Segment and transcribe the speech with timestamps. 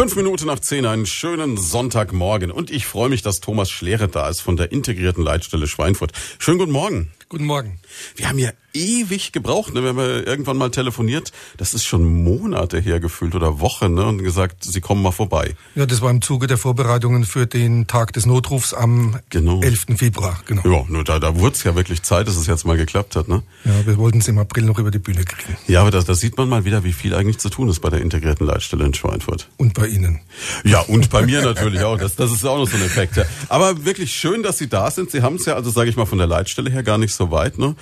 [0.00, 2.50] Fünf Minuten nach zehn, einen schönen Sonntagmorgen.
[2.50, 6.12] Und ich freue mich, dass Thomas Schlere da ist von der integrierten Leitstelle Schweinfurt.
[6.38, 7.12] Schönen guten Morgen.
[7.28, 7.78] Guten Morgen.
[8.16, 9.82] Wir haben ja ewig gebraucht, ne?
[9.82, 11.32] wir haben ja irgendwann mal telefoniert.
[11.56, 14.04] Das ist schon Monate her gefühlt oder Wochen ne?
[14.04, 15.54] und gesagt, Sie kommen mal vorbei.
[15.74, 19.60] Ja, das war im Zuge der Vorbereitungen für den Tag des Notrufs am genau.
[19.60, 19.86] 11.
[19.96, 20.40] Februar.
[20.46, 20.62] Genau.
[20.64, 23.28] Ja, nur da, da wurde es ja wirklich Zeit, dass es jetzt mal geklappt hat.
[23.28, 23.42] Ne?
[23.64, 25.56] Ja, wir wollten es im April noch über die Bühne kriegen.
[25.66, 27.90] Ja, aber da, da sieht man mal wieder, wie viel eigentlich zu tun ist bei
[27.90, 29.48] der integrierten Leitstelle in Schweinfurt.
[29.56, 30.20] Und bei Ihnen.
[30.64, 31.98] Ja, und bei mir natürlich auch.
[31.98, 33.16] Das, das ist auch noch so ein Effekt.
[33.16, 33.24] Ja.
[33.48, 35.10] Aber wirklich schön, dass Sie da sind.
[35.10, 37.30] Sie haben es ja, also sage ich mal, von der Leitstelle her gar nicht so
[37.30, 37.58] weit.
[37.58, 37.74] Ne?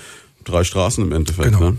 [0.49, 1.53] Drei Straßen im Endeffekt.
[1.53, 1.71] Genau.
[1.71, 1.77] Ne?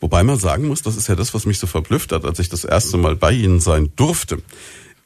[0.00, 2.48] Wobei man sagen muss, das ist ja das, was mich so verblüfft hat, als ich
[2.48, 4.42] das erste Mal bei Ihnen sein durfte.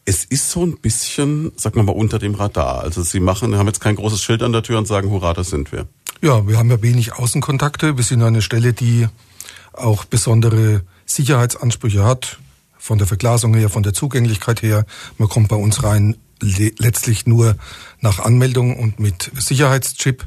[0.05, 2.81] Es ist so ein bisschen, sagen wir mal, unter dem Radar.
[2.81, 5.49] Also Sie machen, haben jetzt kein großes Schild an der Tür und sagen, hurra, das
[5.49, 5.87] sind wir.
[6.21, 7.97] Ja, wir haben ja wenig Außenkontakte.
[7.97, 9.09] Wir sind eine Stelle, die
[9.73, 12.39] auch besondere Sicherheitsansprüche hat.
[12.79, 14.85] Von der Verglasung her, von der Zugänglichkeit her.
[15.17, 17.57] Man kommt bei uns rein letztlich nur
[18.01, 20.27] nach Anmeldung und mit Sicherheitschip.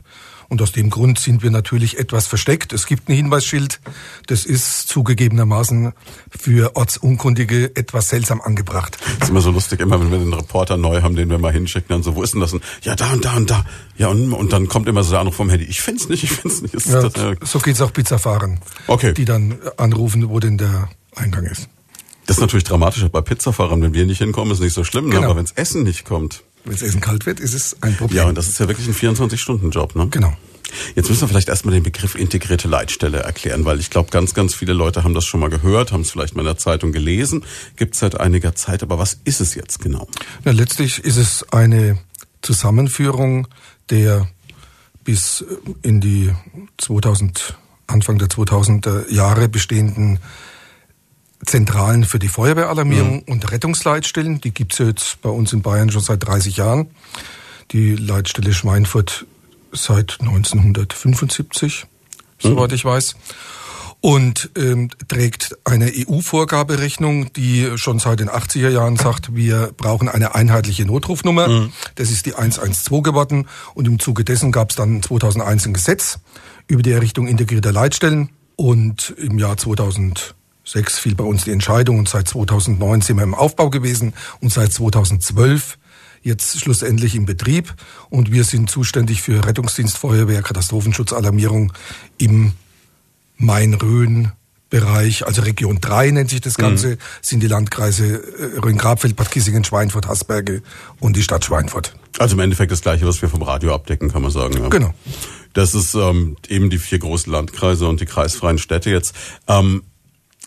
[0.50, 2.72] Und aus dem Grund sind wir natürlich etwas versteckt.
[2.72, 3.82] Es gibt ein Hinweisschild.
[4.28, 5.94] Das ist zugegebenermaßen
[6.30, 8.98] für Ortsunkundige etwas seltsam angebracht.
[9.20, 11.52] Das ist immer so lustig, immer wenn wir den Reporter neu haben, den wir mal
[11.52, 12.54] hinschicken, dann so, wo ist denn das?
[12.54, 13.66] Und, ja, da und da und da.
[13.98, 15.66] Ja, und, und dann kommt immer so der Anruf vom Handy.
[15.66, 16.74] Ich find's nicht, ich find's nicht.
[16.86, 18.60] Ja, das, äh so geht's auch Pizzafahrern.
[18.88, 19.14] Okay.
[19.14, 21.68] Die dann anrufen, wo denn der Eingang ist.
[22.26, 23.82] Das ist natürlich dramatischer bei Pizzafahrern.
[23.82, 25.06] Wenn wir nicht hinkommen, ist nicht so schlimm.
[25.06, 25.16] Ne?
[25.16, 25.28] Genau.
[25.28, 26.44] Aber wenns Essen nicht kommt.
[26.68, 28.18] Wenn das Essen kalt wird, ist es ein Problem.
[28.18, 30.08] Ja, und das ist ja wirklich ein 24-Stunden-Job, ne?
[30.10, 30.36] Genau.
[30.96, 34.54] Jetzt müssen wir vielleicht erstmal den Begriff integrierte Leitstelle erklären, weil ich glaube, ganz, ganz
[34.54, 37.46] viele Leute haben das schon mal gehört, haben es vielleicht mal in der Zeitung gelesen,
[37.78, 40.08] gibt es seit einiger Zeit, aber was ist es jetzt genau?
[40.44, 41.98] Na, letztlich ist es eine
[42.42, 43.48] Zusammenführung
[43.90, 44.28] der
[45.06, 45.46] bis
[45.84, 46.34] in die
[46.78, 47.56] 2000,
[47.88, 50.20] Anfang der 2000er Jahre bestehenden
[51.46, 53.32] Zentralen für die Feuerwehralarmierung mhm.
[53.32, 54.42] und Rettungsleitstellen.
[54.42, 56.88] Die gibt's jetzt bei uns in Bayern schon seit 30 Jahren.
[57.72, 59.26] Die Leitstelle Schweinfurt
[59.72, 61.86] seit 1975,
[62.44, 62.50] mhm.
[62.50, 63.16] soweit ich weiß.
[64.00, 70.36] Und ähm, trägt eine EU-Vorgaberechnung, die schon seit den 80er Jahren sagt, wir brauchen eine
[70.36, 71.48] einheitliche Notrufnummer.
[71.48, 71.74] Mhm.
[71.96, 73.48] Das ist die 112 geworden.
[73.74, 76.20] Und im Zuge dessen gab es dann 2001 ein Gesetz
[76.68, 78.30] über die Errichtung integrierter Leitstellen.
[78.56, 80.36] Und im Jahr 2000
[80.68, 84.52] 2006 fiel bei uns die Entscheidung und seit 2009 sind wir im Aufbau gewesen und
[84.52, 85.78] seit 2012
[86.24, 87.74] jetzt schlussendlich im Betrieb
[88.10, 91.72] und wir sind zuständig für Rettungsdienst, Feuerwehr, Katastrophenschutzallarmierung
[92.18, 92.54] im
[93.38, 94.32] Main-Rhön
[94.70, 96.98] Bereich, also Region 3 nennt sich das Ganze, mhm.
[97.22, 100.62] sind die Landkreise äh, Rhön-Grabfeld, Bad Kissingen, Schweinfurt, Hasberge
[101.00, 101.96] und die Stadt Schweinfurt.
[102.20, 104.62] Also im Endeffekt das gleiche, was wir vom Radio abdecken, kann man sagen.
[104.62, 104.68] Ja.
[104.68, 104.94] Genau.
[105.54, 109.16] Das ist ähm, eben die vier großen Landkreise und die kreisfreien Städte jetzt.
[109.48, 109.84] Ähm,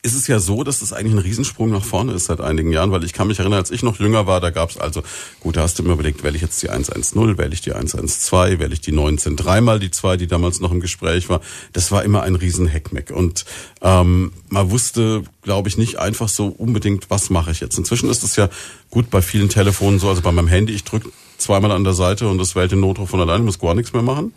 [0.03, 2.91] ist es ja so, dass das eigentlich ein Riesensprung nach vorne ist seit einigen Jahren,
[2.91, 5.03] weil ich kann mich erinnern, als ich noch jünger war, da gab es also,
[5.41, 8.59] gut, da hast du mir überlegt, wähle ich jetzt die 110, wähle ich die 112,
[8.59, 11.41] wähle ich die 19, dreimal die zwei, die damals noch im Gespräch war.
[11.73, 13.45] Das war immer ein riesen Heckmeck und
[13.83, 17.77] ähm, man wusste, glaube ich, nicht einfach so unbedingt, was mache ich jetzt.
[17.77, 18.49] Inzwischen ist es ja
[18.91, 22.29] gut bei vielen Telefonen so, also bei meinem Handy, ich drücke zweimal an der Seite
[22.29, 24.33] und das wählt den Notruf von alleine, muss gar nichts mehr machen.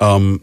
[0.00, 0.40] Ähm,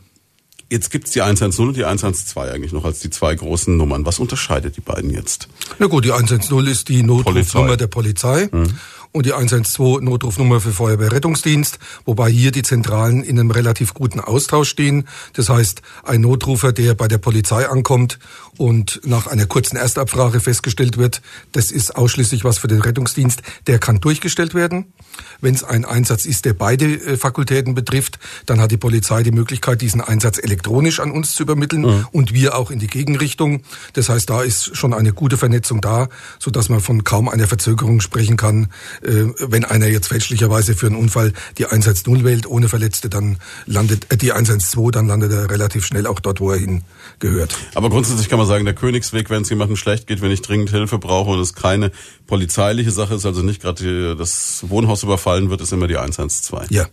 [0.69, 4.05] Jetzt gibt's die 110 und die 112 eigentlich noch als die zwei großen Nummern.
[4.05, 5.47] Was unterscheidet die beiden jetzt?
[5.77, 8.49] Na gut, die 110 ist die Notrufnummer der Polizei.
[8.51, 8.73] Mhm
[9.15, 14.69] und die 112 Notrufnummer für Feuerwehrrettungsdienst, wobei hier die Zentralen in einem relativ guten Austausch
[14.69, 15.07] stehen.
[15.31, 18.19] Das heißt, ein Notrufer, der bei der Polizei ankommt
[18.57, 21.21] und nach einer kurzen Erstabfrage festgestellt wird,
[21.53, 24.93] das ist ausschließlich was für den Rettungsdienst, der kann durchgestellt werden.
[25.39, 29.31] Wenn es ein Einsatz ist, der beide äh, Fakultäten betrifft, dann hat die Polizei die
[29.31, 32.07] Möglichkeit, diesen Einsatz elektronisch an uns zu übermitteln mhm.
[32.11, 33.61] und wir auch in die Gegenrichtung.
[33.93, 36.09] Das heißt, da ist schon eine gute Vernetzung da,
[36.39, 38.67] so dass man von kaum einer Verzögerung sprechen kann,
[39.05, 44.17] wenn einer jetzt fälschlicherweise für einen Unfall die 110 wählt ohne Verletzte, dann landet äh,
[44.17, 47.55] die 112, dann landet er relativ schnell auch dort, wo er hingehört.
[47.75, 50.71] Aber grundsätzlich kann man sagen, der Königsweg, wenn es jemandem schlecht geht, wenn ich dringend
[50.71, 51.91] Hilfe brauche und es keine
[52.27, 56.71] polizeiliche Sache ist, also nicht gerade das Wohnhaus überfallen wird, ist immer die 112.
[56.71, 56.87] Ja.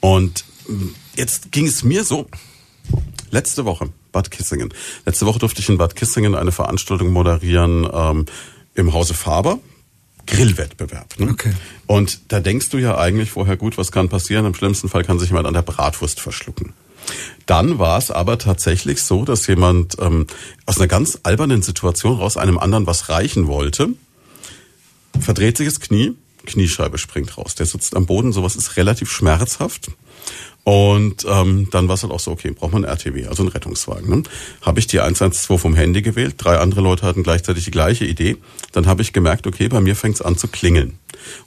[0.00, 0.44] Und
[1.16, 2.26] jetzt ging es mir so,
[3.30, 4.72] letzte Woche, Bad Kissingen.
[5.06, 8.26] Letzte Woche durfte ich in Bad Kissingen eine Veranstaltung moderieren ähm,
[8.74, 9.58] im Hause Faber.
[10.30, 11.18] Grillwettbewerb.
[11.18, 11.30] Ne?
[11.30, 11.52] Okay.
[11.86, 14.46] Und da denkst du ja eigentlich vorher, gut, was kann passieren?
[14.46, 16.72] Im schlimmsten Fall kann sich jemand an der Bratwurst verschlucken.
[17.46, 20.26] Dann war es aber tatsächlich so, dass jemand ähm,
[20.66, 23.88] aus einer ganz albernen Situation raus einem anderen was reichen wollte,
[25.18, 26.14] verdreht sich das Knie,
[26.46, 27.54] Kniescheibe springt raus.
[27.54, 29.90] Der sitzt am Boden, sowas ist relativ schmerzhaft.
[30.70, 33.50] Und ähm, dann war es halt auch so, okay, braucht man ein RTW, also einen
[33.50, 34.08] Rettungswagen.
[34.08, 34.22] Ne?
[34.62, 38.36] Habe ich die 112 vom Handy gewählt, drei andere Leute hatten gleichzeitig die gleiche Idee.
[38.70, 40.96] Dann habe ich gemerkt, okay, bei mir fängt es an zu klingeln.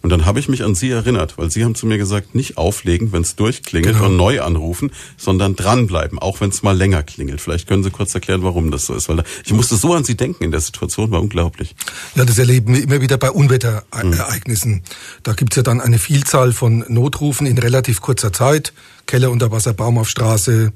[0.01, 2.57] Und dann habe ich mich an Sie erinnert, weil Sie haben zu mir gesagt, nicht
[2.57, 4.07] auflegen, wenn es durchklingelt genau.
[4.07, 7.39] und neu anrufen, sondern dranbleiben, auch wenn es mal länger klingelt.
[7.39, 10.15] Vielleicht können Sie kurz erklären, warum das so ist, weil ich musste so an Sie
[10.15, 11.75] denken in der Situation, war unglaublich.
[12.15, 14.71] Ja, das erleben wir immer wieder bei Unwetterereignissen.
[14.73, 14.81] Mhm.
[15.23, 18.73] Da gibt's ja dann eine Vielzahl von Notrufen in relativ kurzer Zeit.
[19.13, 20.73] Keller unter Wasser, Baum auf Straße,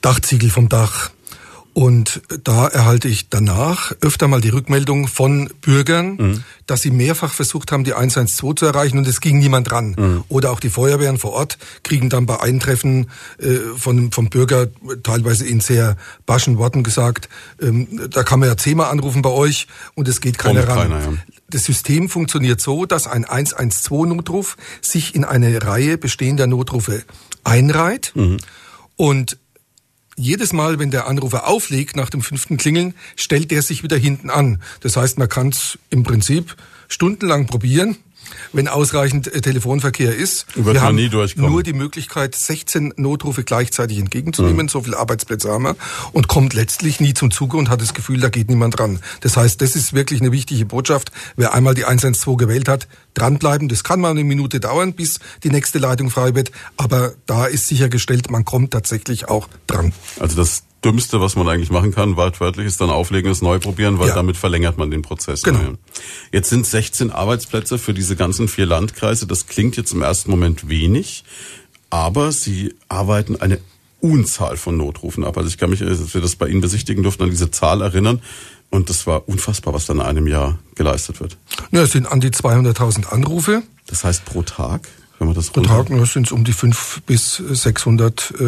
[0.00, 1.10] Dachziegel vom Dach.
[1.74, 6.44] Und da erhalte ich danach öfter mal die Rückmeldung von Bürgern, mhm.
[6.66, 9.96] dass sie mehrfach versucht haben, die 112 zu erreichen und es ging niemand dran.
[9.98, 10.24] Mhm.
[10.28, 14.68] Oder auch die Feuerwehren vor Ort kriegen dann bei Eintreffen äh, von, vom Bürger
[15.02, 15.96] teilweise in sehr
[16.26, 17.30] baschen Worten gesagt,
[17.60, 20.90] ähm, da kann man ja zehnmal anrufen bei euch und es geht keiner ran.
[20.90, 21.12] Keiner, ja.
[21.48, 27.02] Das System funktioniert so, dass ein 112-Notruf sich in eine Reihe bestehender Notrufe
[27.44, 28.12] einreiht.
[28.14, 28.38] Mhm.
[28.96, 29.38] Und
[30.16, 34.30] jedes Mal, wenn der Anrufer auflegt nach dem fünften Klingeln, stellt der sich wieder hinten
[34.30, 34.62] an.
[34.80, 36.56] Das heißt, man kann es im Prinzip
[36.88, 37.96] stundenlang probieren
[38.52, 40.46] wenn ausreichend äh, Telefonverkehr ist.
[40.54, 44.66] Wird wir haben nie nur die Möglichkeit, 16 Notrufe gleichzeitig entgegenzunehmen.
[44.66, 44.68] Mhm.
[44.68, 45.76] So viele Arbeitsplätze haben wir.
[46.12, 49.00] Und kommt letztlich nie zum Zuge und hat das Gefühl, da geht niemand dran.
[49.20, 51.12] Das heißt, das ist wirklich eine wichtige Botschaft.
[51.36, 53.68] Wer einmal die 112 gewählt hat, dranbleiben.
[53.68, 56.52] Das kann mal eine Minute dauern, bis die nächste Leitung frei wird.
[56.76, 59.92] Aber da ist sichergestellt, man kommt tatsächlich auch dran.
[60.18, 64.00] Also das Dümmste, was man eigentlich machen kann, wortwörtlich, ist dann auflegen, es neu probieren,
[64.00, 64.14] weil ja.
[64.14, 65.42] damit verlängert man den Prozess.
[65.42, 65.74] Genau.
[66.32, 69.26] Jetzt sind 16 Arbeitsplätze für diese ganzen vier Landkreise.
[69.26, 71.24] Das klingt jetzt im ersten Moment wenig,
[71.90, 73.60] aber sie arbeiten eine
[74.00, 75.36] Unzahl von Notrufen ab.
[75.36, 78.20] Also ich kann mich, als wir das bei Ihnen besichtigen durften, an diese Zahl erinnern.
[78.72, 81.36] Und das war unfassbar, was dann in einem Jahr geleistet wird.
[81.72, 83.62] Ja, es sind an die 200.000 Anrufe.
[83.86, 84.88] Das heißt pro Tag,
[85.18, 88.44] wenn man das Pro Tag sind es um die 500 bis 600 äh,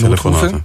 [0.00, 0.64] Notrufe.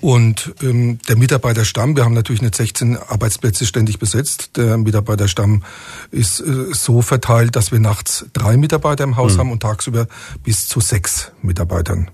[0.00, 4.50] Und ähm, der Mitarbeiterstamm, wir haben natürlich nicht 16 Arbeitsplätze ständig besetzt.
[4.56, 5.64] Der Mitarbeiterstamm
[6.12, 9.38] ist äh, so verteilt, dass wir nachts drei Mitarbeiter im Haus mhm.
[9.40, 10.06] haben und tagsüber
[10.44, 12.08] bis zu sechs Mitarbeitern.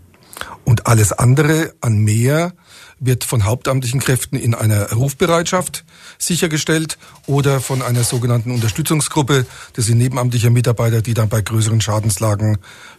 [0.64, 2.54] Und alles andere an mehr
[3.00, 5.84] wird von hauptamtlichen Kräften in einer Rufbereitschaft
[6.18, 9.46] sichergestellt oder von einer sogenannten Unterstützungsgruppe.
[9.72, 12.58] Das sind nebenamtliche Mitarbeiter, die dann bei größeren Schadenslagen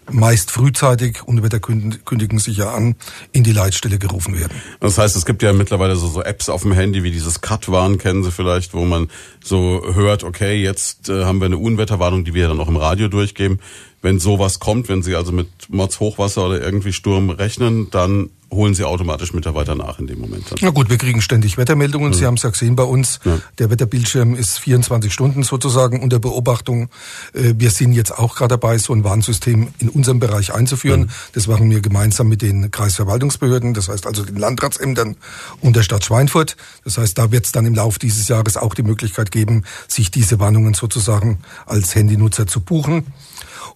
[0.10, 2.96] meist frühzeitig und wir kündigen sich ja an,
[3.32, 4.60] in die Leitstelle gerufen werden.
[4.80, 8.00] Das heißt, es gibt ja mittlerweile so, so Apps auf dem Handy wie dieses Cut-Warn,
[8.00, 9.10] kennen Sie vielleicht, wo man
[9.44, 13.08] so hört, okay, jetzt äh, haben wir eine Unwetterwarnung, die wir dann auch im Radio
[13.08, 13.60] durchgeben
[14.02, 18.74] wenn sowas kommt, wenn Sie also mit Mods Hochwasser oder irgendwie Sturm rechnen, dann holen
[18.74, 20.52] Sie automatisch Mitarbeiter nach in dem Moment.
[20.52, 20.58] Dann.
[20.62, 22.10] Na gut, wir kriegen ständig Wettermeldungen.
[22.10, 22.14] Mhm.
[22.14, 23.20] Sie haben es ja gesehen bei uns.
[23.24, 23.40] Ja.
[23.60, 26.90] Der Wetterbildschirm ist 24 Stunden sozusagen unter Beobachtung.
[27.34, 31.02] Äh, wir sind jetzt auch gerade dabei, so ein Warnsystem in unserem Bereich einzuführen.
[31.02, 31.10] Mhm.
[31.34, 35.16] Das machen wir gemeinsam mit den Kreisverwaltungsbehörden, das heißt also den Landratsämtern
[35.62, 36.58] und der Stadt Schweinfurt.
[36.84, 40.12] Das heißt, da wird es dann im Laufe dieses Jahres auch die Möglichkeit geben, sich
[40.12, 43.06] diese Warnungen sozusagen als Handynutzer zu buchen.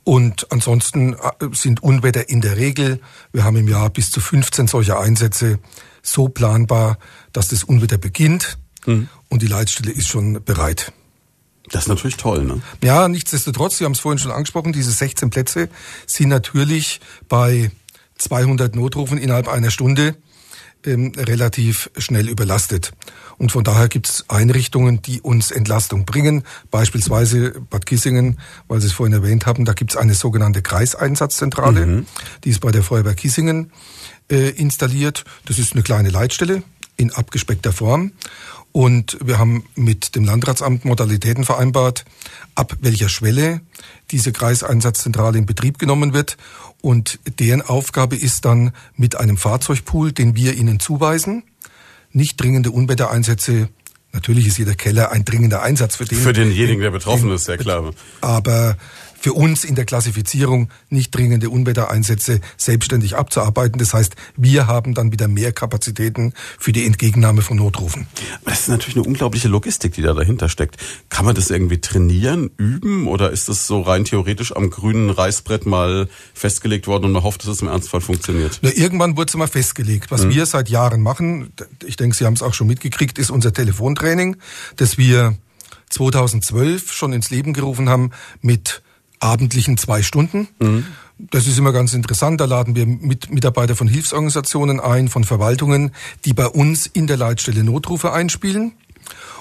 [0.05, 1.17] Und ansonsten äh,
[1.51, 3.01] sind Unwetter in der Regel,
[3.33, 5.59] wir haben im Jahr bis zu 15 solcher Einsätze,
[6.03, 6.99] so planbar,
[7.33, 9.09] dass das Unwetter beginnt mhm.
[9.29, 10.93] und die Leitstelle ist schon bereit.
[11.71, 12.61] Das ist natürlich toll, ne?
[12.83, 15.69] Ja, nichtsdestotrotz, Sie haben es vorhin schon angesprochen, diese 16 Plätze
[16.05, 17.71] sind natürlich bei
[18.19, 20.15] 200 Notrufen innerhalb einer Stunde
[20.85, 22.91] ähm, relativ schnell überlastet.
[23.37, 26.43] Und von daher gibt es Einrichtungen, die uns Entlastung bringen.
[26.71, 31.85] Beispielsweise Bad Kissingen, weil Sie es vorhin erwähnt haben, da gibt es eine sogenannte Kreiseinsatzzentrale.
[31.85, 32.05] Mhm.
[32.43, 33.71] Die ist bei der Feuerwehr Kissingen
[34.31, 35.25] äh, installiert.
[35.45, 36.63] Das ist eine kleine Leitstelle
[36.97, 38.13] in abgespeckter Form.
[38.71, 42.03] Und wir haben mit dem Landratsamt Modalitäten vereinbart,
[42.55, 43.61] ab welcher Schwelle
[44.11, 46.35] diese Kreiseinsatzzentrale in Betrieb genommen wird.
[46.85, 51.41] Und deren Aufgabe ist dann mit einem Fahrzeugpool, den wir ihnen zuweisen,
[52.11, 53.69] nicht dringende Unwettereinsätze
[54.13, 56.17] Natürlich ist jeder Keller ein dringender Einsatz für den.
[56.17, 57.91] Für denjenigen, der betroffen ist, ja klar.
[58.21, 58.77] Aber
[59.25, 63.79] für uns in der Klassifizierung nicht dringende Unwettereinsätze selbstständig abzuarbeiten.
[63.79, 68.05] Das heißt, wir haben dann wieder mehr Kapazitäten für die Entgegennahme von Notrufen.
[68.45, 70.77] Das ist natürlich eine unglaubliche Logistik, die da dahinter steckt.
[71.09, 75.65] Kann man das irgendwie trainieren, üben oder ist das so rein theoretisch am grünen Reißbrett
[75.65, 78.59] mal festgelegt worden und man hofft, dass es im Ernstfall funktioniert?
[78.61, 80.11] Na, irgendwann wurde es mal festgelegt.
[80.11, 80.35] Was mhm.
[80.35, 81.51] wir seit Jahren machen,
[81.83, 84.37] ich denke, Sie haben es auch schon mitgekriegt, ist unser Telefontraining,
[84.75, 85.35] das wir
[85.89, 88.83] 2012 schon ins Leben gerufen haben mit
[89.25, 90.47] abendlichen zwei Stunden.
[90.59, 90.85] Mhm.
[91.17, 92.41] Das ist immer ganz interessant.
[92.41, 95.91] Da laden wir mit Mitarbeiter von Hilfsorganisationen ein, von Verwaltungen,
[96.25, 98.73] die bei uns in der Leitstelle Notrufe einspielen.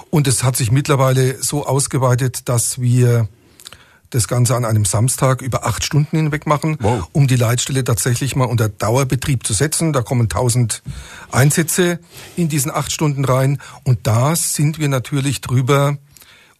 [0.09, 3.27] Und es hat sich mittlerweile so ausgeweitet, dass wir
[4.11, 7.05] das Ganze an einem Samstag über acht Stunden hinweg machen, wow.
[7.11, 9.91] um die Leitstelle tatsächlich mal unter Dauerbetrieb zu setzen.
[9.91, 10.83] Da kommen tausend
[11.31, 11.99] Einsätze
[12.37, 15.97] in diesen acht Stunden rein und da sind wir natürlich drüber,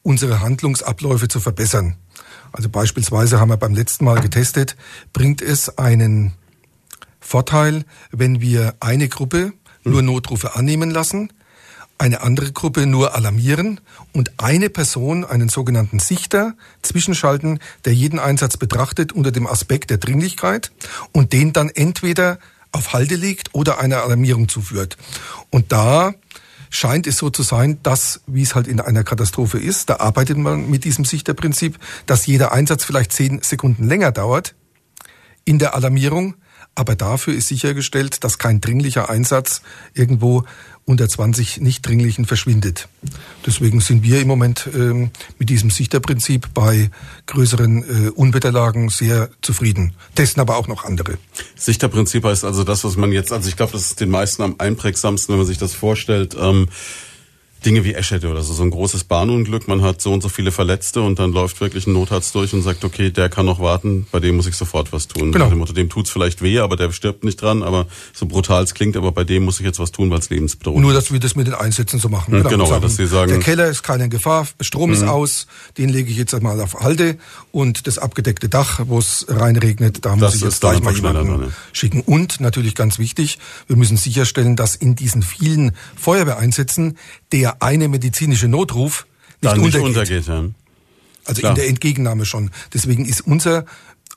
[0.01, 1.95] unsere Handlungsabläufe zu verbessern.
[2.55, 4.77] Also beispielsweise haben wir beim letzten Mal getestet,
[5.11, 6.31] bringt es einen
[7.19, 9.51] Vorteil, wenn wir eine Gruppe
[9.83, 11.33] nur Notrufe annehmen lassen,
[11.97, 13.81] eine andere Gruppe nur alarmieren
[14.13, 19.97] und eine Person, einen sogenannten Sichter, zwischenschalten, der jeden Einsatz betrachtet unter dem Aspekt der
[19.97, 20.71] Dringlichkeit
[21.11, 22.39] und den dann entweder
[22.71, 24.95] auf Halde legt oder einer Alarmierung zuführt.
[25.49, 26.13] Und da
[26.75, 30.37] scheint es so zu sein, dass, wie es halt in einer Katastrophe ist, da arbeitet
[30.37, 34.55] man mit diesem Sichterprinzip, dass jeder Einsatz vielleicht zehn Sekunden länger dauert
[35.45, 36.35] in der Alarmierung,
[36.75, 39.61] aber dafür ist sichergestellt, dass kein dringlicher Einsatz
[39.93, 40.43] irgendwo
[40.85, 42.87] unter 20 nicht dringlichen verschwindet.
[43.45, 46.91] Deswegen sind wir im Moment ähm, mit diesem Sichterprinzip bei
[47.25, 49.93] größeren äh, Unwetterlagen sehr zufrieden.
[50.13, 51.17] Testen aber auch noch andere.
[51.55, 54.55] Sichterprinzip heißt also das, was man jetzt, also ich glaube, das ist den meisten am
[54.59, 56.35] einprägsamsten, wenn man sich das vorstellt.
[56.39, 56.67] Ähm
[57.65, 60.51] Dinge wie Eschede oder so, so ein großes Bahnunglück, man hat so und so viele
[60.51, 64.05] Verletzte und dann läuft wirklich ein Notarzt durch und sagt, okay, der kann noch warten,
[64.11, 65.31] bei dem muss ich sofort was tun.
[65.31, 65.49] Genau.
[65.49, 68.73] Dem, Motto, dem tut's vielleicht weh, aber der stirbt nicht dran, aber so brutal es
[68.73, 71.19] klingt, aber bei dem muss ich jetzt was tun, weil es lebensbedrohlich Nur, dass wir
[71.19, 72.31] das mit den Einsätzen so machen.
[72.31, 73.31] Mhm, genau, genau sagen, dass sie sagen...
[73.31, 74.95] Der Keller ist keine Gefahr, Strom mhm.
[74.95, 77.17] ist aus, den lege ich jetzt einmal auf Halde
[77.51, 81.41] und das abgedeckte Dach, wo es reinregnet, da muss ich jetzt gleich mal jemanden dran,
[81.41, 81.47] ja.
[81.73, 82.01] schicken.
[82.01, 86.97] Und natürlich ganz wichtig, wir müssen sicherstellen, dass in diesen vielen Feuerwehreinsätzen
[87.31, 89.05] der eine medizinische Notruf
[89.41, 89.87] nicht, nicht untergeht.
[89.87, 90.45] untergeht ja.
[91.25, 91.51] Also Klar.
[91.51, 92.51] in der Entgegennahme schon.
[92.73, 93.65] Deswegen ist unser,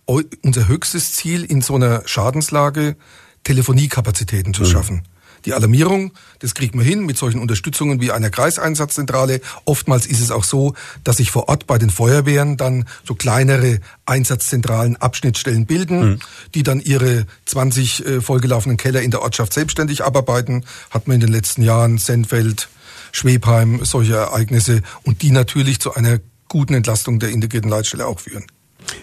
[0.07, 2.97] unser höchstes Ziel in so einer Schadenslage,
[3.45, 4.67] Telefoniekapazitäten zu mhm.
[4.67, 5.03] schaffen.
[5.45, 9.41] Die Alarmierung, das kriegen wir hin mit solchen Unterstützungen wie einer Kreiseinsatzzentrale.
[9.65, 13.79] Oftmals ist es auch so, dass sich vor Ort bei den Feuerwehren dann so kleinere
[14.05, 16.19] Einsatzzentralen Abschnittstellen bilden, mhm.
[16.55, 20.65] die dann ihre 20 äh, vollgelaufenen Keller in der Ortschaft selbstständig abarbeiten.
[20.91, 22.69] Hat man in den letzten Jahren Senfeld,
[23.13, 28.47] Schwebheim, solche Ereignisse und die natürlich zu einer guten Entlastung der integrierten Leitstelle auch führen.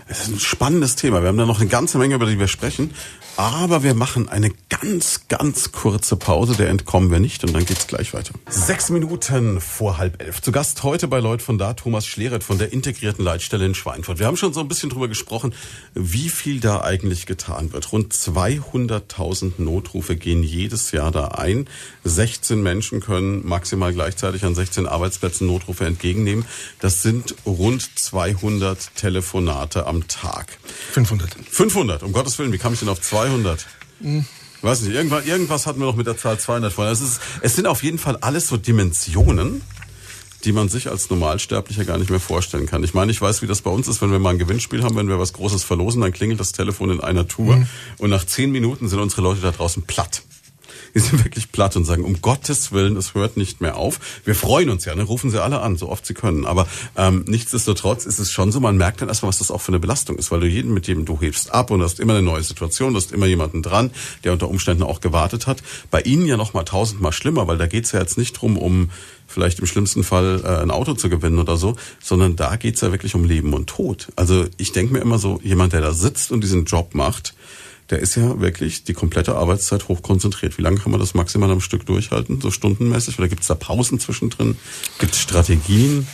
[0.07, 1.21] Es ist ein spannendes Thema.
[1.21, 2.91] Wir haben da noch eine ganze Menge, über die wir sprechen.
[3.37, 7.85] Aber wir machen eine ganz, ganz kurze Pause, der entkommen wir nicht und dann geht's
[7.85, 8.33] gleich weiter.
[8.47, 10.41] Sechs Minuten vor halb elf.
[10.41, 14.19] Zu Gast heute bei Leut von da Thomas Schleret von der integrierten Leitstelle in Schweinfurt.
[14.19, 15.53] Wir haben schon so ein bisschen drüber gesprochen,
[15.93, 17.91] wie viel da eigentlich getan wird.
[17.91, 21.67] Rund 200.000 Notrufe gehen jedes Jahr da ein.
[22.05, 26.45] 16 Menschen können maximal gleichzeitig an 16 Arbeitsplätzen Notrufe entgegennehmen.
[26.79, 30.57] Das sind rund 200 Telefonate am Tag.
[30.93, 31.35] 500.
[31.49, 32.53] 500, um Gottes Willen.
[32.53, 33.24] Wie kam ich denn auf 200?
[33.27, 33.65] 200.
[34.01, 34.25] Hm.
[34.61, 36.93] Weiß nicht, irgendwas, irgendwas hatten wir noch mit der Zahl 200 vorhin.
[36.93, 39.61] Es, ist, es sind auf jeden Fall alles so Dimensionen,
[40.43, 42.83] die man sich als Normalsterblicher gar nicht mehr vorstellen kann.
[42.83, 44.95] Ich meine, ich weiß, wie das bei uns ist, wenn wir mal ein Gewinnspiel haben,
[44.95, 47.67] wenn wir was Großes verlosen, dann klingelt das Telefon in einer Tour mhm.
[47.99, 50.23] und nach zehn Minuten sind unsere Leute da draußen platt
[50.95, 53.99] die sind wirklich platt und sagen, um Gottes Willen, es hört nicht mehr auf.
[54.23, 55.03] Wir freuen uns ja, ne?
[55.03, 56.45] rufen sie alle an, so oft sie können.
[56.45, 59.69] Aber ähm, nichtsdestotrotz ist es schon so, man merkt dann erstmal, was das auch für
[59.73, 62.21] eine Belastung ist, weil du jeden, mit dem du hebst ab und hast immer eine
[62.21, 63.91] neue Situation, du hast immer jemanden dran,
[64.23, 65.61] der unter Umständen auch gewartet hat.
[65.91, 68.89] Bei ihnen ja noch mal tausendmal schlimmer, weil da geht's ja jetzt nicht drum, um
[69.27, 72.91] vielleicht im schlimmsten Fall äh, ein Auto zu gewinnen oder so, sondern da geht's ja
[72.91, 74.07] wirklich um Leben und Tod.
[74.15, 77.33] Also ich denke mir immer so, jemand, der da sitzt und diesen Job macht,
[77.89, 80.57] der ist ja wirklich die komplette Arbeitszeit hochkonzentriert.
[80.57, 83.19] Wie lange kann man das maximal am Stück durchhalten, so stundenmäßig?
[83.19, 84.57] Oder gibt es da Pausen zwischendrin?
[84.99, 86.07] Gibt es Strategien?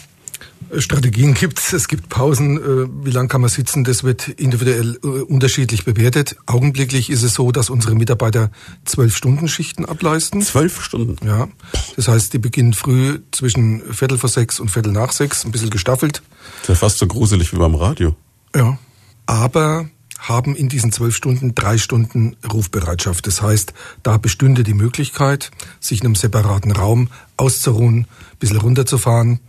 [0.78, 5.00] Strategien gibt es, es gibt Pausen, äh, wie lange kann man sitzen, das wird individuell
[5.04, 6.38] äh, unterschiedlich bewertet.
[6.46, 8.52] Augenblicklich ist es so, dass unsere Mitarbeiter
[8.86, 10.42] zwölf Stunden Schichten ableisten.
[10.42, 11.18] Zwölf Stunden?
[11.28, 11.50] Ja.
[11.96, 15.72] Das heißt, die beginnen früh zwischen Viertel vor sechs und Viertel nach sechs, ein bisschen
[15.72, 16.22] gestaffelt.
[16.62, 18.16] Das ist ja fast so gruselig wie beim Radio.
[18.56, 18.78] Ja.
[19.26, 19.90] Aber
[20.22, 23.26] haben in diesen zwölf Stunden drei Stunden Rufbereitschaft.
[23.26, 23.74] Das heißt,
[24.04, 29.40] da bestünde die Möglichkeit, sich in einem separaten Raum auszuruhen, ein bisschen runterzufahren.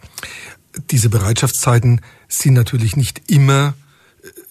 [0.90, 3.74] Diese Bereitschaftszeiten sind natürlich nicht immer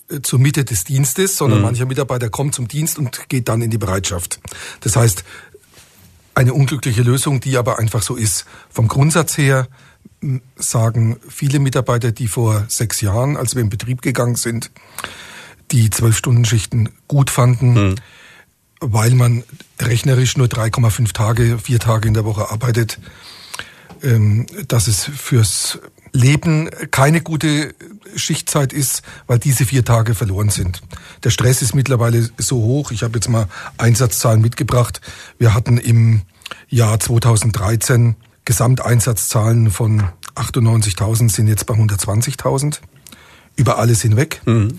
[0.09, 1.65] äh, zur Mitte des Dienstes, sondern mhm.
[1.65, 4.39] mancher Mitarbeiter kommt zum Dienst und geht dann in die Bereitschaft.
[4.81, 5.23] Das heißt,
[6.35, 8.45] eine unglückliche Lösung, die aber einfach so ist.
[8.69, 9.67] Vom Grundsatz her
[10.55, 14.69] sagen viele Mitarbeiter, die vor sechs Jahren, als wir in Betrieb gegangen sind,
[15.71, 17.95] die Zwölf-Stunden-Schichten gut fanden, mhm.
[18.79, 19.43] weil man
[19.79, 22.99] rechnerisch nur 3,5 Tage, vier Tage in der Woche arbeitet,
[24.03, 25.79] ähm, dass es fürs
[26.13, 27.73] Leben keine gute
[28.15, 30.81] Schichtzeit ist, weil diese vier Tage verloren sind.
[31.23, 32.91] Der Stress ist mittlerweile so hoch.
[32.91, 33.47] Ich habe jetzt mal
[33.77, 34.99] Einsatzzahlen mitgebracht.
[35.37, 36.23] Wir hatten im
[36.67, 40.03] Jahr 2013 Gesamteinsatzzahlen von
[40.35, 42.79] 98.000 sind jetzt bei 120.000
[43.55, 44.41] über alles hinweg.
[44.45, 44.77] Mhm.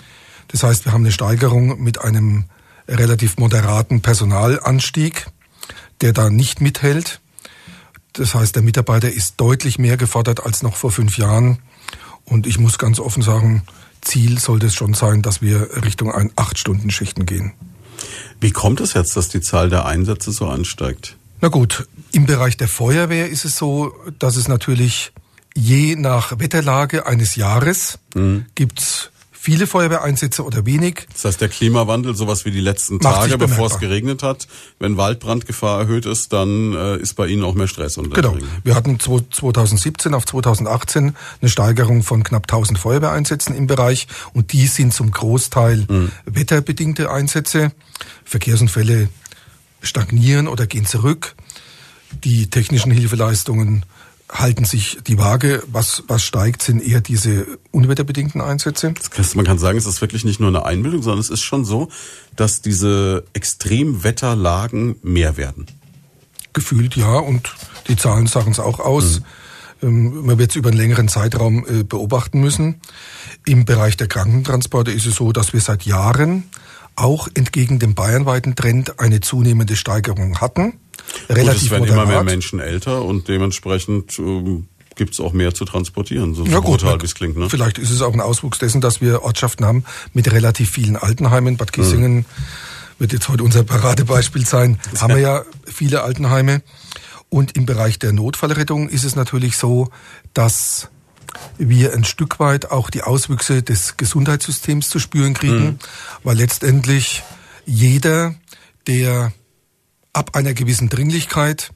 [0.52, 2.44] Das heißt, wir haben eine Steigerung mit einem
[2.86, 5.26] relativ moderaten Personalanstieg,
[6.00, 7.20] der da nicht mithält.
[8.12, 11.58] Das heißt, der Mitarbeiter ist deutlich mehr gefordert als noch vor fünf Jahren.
[12.24, 13.62] Und ich muss ganz offen sagen,
[14.02, 17.52] Ziel sollte es schon sein, dass wir Richtung ein Acht-Stunden-Schichten gehen.
[18.40, 21.16] Wie kommt es jetzt, dass die Zahl der Einsätze so ansteigt?
[21.40, 25.12] Na gut, im Bereich der Feuerwehr ist es so, dass es natürlich
[25.54, 28.46] je nach Wetterlage eines Jahres mhm.
[28.54, 29.11] gibt's
[29.42, 31.08] viele Feuerwehreinsätze oder wenig.
[31.12, 34.46] Das heißt, der Klimawandel, sowas wie die letzten Tage, bevor es geregnet hat,
[34.78, 37.96] wenn Waldbrandgefahr erhöht ist, dann äh, ist bei Ihnen auch mehr Stress.
[37.96, 38.36] Genau.
[38.62, 44.68] Wir hatten 2017 auf 2018 eine Steigerung von knapp 1000 Feuerwehreinsätzen im Bereich und die
[44.68, 46.12] sind zum Großteil mhm.
[46.24, 47.72] wetterbedingte Einsätze.
[48.24, 49.08] Verkehrsunfälle
[49.80, 51.34] stagnieren oder gehen zurück.
[52.22, 53.84] Die technischen Hilfeleistungen
[54.32, 55.62] halten sich die Waage.
[55.70, 58.94] Was, was steigt, sind eher diese unwetterbedingten Einsätze.
[59.16, 61.64] Heißt, man kann sagen, es ist wirklich nicht nur eine Einbildung, sondern es ist schon
[61.64, 61.88] so,
[62.34, 65.66] dass diese Extremwetterlagen mehr werden.
[66.52, 67.54] Gefühlt ja, und
[67.88, 69.20] die Zahlen sagen es auch aus.
[69.20, 69.24] Mhm.
[69.82, 72.80] Ähm, man wird es über einen längeren Zeitraum äh, beobachten müssen.
[73.44, 76.44] Im Bereich der Krankentransporte ist es so, dass wir seit Jahren
[76.94, 80.74] auch entgegen dem bayernweiten Trend eine zunehmende Steigerung hatten.
[81.28, 82.04] Relativ Gut, es werden moderat.
[82.04, 86.52] immer mehr Menschen älter und dementsprechend ähm, gibt es auch mehr zu transportieren, so, ja,
[86.52, 87.36] so brutal wie es klingt.
[87.36, 87.48] Ne?
[87.48, 91.56] Vielleicht ist es auch ein Auswuchs dessen, dass wir Ortschaften haben mit relativ vielen Altenheimen.
[91.56, 92.24] Bad Kissingen mhm.
[92.98, 94.78] wird jetzt heute unser Paradebeispiel sein.
[95.00, 96.62] Haben wir ja viele Altenheime.
[97.28, 99.88] Und im Bereich der Notfallrettung ist es natürlich so,
[100.34, 100.90] dass
[101.56, 105.78] wir ein Stück weit auch die Auswüchse des Gesundheitssystems zu spüren kriegen, mhm.
[106.24, 107.22] weil letztendlich
[107.64, 108.34] jeder,
[108.86, 109.32] der
[110.12, 111.72] ab einer gewissen Dringlichkeit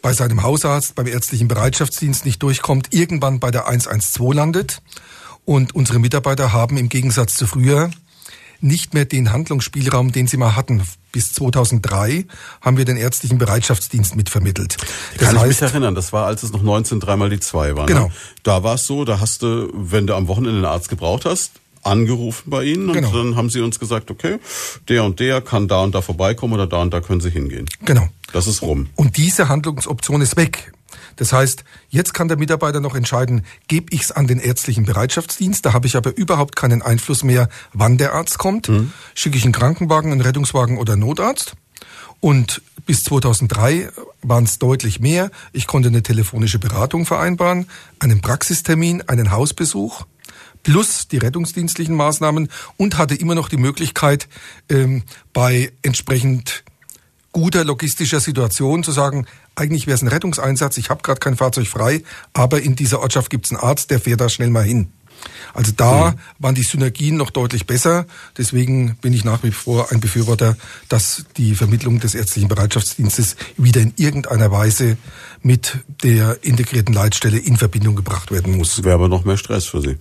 [0.00, 4.82] bei seinem Hausarzt, beim ärztlichen Bereitschaftsdienst nicht durchkommt, irgendwann bei der 112 landet.
[5.44, 7.90] Und unsere Mitarbeiter haben im Gegensatz zu früher
[8.60, 10.82] nicht mehr den Handlungsspielraum, den sie mal hatten.
[11.12, 12.26] Bis 2003
[12.60, 14.76] haben wir den ärztlichen Bereitschaftsdienst mitvermittelt.
[15.16, 17.76] Das Kann heißt, ich mich erinnern, das war, als es noch 19 dreimal die zwei
[17.76, 17.86] war.
[17.86, 17.94] Ne?
[17.94, 18.06] Genau.
[18.06, 18.12] Ne?
[18.42, 21.52] Da war es so, da hast du, wenn du am Wochenende einen Arzt gebraucht hast,
[21.82, 23.08] angerufen bei Ihnen genau.
[23.08, 24.38] und dann haben Sie uns gesagt, okay,
[24.88, 27.66] der und der kann da und da vorbeikommen oder da und da können Sie hingehen.
[27.84, 28.08] Genau.
[28.32, 28.88] Das ist rum.
[28.94, 30.72] Und diese Handlungsoption ist weg.
[31.16, 35.66] Das heißt, jetzt kann der Mitarbeiter noch entscheiden, gebe ich es an den ärztlichen Bereitschaftsdienst,
[35.66, 38.68] da habe ich aber überhaupt keinen Einfluss mehr, wann der Arzt kommt.
[38.68, 38.92] Mhm.
[39.14, 41.54] Schicke ich einen Krankenwagen, einen Rettungswagen oder einen Notarzt.
[42.20, 43.90] Und bis 2003
[44.22, 45.30] waren es deutlich mehr.
[45.52, 50.04] Ich konnte eine telefonische Beratung vereinbaren, einen Praxistermin, einen Hausbesuch
[50.62, 54.28] plus die rettungsdienstlichen Maßnahmen und hatte immer noch die Möglichkeit,
[54.68, 56.64] ähm, bei entsprechend
[57.32, 61.66] guter logistischer Situation zu sagen, eigentlich wäre es ein Rettungseinsatz, ich habe gerade kein Fahrzeug
[61.66, 64.92] frei, aber in dieser Ortschaft gibt es einen Arzt, der fährt da schnell mal hin.
[65.54, 66.14] Also da mhm.
[66.38, 68.06] waren die Synergien noch deutlich besser.
[68.36, 70.56] Deswegen bin ich nach wie vor ein Befürworter,
[70.88, 74.96] dass die Vermittlung des ärztlichen Bereitschaftsdienstes wieder in irgendeiner Weise
[75.42, 78.84] mit der integrierten Leitstelle in Verbindung gebracht werden muss.
[78.84, 79.96] Wäre aber noch mehr Stress für Sie.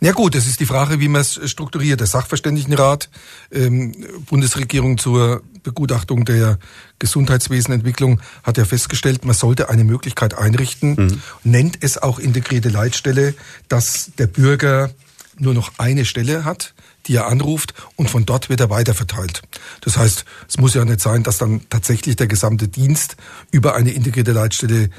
[0.00, 1.98] Ja gut, das ist die Frage, wie man es strukturiert.
[1.98, 3.10] Der Sachverständigenrat,
[3.50, 3.94] ähm,
[4.26, 6.58] Bundesregierung zur Begutachtung der
[7.00, 11.22] Gesundheitswesenentwicklung hat ja festgestellt, man sollte eine Möglichkeit einrichten, mhm.
[11.42, 13.34] nennt es auch integrierte Leitstelle,
[13.68, 14.90] dass der Bürger
[15.36, 16.74] nur noch eine Stelle hat,
[17.06, 19.42] die er anruft und von dort wird er weiterverteilt.
[19.80, 23.16] Das heißt, es muss ja nicht sein, dass dann tatsächlich der gesamte Dienst
[23.50, 24.90] über eine integrierte Leitstelle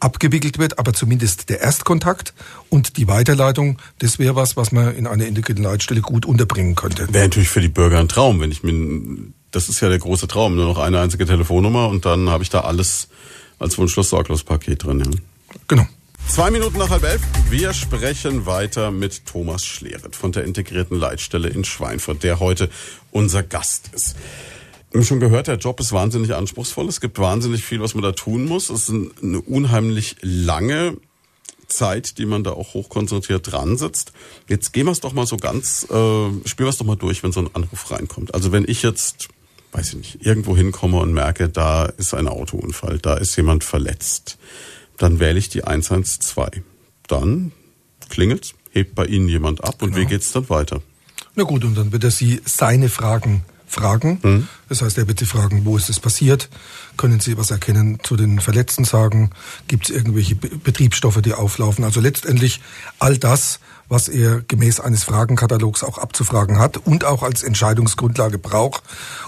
[0.00, 2.34] abgewickelt wird, aber zumindest der Erstkontakt
[2.68, 7.12] und die Weiterleitung, das wäre was, was man in einer integrierten Leitstelle gut unterbringen könnte.
[7.12, 8.72] Wäre natürlich für die Bürger ein Traum, wenn ich mir,
[9.50, 12.50] das ist ja der große Traum, nur noch eine einzige Telefonnummer und dann habe ich
[12.50, 13.08] da alles
[13.58, 15.00] als Wunschlos-Sorglos-Paket drin.
[15.00, 15.10] Ja.
[15.68, 15.86] Genau.
[16.28, 17.22] Zwei Minuten nach halb elf.
[17.50, 22.68] Wir sprechen weiter mit Thomas Schleret von der integrierten Leitstelle in Schweinfurt, der heute
[23.12, 24.16] unser Gast ist.
[24.96, 26.88] Wir haben schon gehört, der Job ist wahnsinnig anspruchsvoll.
[26.88, 28.70] Es gibt wahnsinnig viel, was man da tun muss.
[28.70, 30.96] Es ist eine unheimlich lange
[31.66, 34.12] Zeit, die man da auch hochkonzentriert dran sitzt.
[34.48, 37.22] Jetzt gehen wir es doch mal so ganz, äh, spielen wir es doch mal durch,
[37.22, 38.32] wenn so ein Anruf reinkommt.
[38.32, 39.28] Also wenn ich jetzt,
[39.72, 44.38] weiß ich nicht, irgendwo hinkomme und merke, da ist ein Autounfall, da ist jemand verletzt,
[44.96, 46.62] dann wähle ich die 112.
[47.06, 47.52] Dann
[48.08, 50.00] klingelt's, hebt bei Ihnen jemand ab und genau.
[50.00, 50.80] wie geht's dann weiter?
[51.34, 54.18] Na gut, und dann wird er Sie seine Fragen fragen.
[54.22, 54.48] Mhm.
[54.68, 56.48] Das heißt, er wird Sie fragen, wo ist es passiert?
[56.96, 59.30] Können Sie was erkennen zu den Verletzten sagen?
[59.68, 61.84] Gibt es irgendwelche Betriebsstoffe, die auflaufen?
[61.84, 62.60] Also letztendlich
[62.98, 68.82] all das, was er gemäß eines Fragenkatalogs auch abzufragen hat und auch als Entscheidungsgrundlage braucht,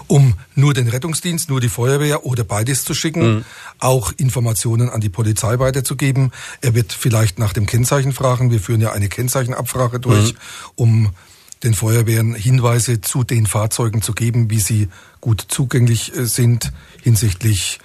[0.07, 3.45] um nur den Rettungsdienst, nur die Feuerwehr oder beides zu schicken, mhm.
[3.79, 6.31] auch Informationen an die Polizei weiterzugeben.
[6.61, 8.51] Er wird vielleicht nach dem Kennzeichen fragen.
[8.51, 10.39] Wir führen ja eine Kennzeichenabfrage durch, mhm.
[10.75, 11.09] um
[11.63, 14.89] den Feuerwehren Hinweise zu den Fahrzeugen zu geben, wie sie
[15.21, 17.79] gut zugänglich äh, sind hinsichtlich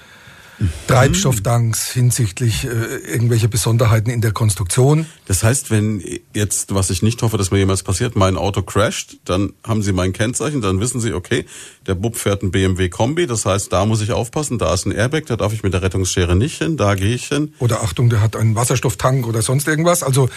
[0.86, 5.06] Treibstofftanks hinsichtlich äh, irgendwelcher Besonderheiten in der Konstruktion.
[5.26, 9.16] Das heißt, wenn jetzt, was ich nicht hoffe, dass mir jemals passiert, mein Auto crasht,
[9.24, 11.44] dann haben Sie mein Kennzeichen, dann wissen Sie, okay,
[11.86, 14.92] der Bub fährt ein BMW Kombi, das heißt, da muss ich aufpassen, da ist ein
[14.92, 17.52] Airbag, da darf ich mit der Rettungsschere nicht hin, da gehe ich hin.
[17.58, 20.02] Oder Achtung, der hat einen Wasserstofftank oder sonst irgendwas.
[20.02, 20.28] Also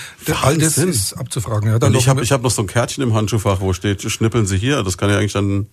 [0.42, 1.70] all das ist abzufragen.
[1.70, 4.58] Ja, dann ich habe hab noch so ein Kärtchen im Handschuhfach, wo steht, schnippeln Sie
[4.58, 5.68] hier, das kann ja eigentlich dann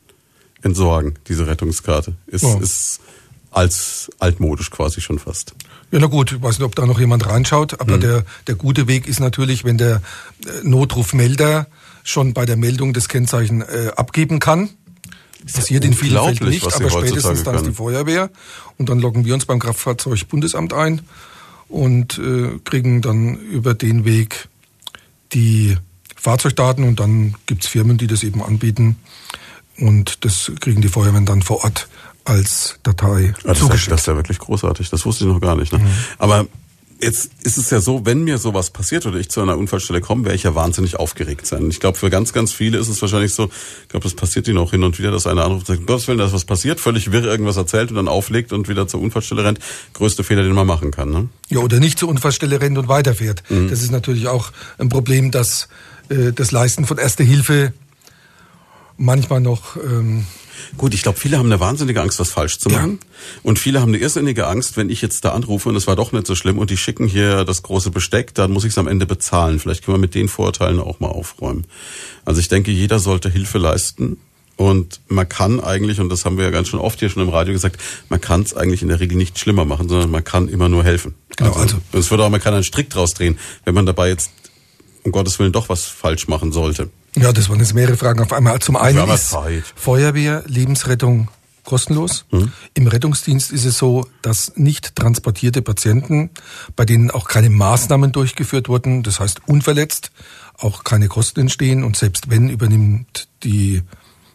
[0.62, 2.14] entsorgen, diese Rettungskarte.
[2.26, 2.58] Ist, oh.
[2.60, 3.00] ist
[3.54, 5.54] als altmodisch quasi schon fast.
[5.90, 8.00] Ja, na gut, ich weiß nicht, ob da noch jemand reinschaut, aber mhm.
[8.00, 10.02] der, der gute Weg ist natürlich, wenn der
[10.44, 11.66] äh, Notrufmelder
[12.02, 14.70] schon bei der Meldung das Kennzeichen äh, abgeben kann.
[15.42, 18.30] Das passiert in vielen Fällen nicht, aber spätestens dann ist die Feuerwehr.
[18.78, 21.02] Und dann loggen wir uns beim Kraftfahrzeugbundesamt ein
[21.68, 24.48] und äh, kriegen dann über den Weg
[25.32, 25.76] die
[26.16, 28.96] Fahrzeugdaten und dann gibt's Firmen, die das eben anbieten.
[29.78, 31.88] Und das kriegen die Feuerwehren dann vor Ort
[32.24, 33.86] als Datei das zugeschickt.
[33.86, 34.90] Ist, das ist ja wirklich großartig.
[34.90, 35.72] Das wusste ich noch gar nicht.
[35.72, 35.78] Ne?
[35.78, 35.88] Mhm.
[36.18, 36.46] Aber
[37.00, 40.24] jetzt ist es ja so, wenn mir sowas passiert oder ich zu einer Unfallstelle komme,
[40.24, 41.68] werde ich ja wahnsinnig aufgeregt sein.
[41.68, 43.50] Ich glaube, für ganz, ganz viele ist es wahrscheinlich so,
[43.82, 46.08] ich glaube, das passiert ihnen auch hin und wieder, dass einer anruft und sagt, Gottes
[46.08, 49.00] Willen, da ist was passiert, völlig wirr irgendwas erzählt und dann auflegt und wieder zur
[49.00, 49.58] Unfallstelle rennt.
[49.92, 51.10] Größte Fehler, den man machen kann.
[51.10, 51.28] Ne?
[51.50, 53.42] Ja, oder nicht zur Unfallstelle rennt und weiterfährt.
[53.50, 53.68] Mhm.
[53.68, 55.68] Das ist natürlich auch ein Problem, dass
[56.08, 57.72] äh, das Leisten von Erste Hilfe
[58.96, 59.76] manchmal noch...
[59.76, 60.26] Ähm,
[60.76, 62.98] Gut, ich glaube, viele haben eine wahnsinnige Angst, was falsch zu machen.
[63.00, 63.40] Ja.
[63.42, 66.12] Und viele haben eine irrsinnige Angst, wenn ich jetzt da anrufe und es war doch
[66.12, 68.88] nicht so schlimm und die schicken hier das große Besteck, dann muss ich es am
[68.88, 69.58] Ende bezahlen.
[69.58, 71.66] Vielleicht können wir mit den Vorurteilen auch mal aufräumen.
[72.24, 74.18] Also ich denke, jeder sollte Hilfe leisten.
[74.56, 77.28] Und man kann eigentlich, und das haben wir ja ganz schon oft hier schon im
[77.28, 80.48] Radio gesagt, man kann es eigentlich in der Regel nicht schlimmer machen, sondern man kann
[80.48, 81.14] immer nur helfen.
[81.36, 84.08] Genau, also, also es würde auch, man kann einen Strick draus drehen, wenn man dabei
[84.08, 84.30] jetzt
[85.02, 86.90] um Gottes Willen doch was falsch machen sollte.
[87.16, 88.58] Ja, das waren jetzt mehrere Fragen auf einmal.
[88.58, 89.36] Zum einen ist.
[89.76, 91.28] Feuerwehr, Lebensrettung
[91.64, 92.26] kostenlos.
[92.30, 92.52] Mhm.
[92.74, 96.30] Im Rettungsdienst ist es so, dass nicht transportierte Patienten,
[96.76, 100.12] bei denen auch keine Maßnahmen durchgeführt wurden, das heißt unverletzt,
[100.58, 103.82] auch keine Kosten entstehen und selbst wenn übernimmt die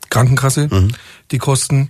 [0.09, 0.91] Krankenkasse mhm.
[1.31, 1.89] die Kosten.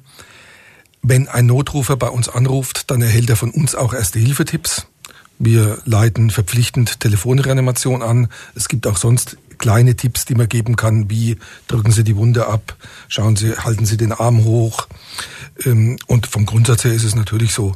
[1.01, 4.87] Wenn ein Notrufer bei uns anruft, dann erhält er von uns auch Erste-Hilfe-Tipps.
[5.37, 8.27] Wir leiten verpflichtend Telefonreanimation an.
[8.55, 12.47] Es gibt auch sonst kleine Tipps, die man geben kann, wie drücken Sie die Wunde
[12.47, 12.75] ab,
[13.07, 14.87] schauen Sie, halten Sie den Arm hoch.
[15.65, 17.75] Ähm, und vom Grundsatz her ist es natürlich so,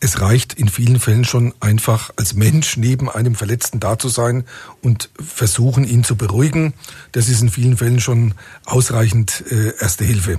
[0.00, 4.44] es reicht in vielen Fällen schon einfach als Mensch neben einem Verletzten da zu sein
[4.80, 6.72] und versuchen, ihn zu beruhigen.
[7.12, 10.38] Das ist in vielen Fällen schon ausreichend äh, Erste Hilfe.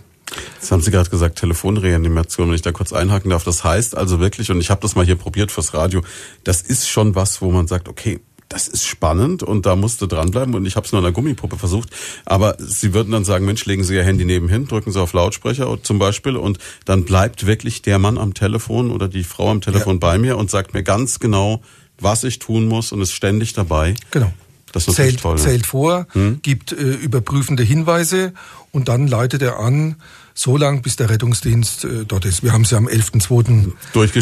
[0.55, 3.43] Jetzt haben Sie gerade gesagt, Telefonreanimation, wenn ich da kurz einhaken darf.
[3.43, 6.03] Das heißt also wirklich, und ich habe das mal hier probiert fürs Radio,
[6.43, 10.07] das ist schon was, wo man sagt, okay, das ist spannend und da musst du
[10.07, 11.89] dranbleiben und ich habe es nur an der Gummipuppe versucht,
[12.25, 15.81] aber sie würden dann sagen, Mensch, legen Sie Ihr Handy nebenhin, drücken Sie auf Lautsprecher
[15.83, 19.95] zum Beispiel und dann bleibt wirklich der Mann am Telefon oder die Frau am Telefon
[19.95, 19.99] ja.
[19.99, 21.61] bei mir und sagt mir ganz genau,
[21.99, 23.93] was ich tun muss und ist ständig dabei.
[24.11, 24.33] Genau.
[24.71, 26.39] Das ist zählt, toll, zählt vor, hm?
[26.41, 28.33] gibt äh, überprüfende Hinweise
[28.71, 29.95] und dann leitet er an,
[30.39, 32.43] so lang, bis der Rettungsdienst äh, dort ist.
[32.43, 33.73] Wir haben sie am 11.2.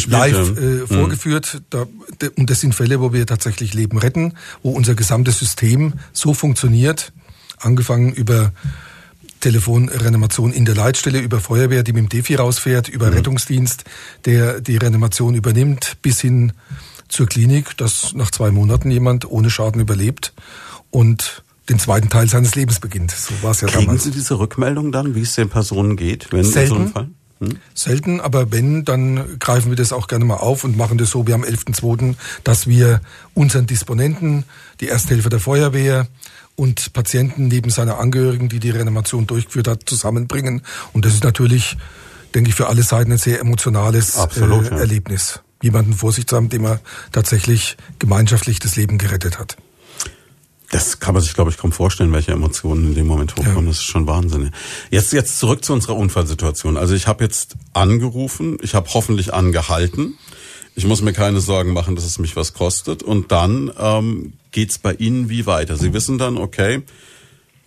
[0.09, 0.87] live äh, mhm.
[0.87, 1.61] vorgeführt.
[1.69, 1.85] Da,
[2.35, 7.13] und das sind Fälle, wo wir tatsächlich Leben retten, wo unser gesamtes System so funktioniert,
[7.59, 8.51] angefangen über
[9.41, 13.17] Telefonreanimation in der Leitstelle, über Feuerwehr, die mit dem Defi rausfährt, über mhm.
[13.17, 13.83] Rettungsdienst,
[14.25, 16.53] der die Reanimation übernimmt, bis hin
[17.09, 20.33] zur Klinik, dass nach zwei Monaten jemand ohne Schaden überlebt
[20.89, 23.11] und den zweiten Teil seines Lebens beginnt.
[23.11, 24.03] So war es ja Kriegen damals.
[24.03, 26.59] Sie diese Rückmeldung dann, wie es den Personen geht, wenn Selten.
[26.59, 27.09] in so einem Fall?
[27.39, 27.57] Hm?
[27.73, 31.27] Selten, aber wenn, dann greifen wir das auch gerne mal auf und machen das so
[31.27, 33.01] wie am 11.2., dass wir
[33.33, 34.43] unseren Disponenten,
[34.79, 36.07] die Ersthilfe der Feuerwehr
[36.55, 40.63] und Patienten neben seiner Angehörigen, die die Reanimation durchgeführt hat, zusammenbringen.
[40.93, 41.77] Und das ist natürlich,
[42.33, 44.77] denke ich, für alle Seiten ein sehr emotionales Absolut, äh, ja.
[44.77, 45.41] Erlebnis.
[45.61, 46.79] Jemanden vor sich zu haben, dem er
[47.11, 49.57] tatsächlich gemeinschaftlich das Leben gerettet hat.
[50.69, 53.65] Das kann man sich, glaube ich, kaum vorstellen, welche Emotionen in dem Moment hochkommen.
[53.65, 53.69] Ja.
[53.69, 54.51] Das ist schon Wahnsinn.
[54.91, 56.75] Jetzt, jetzt zurück zu unserer Unfallsituation.
[56.77, 60.17] Also ich habe jetzt angerufen, ich habe hoffentlich angehalten.
[60.75, 63.01] Ich muss mir keine Sorgen machen, dass es mich was kostet.
[63.01, 65.77] Und dann ähm, geht's bei Ihnen wie weiter?
[65.77, 66.83] Sie wissen dann, okay,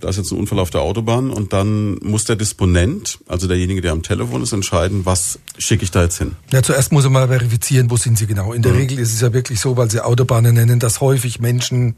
[0.00, 3.80] da ist jetzt ein Unfall auf der Autobahn und dann muss der Disponent, also derjenige,
[3.80, 6.36] der am Telefon ist, entscheiden, was schicke ich da jetzt hin.
[6.52, 8.52] Ja, zuerst muss er mal verifizieren, wo sind sie genau.
[8.52, 8.78] In der mhm.
[8.78, 11.96] Regel ist es ja wirklich so, weil sie Autobahnen nennen, dass häufig Menschen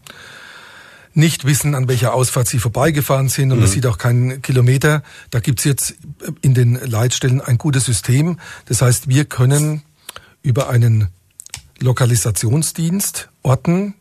[1.14, 3.66] nicht wissen, an welcher Ausfahrt sie vorbeigefahren sind und mhm.
[3.66, 5.02] sieht auch keinen Kilometer.
[5.30, 5.94] Da gibt's jetzt
[6.40, 8.38] in den Leitstellen ein gutes System.
[8.66, 9.82] Das heißt, wir können
[10.42, 11.08] über einen
[11.80, 13.94] Lokalisationsdienst orten,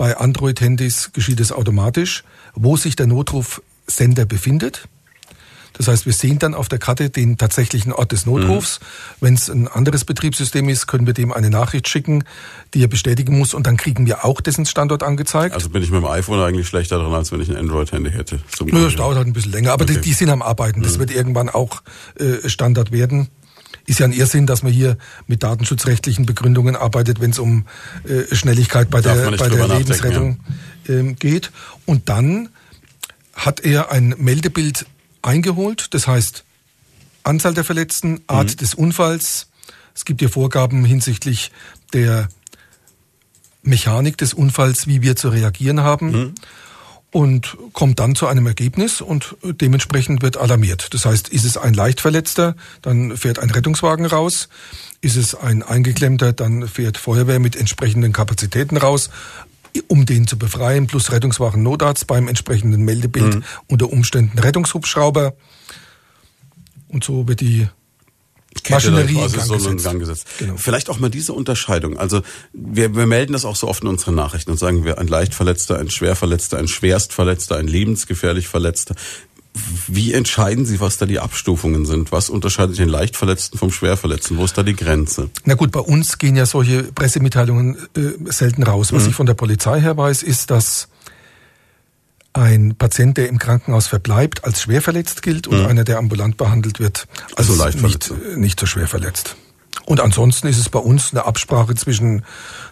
[0.00, 2.24] bei Android-Handys geschieht es automatisch,
[2.54, 4.88] wo sich der Notrufsender befindet.
[5.72, 8.80] Das heißt, wir sehen dann auf der Karte den tatsächlichen Ort des Notrufs.
[8.80, 8.84] Mhm.
[9.20, 12.24] Wenn es ein anderes Betriebssystem ist, können wir dem eine Nachricht schicken,
[12.74, 15.54] die er bestätigen muss und dann kriegen wir auch dessen Standort angezeigt.
[15.54, 18.40] Also bin ich mit dem iPhone eigentlich schlechter dran, als wenn ich ein Android-Handy hätte.
[18.64, 19.94] Nö, das dauert halt ein bisschen länger, aber okay.
[19.94, 20.82] die, die, sind am Arbeiten.
[20.82, 21.00] Das mhm.
[21.00, 21.82] wird irgendwann auch
[22.18, 23.28] äh, Standard werden
[23.86, 27.66] ist ja ein Irrsinn, dass man hier mit datenschutzrechtlichen Begründungen arbeitet, wenn es um
[28.04, 30.38] äh, Schnelligkeit bei der, bei der Lebensrettung
[30.86, 30.94] ja.
[30.94, 31.50] ähm, geht.
[31.86, 32.50] Und dann
[33.34, 34.86] hat er ein Meldebild
[35.22, 35.94] eingeholt.
[35.94, 36.44] Das heißt,
[37.22, 38.56] Anzahl der Verletzten, Art mhm.
[38.56, 39.48] des Unfalls.
[39.94, 41.52] Es gibt hier Vorgaben hinsichtlich
[41.92, 42.28] der
[43.62, 46.10] Mechanik des Unfalls, wie wir zu reagieren haben.
[46.10, 46.34] Mhm.
[47.12, 50.94] Und kommt dann zu einem Ergebnis und dementsprechend wird alarmiert.
[50.94, 54.48] Das heißt, ist es ein Leichtverletzter, dann fährt ein Rettungswagen raus.
[55.00, 59.10] Ist es ein Eingeklemmter, dann fährt Feuerwehr mit entsprechenden Kapazitäten raus
[59.88, 63.44] um den zu befreien, plus Rettungswagen Notarzt beim entsprechenden Meldebild, mhm.
[63.68, 65.34] unter Umständen Rettungshubschrauber.
[66.88, 67.68] Und so wird die
[68.68, 70.26] Maschinerie in Gang, so in Gang gesetzt.
[70.38, 70.56] Genau.
[70.56, 71.98] Vielleicht auch mal diese Unterscheidung.
[71.98, 75.06] Also wir, wir melden das auch so oft in unseren Nachrichten und sagen wir ein
[75.06, 78.96] leicht Verletzter, ein schwer Verletzter, ein schwerst Verletzter, ein lebensgefährlich Verletzter.
[79.88, 82.12] Wie entscheiden Sie, was da die Abstufungen sind?
[82.12, 84.36] Was unterscheidet den Leichtverletzten vom Schwerverletzten?
[84.36, 85.30] Wo ist da die Grenze?
[85.44, 88.92] Na gut, bei uns gehen ja solche Pressemitteilungen äh, selten raus.
[88.92, 89.08] Was mhm.
[89.10, 90.88] ich von der Polizei her weiß, ist, dass
[92.32, 95.66] ein Patient, der im Krankenhaus verbleibt, als schwer verletzt gilt und mhm.
[95.66, 99.36] einer, der ambulant behandelt wird, als also leicht nicht, nicht so schwer verletzt.
[99.84, 102.24] Und ansonsten ist es bei uns eine Absprache zwischen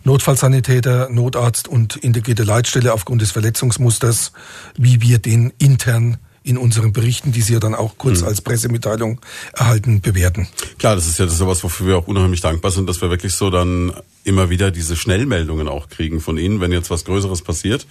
[0.05, 4.33] Notfallsanitäter, Notarzt und integrierte Leitstelle aufgrund des Verletzungsmusters,
[4.77, 8.29] wie wir den intern in unseren Berichten, die Sie ja dann auch kurz mhm.
[8.29, 9.21] als Pressemitteilung
[9.55, 10.49] erhalten, bewerten.
[10.79, 13.11] Klar, das ist ja das ist sowas, wofür wir auch unheimlich dankbar sind, dass wir
[13.11, 13.93] wirklich so dann
[14.25, 17.87] immer wieder diese Schnellmeldungen auch kriegen von Ihnen, wenn jetzt was Größeres passiert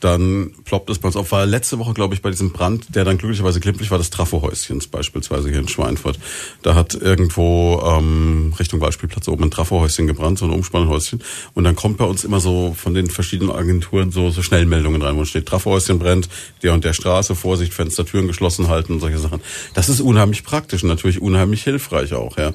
[0.00, 1.30] dann ploppt es bei uns auf.
[1.32, 4.86] War letzte Woche, glaube ich, bei diesem Brand, der dann glücklicherweise glimpflich war, des Trafohäuschens
[4.86, 6.18] beispielsweise hier in Schweinfurt.
[6.62, 11.22] Da hat irgendwo ähm, Richtung Waldspielplatz oben ein Trafohäuschen gebrannt, so ein Umspannhäuschen.
[11.54, 15.16] Und dann kommt bei uns immer so von den verschiedenen Agenturen so, so Schnellmeldungen rein,
[15.16, 16.28] wo steht, Trafohäuschen brennt,
[16.62, 19.40] der und der Straße, Vorsicht, Fenster, Türen geschlossen halten und solche Sachen.
[19.74, 22.52] Das ist unheimlich praktisch und natürlich unheimlich hilfreich auch, ja.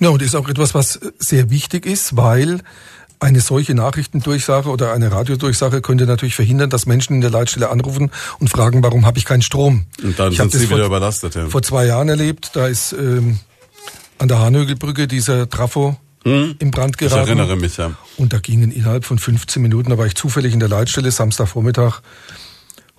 [0.00, 2.62] Ja, und ist auch etwas, was sehr wichtig ist, weil
[3.20, 8.10] eine solche Nachrichtendurchsage oder eine Radiodurchsage könnte natürlich verhindern, dass Menschen in der Leitstelle anrufen
[8.38, 9.84] und fragen, warum habe ich keinen Strom?
[10.02, 11.34] Und dann ich sind sie wieder überlastet.
[11.34, 11.46] Ja.
[11.46, 13.38] Vor zwei Jahren erlebt, da ist ähm,
[14.18, 17.22] an der Hanögelbrücke dieser Trafo hm, im Brand geraten.
[17.22, 17.92] Ich erinnere mich, ja.
[18.16, 22.00] Und da gingen innerhalb von 15 Minuten, da war ich zufällig in der Leitstelle, Samstagvormittag,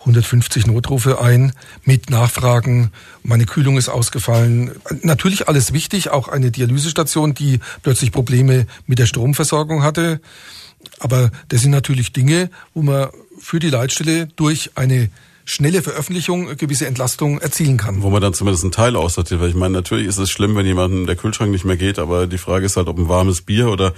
[0.01, 1.53] 150 Notrufe ein
[1.85, 2.91] mit Nachfragen.
[3.23, 4.71] Meine Kühlung ist ausgefallen.
[5.03, 10.19] Natürlich alles wichtig, auch eine Dialysestation, die plötzlich Probleme mit der Stromversorgung hatte.
[10.99, 13.09] Aber das sind natürlich Dinge, wo man
[13.39, 15.09] für die Leitstelle durch eine
[15.45, 18.01] schnelle Veröffentlichung gewisse Entlastung erzielen kann.
[18.01, 19.41] Wo man dann zumindest einen Teil aussortiert.
[19.41, 22.27] Weil ich meine, natürlich ist es schlimm, wenn jemandem der Kühlschrank nicht mehr geht, aber
[22.27, 23.93] die Frage ist halt, ob ein warmes Bier oder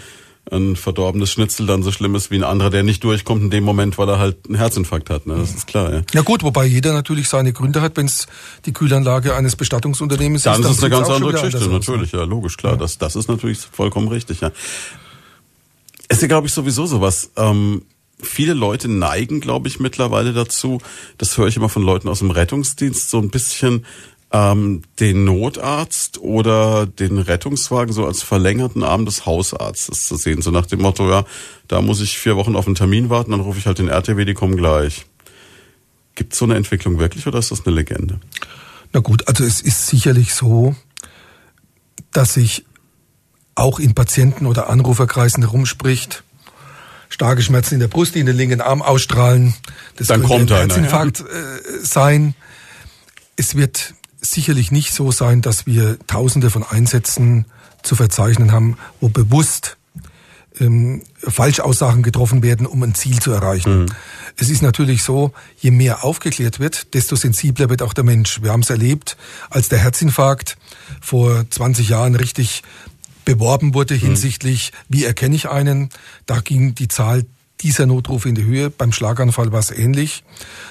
[0.52, 3.64] ein verdorbenes Schnitzel dann so schlimm ist wie ein anderer, der nicht durchkommt in dem
[3.64, 5.26] Moment, weil er halt einen Herzinfarkt hat.
[5.26, 5.36] Ne?
[5.38, 5.94] Das ist klar.
[5.94, 6.02] Ja.
[6.14, 8.28] ja gut, wobei jeder natürlich seine Gründe hat, wenn es
[8.66, 10.64] die Kühlanlage eines Bestattungsunternehmens dann ist.
[10.64, 12.74] Dann ist es eine ganz andere Geschichte, natürlich, ja, logisch, klar.
[12.74, 12.80] Ja.
[12.80, 14.52] Das, das ist natürlich vollkommen richtig, ja.
[16.10, 17.32] Es ist ja, glaube ich, sowieso sowas.
[17.38, 17.84] Ähm,
[18.22, 20.82] viele Leute neigen, glaube ich, mittlerweile dazu,
[21.18, 23.86] das höre ich immer von Leuten aus dem Rettungsdienst, so ein bisschen
[24.34, 30.42] ähm, den Notarzt oder den Rettungswagen so als verlängerten Arm des Hausarztes zu sehen.
[30.42, 31.24] So nach dem Motto, ja,
[31.68, 34.26] da muss ich vier Wochen auf einen Termin warten, dann rufe ich halt den RTW,
[34.26, 35.06] die kommen gleich.
[36.16, 38.20] Gibt es so eine Entwicklung wirklich oder ist das eine Legende?
[38.92, 40.76] Na gut, also es ist sicherlich so,
[42.12, 42.66] dass sich
[43.56, 46.24] auch in Patienten- oder Anruferkreisen herumspricht,
[47.10, 49.54] starke Schmerzen in der Brust, die in den linken Arm ausstrahlen.
[49.96, 51.26] Das Dann kommt ein Herzinfarkt ja.
[51.26, 52.34] Äh, sein.
[53.36, 53.94] Es wird
[54.24, 57.46] sicherlich nicht so sein, dass wir Tausende von Einsätzen
[57.84, 59.78] zu verzeichnen haben, wo bewusst
[60.60, 63.84] ähm, Falschaussagen getroffen werden, um ein Ziel zu erreichen.
[63.84, 63.86] Mhm.
[64.38, 68.42] Es ist natürlich so, je mehr aufgeklärt wird, desto sensibler wird auch der Mensch.
[68.42, 69.18] Wir haben es erlebt,
[69.50, 70.58] als der Herzinfarkt
[71.02, 72.64] vor 20 Jahren richtig
[73.26, 74.00] beworben wurde mhm.
[74.00, 75.90] hinsichtlich, wie erkenne ich einen,
[76.26, 77.26] da ging die Zahl
[77.64, 78.70] dieser Notruf in die Höhe.
[78.70, 80.24] Beim Schlaganfall war es ähnlich.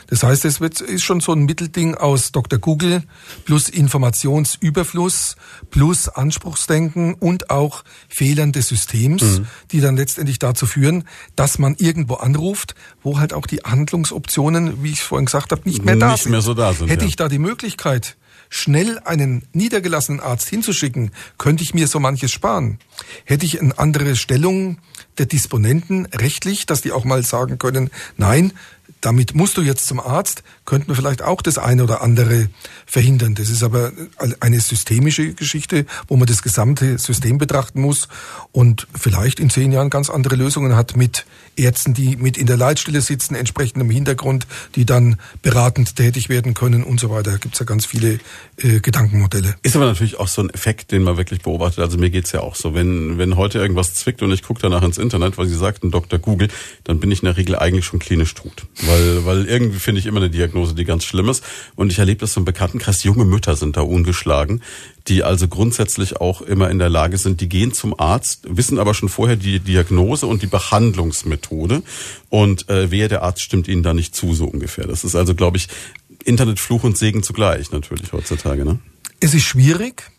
[0.09, 2.59] Das heißt, es wird, ist schon so ein Mittelding aus Dr.
[2.59, 3.03] Google
[3.45, 5.37] plus Informationsüberfluss
[5.71, 9.47] plus Anspruchsdenken und auch Fehlern des Systems, mhm.
[9.71, 14.91] die dann letztendlich dazu führen, dass man irgendwo anruft, wo halt auch die Handlungsoptionen, wie
[14.91, 16.33] ich vorhin gesagt habe, nicht mehr da nicht sind.
[16.33, 17.09] Mehr so da sind Hätte ja.
[17.09, 18.17] ich da die Möglichkeit,
[18.51, 22.79] schnell einen niedergelassenen Arzt hinzuschicken, könnte ich mir so manches sparen.
[23.25, 24.79] Hätte ich eine andere Stellung
[25.19, 28.53] der Disponenten rechtlich, dass die auch mal sagen können, nein,
[29.01, 32.49] damit musst du jetzt zum Arzt, könnten wir vielleicht auch das eine oder andere
[32.87, 33.35] verhindern.
[33.35, 33.93] Das ist aber
[34.41, 38.09] eine systemische Geschichte, wo man das gesamte System betrachten muss
[38.53, 42.57] und vielleicht in zehn Jahren ganz andere Lösungen hat mit Ärzten, die mit in der
[42.57, 47.33] Leitstelle sitzen, entsprechend im Hintergrund, die dann beratend tätig werden können und so weiter.
[47.33, 48.21] Da gibt es ja ganz viele
[48.57, 49.55] äh, Gedankenmodelle.
[49.63, 51.81] Ist aber natürlich auch so ein Effekt, den man wirklich beobachtet.
[51.81, 52.75] Also mir geht's ja auch so.
[52.75, 56.19] Wenn, wenn heute irgendwas zwickt und ich gucke danach ins Internet, weil Sie sagten, Dr.
[56.19, 56.49] Google,
[56.85, 58.67] dann bin ich in der Regel eigentlich schon klinisch tot.
[58.87, 61.45] Weil, weil irgendwie finde ich immer eine Diagnose, die ganz schlimm ist.
[61.75, 64.63] Und ich erlebe das so im Bekanntenkreis, junge Mütter sind da ungeschlagen,
[65.09, 68.95] die also grundsätzlich auch immer in der Lage sind, die gehen zum Arzt, wissen aber
[68.95, 71.83] schon vorher die Diagnose und die Behandlungsmethode
[72.31, 74.87] und äh, wer der Arzt stimmt ihnen da nicht zu, so ungefähr.
[74.87, 75.69] Das ist also, glaube ich,
[76.25, 78.65] Internetfluch und Segen zugleich natürlich heutzutage.
[78.65, 78.79] Ne?
[79.21, 80.11] Es ist schwierig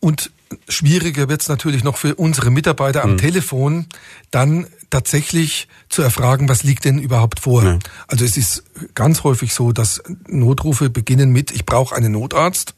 [0.00, 0.30] und
[0.68, 3.18] schwieriger wird es natürlich noch für unsere Mitarbeiter am mhm.
[3.18, 3.86] Telefon,
[4.30, 7.64] dann tatsächlich zu erfragen, was liegt denn überhaupt vor.
[7.64, 7.78] Ja.
[8.06, 8.62] Also es ist
[8.94, 12.74] ganz häufig so, dass Notrufe beginnen mit, ich brauche einen Notarzt.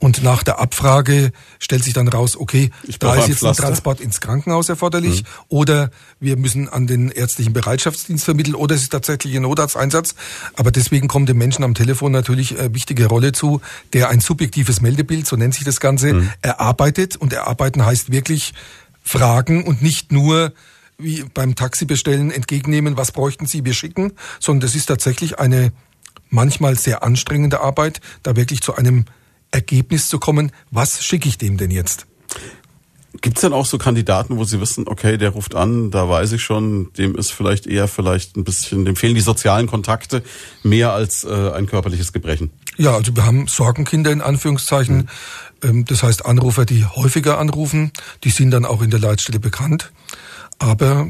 [0.00, 4.20] Und nach der Abfrage stellt sich dann raus, okay, da ist jetzt ein Transport ins
[4.20, 5.26] Krankenhaus erforderlich mhm.
[5.48, 10.16] oder wir müssen an den ärztlichen Bereitschaftsdienst vermitteln oder es ist tatsächlich ein Notarzteinsatz.
[10.56, 13.60] Aber deswegen kommt dem Menschen am Telefon natürlich eine wichtige Rolle zu,
[13.92, 16.30] der ein subjektives Meldebild, so nennt sich das Ganze, mhm.
[16.42, 17.16] erarbeitet.
[17.16, 18.54] Und erarbeiten heißt wirklich
[19.04, 20.52] fragen und nicht nur
[20.98, 25.72] wie beim Taxi bestellen, entgegennehmen, was bräuchten Sie, wir schicken, sondern das ist tatsächlich eine
[26.30, 29.04] manchmal sehr anstrengende Arbeit, da wirklich zu einem
[29.50, 32.06] Ergebnis zu kommen, was schicke ich dem denn jetzt?
[33.20, 36.32] Gibt es denn auch so Kandidaten, wo Sie wissen, okay, der ruft an, da weiß
[36.32, 40.24] ich schon, dem ist vielleicht eher vielleicht ein bisschen, dem fehlen die sozialen Kontakte
[40.64, 42.50] mehr als äh, ein körperliches Gebrechen?
[42.76, 45.08] Ja, also wir haben Sorgenkinder in Anführungszeichen.
[45.62, 45.84] Mhm.
[45.84, 47.92] Das heißt Anrufer, die häufiger anrufen,
[48.24, 49.92] die sind dann auch in der Leitstelle bekannt.
[50.64, 51.08] Aber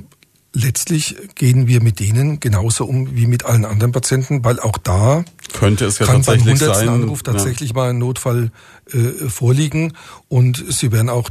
[0.53, 5.25] letztlich gehen wir mit denen genauso um wie mit allen anderen Patienten, weil auch da
[5.53, 6.77] könnte es ja kann tatsächlich beim 100.
[6.77, 7.77] sein, Anruf tatsächlich ja.
[7.77, 8.51] mal ein Notfall
[8.93, 9.93] äh, vorliegen
[10.29, 11.31] und sie werden auch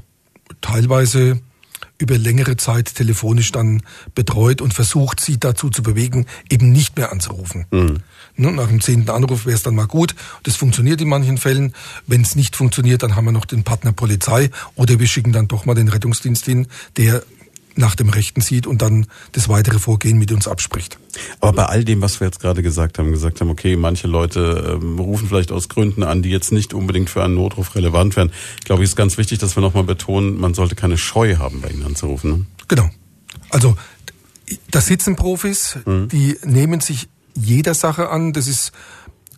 [0.61, 1.41] teilweise
[1.97, 3.81] über längere Zeit telefonisch dann
[4.15, 7.65] betreut und versucht, sie dazu zu bewegen, eben nicht mehr anzurufen.
[7.71, 7.97] Mhm.
[8.35, 10.15] Ne, nach dem zehnten Anruf wäre es dann mal gut.
[10.43, 11.73] Das funktioniert in manchen Fällen.
[12.07, 15.49] Wenn es nicht funktioniert, dann haben wir noch den Partner Polizei oder wir schicken dann
[15.49, 17.23] doch mal den Rettungsdienst hin, der
[17.75, 20.99] nach dem Rechten sieht und dann das weitere Vorgehen mit uns abspricht.
[21.39, 24.79] Aber bei all dem, was wir jetzt gerade gesagt haben, gesagt haben, okay, manche Leute
[24.81, 28.31] ähm, rufen vielleicht aus Gründen an, die jetzt nicht unbedingt für einen Notruf relevant wären.
[28.59, 31.61] Ich glaube, es ist ganz wichtig, dass wir nochmal betonen, man sollte keine Scheu haben,
[31.61, 32.31] bei Ihnen anzurufen.
[32.31, 32.45] Ne?
[32.67, 32.89] Genau.
[33.49, 33.75] Also
[34.69, 36.09] das sitzen Profis, mhm.
[36.09, 38.33] die nehmen sich jeder Sache an.
[38.33, 38.71] Das ist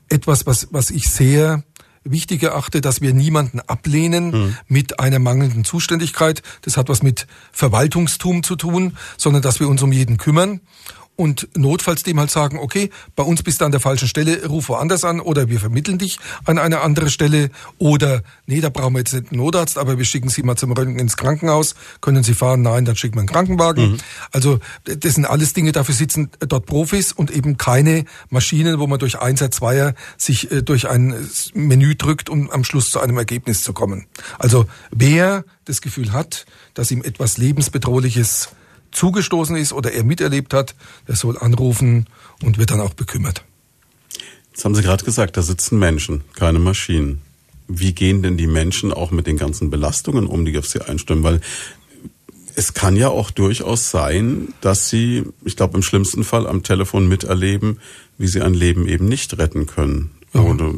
[0.10, 1.64] etwas, was, was ich sehr
[2.06, 4.58] wichtig erachte, dass wir niemanden ablehnen mhm.
[4.68, 6.42] mit einer mangelnden Zuständigkeit.
[6.62, 10.62] Das hat was mit Verwaltungstum zu tun, sondern dass wir uns um jeden kümmern
[11.16, 14.70] und notfalls dem halt sagen, okay, bei uns bist du an der falschen Stelle, ruf
[14.70, 19.00] woanders an oder wir vermitteln dich an eine andere Stelle oder nee, da brauchen wir
[19.00, 21.76] jetzt nicht einen Notarzt, aber wir schicken Sie mal zum Röntgen ins Krankenhaus.
[22.02, 22.62] Können Sie fahren?
[22.62, 23.92] Nein, dann schicken wir einen Krankenwagen.
[23.92, 23.98] Mhm.
[24.32, 29.00] Also das sind alles Dinge, dafür sitzen dort Profis und eben keine Maschinen, wo man
[29.00, 31.16] durch Einser, Zweier sich äh, durch ein
[31.54, 34.06] Menü drückt, um am Schluss zu einem Ergebnis zu kommen.
[34.38, 38.50] Also wer das Gefühl hat, dass ihm etwas lebensbedrohliches
[38.96, 40.76] zugestoßen ist oder er miterlebt hat,
[41.08, 42.08] der soll anrufen
[42.44, 43.44] und wird dann auch bekümmert.
[44.52, 47.22] Jetzt haben Sie gerade gesagt, da sitzen Menschen, keine Maschinen.
[47.68, 51.24] Wie gehen denn die Menschen auch mit den ganzen Belastungen um, die auf sie einstimmen?
[51.24, 51.42] Weil
[52.56, 57.08] es kann ja auch durchaus sein, dass sie, ich glaube im schlimmsten Fall am Telefon
[57.08, 57.80] miterleben,
[58.18, 60.12] wie sie ein Leben eben nicht retten können.
[60.36, 60.46] Mhm.
[60.46, 60.74] Oder,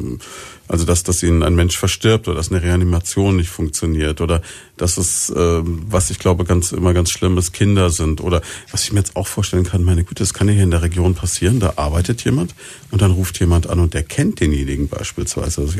[0.68, 4.42] also dass, dass ihnen ein Mensch verstirbt oder dass eine Reanimation nicht funktioniert oder
[4.76, 8.20] dass es, äh, was ich glaube, ganz immer ganz schlimm ist, Kinder sind.
[8.20, 10.70] Oder was ich mir jetzt auch vorstellen kann, meine Güte, das kann ja hier in
[10.70, 12.54] der Region passieren, da arbeitet jemand
[12.90, 15.62] und dann ruft jemand an und der kennt denjenigen beispielsweise.
[15.62, 15.74] Also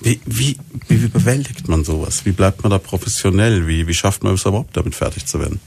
[0.00, 0.56] wie, wie,
[0.88, 2.24] wie, wie bewältigt man sowas?
[2.24, 3.66] Wie bleibt man da professionell?
[3.66, 5.60] Wie, wie schafft man es überhaupt, damit fertig zu werden?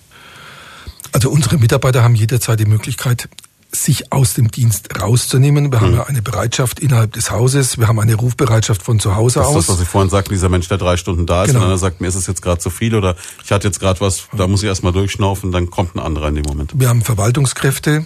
[1.11, 3.29] Also unsere Mitarbeiter haben jederzeit die Möglichkeit,
[3.75, 5.71] sich aus dem Dienst rauszunehmen.
[5.71, 5.83] Wir mhm.
[5.83, 9.47] haben ja eine Bereitschaft innerhalb des Hauses, wir haben eine Rufbereitschaft von zu Hause das
[9.47, 9.53] aus.
[9.53, 11.61] Das ist das, was ich vorhin sagte, dieser Mensch, der drei Stunden da ist genau.
[11.61, 13.99] und einer sagt, mir ist es jetzt gerade zu viel oder ich hatte jetzt gerade
[13.99, 16.73] was, da muss ich erstmal durchschnaufen, dann kommt ein anderer in dem Moment.
[16.75, 18.05] Wir haben Verwaltungskräfte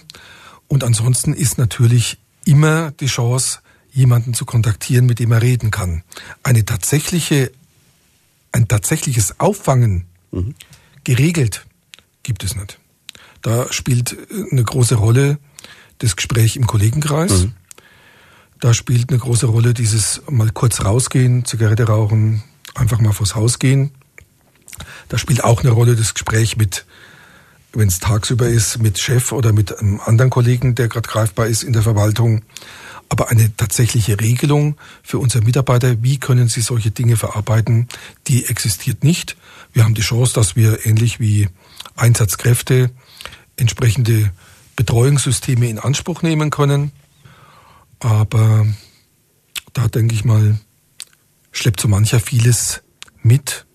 [0.67, 3.59] und ansonsten ist natürlich immer die Chance,
[3.91, 6.03] jemanden zu kontaktieren, mit dem er reden kann.
[6.43, 7.51] Eine tatsächliche,
[8.51, 10.55] ein tatsächliches Auffangen mhm.
[11.03, 11.65] geregelt
[12.23, 12.79] gibt es nicht.
[13.41, 14.15] Da spielt
[14.51, 15.39] eine große Rolle
[15.99, 17.43] das Gespräch im Kollegenkreis.
[17.43, 17.53] Mhm.
[18.59, 22.43] Da spielt eine große Rolle dieses mal kurz rausgehen, Zigarette rauchen,
[22.73, 23.91] einfach mal vors Haus gehen.
[25.09, 26.85] Da spielt auch eine Rolle das Gespräch mit,
[27.73, 31.63] wenn es tagsüber ist, mit Chef oder mit einem anderen Kollegen, der gerade greifbar ist
[31.63, 32.41] in der Verwaltung.
[33.09, 37.87] Aber eine tatsächliche Regelung für unsere Mitarbeiter, wie können sie solche Dinge verarbeiten,
[38.27, 39.37] die existiert nicht.
[39.71, 41.47] Wir haben die Chance, dass wir ähnlich wie
[41.95, 42.89] Einsatzkräfte
[43.55, 44.31] entsprechende
[44.77, 46.93] Betreuungssysteme in Anspruch nehmen können.
[47.99, 48.65] Aber
[49.73, 50.57] da denke ich mal,
[51.51, 52.83] schleppt so mancher vieles
[53.21, 53.65] mit,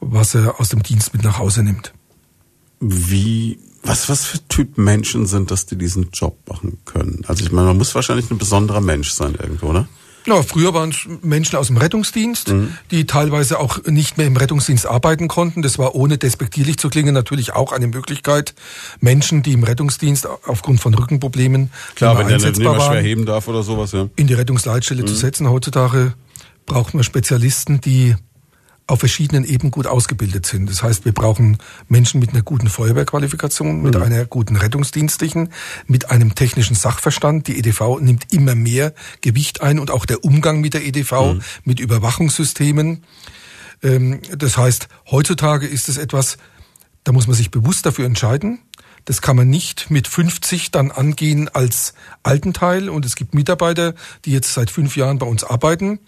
[0.00, 1.92] was er aus dem Dienst mit nach Hause nimmt.
[2.80, 7.24] Wie, was, was für Typ Menschen sind das, die diesen Job machen können?
[7.26, 9.88] Also ich meine, man muss wahrscheinlich ein besonderer Mensch sein irgendwo, oder?
[10.28, 12.76] Ja, früher waren es Menschen aus dem Rettungsdienst, mhm.
[12.90, 15.62] die teilweise auch nicht mehr im Rettungsdienst arbeiten konnten.
[15.62, 18.54] Das war ohne despektierlich zu klingen natürlich auch eine Möglichkeit.
[19.00, 23.48] Menschen, die im Rettungsdienst aufgrund von Rückenproblemen Klar, wenn der nicht mehr schwer heben darf
[23.48, 24.08] oder sowas, ja.
[24.16, 25.06] In die Rettungsleitstelle mhm.
[25.06, 25.48] zu setzen.
[25.48, 26.14] Heutzutage
[26.66, 28.14] braucht man Spezialisten, die
[28.88, 30.68] auf verschiedenen Ebenen gut ausgebildet sind.
[30.68, 31.58] Das heißt, wir brauchen
[31.88, 34.02] Menschen mit einer guten Feuerwehrqualifikation, mit mhm.
[34.02, 35.50] einer guten rettungsdienstlichen,
[35.86, 37.46] mit einem technischen Sachverstand.
[37.48, 41.40] Die EDV nimmt immer mehr Gewicht ein und auch der Umgang mit der EDV, mhm.
[41.64, 43.04] mit Überwachungssystemen.
[43.82, 46.38] Ähm, das heißt, heutzutage ist es etwas,
[47.04, 48.60] da muss man sich bewusst dafür entscheiden.
[49.04, 52.88] Das kann man nicht mit 50 dann angehen als alten Teil.
[52.88, 53.94] Und es gibt Mitarbeiter,
[54.24, 56.00] die jetzt seit fünf Jahren bei uns arbeiten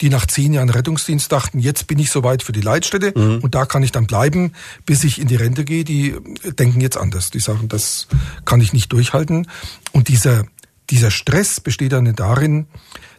[0.00, 3.40] die nach zehn Jahren Rettungsdienst dachten, jetzt bin ich soweit für die Leitstätte mhm.
[3.40, 4.52] und da kann ich dann bleiben,
[4.86, 6.14] bis ich in die Rente gehe, die
[6.58, 7.30] denken jetzt anders.
[7.30, 8.06] Die sagen, das
[8.44, 9.48] kann ich nicht durchhalten.
[9.92, 10.44] Und dieser,
[10.90, 12.66] dieser Stress besteht dann nicht darin,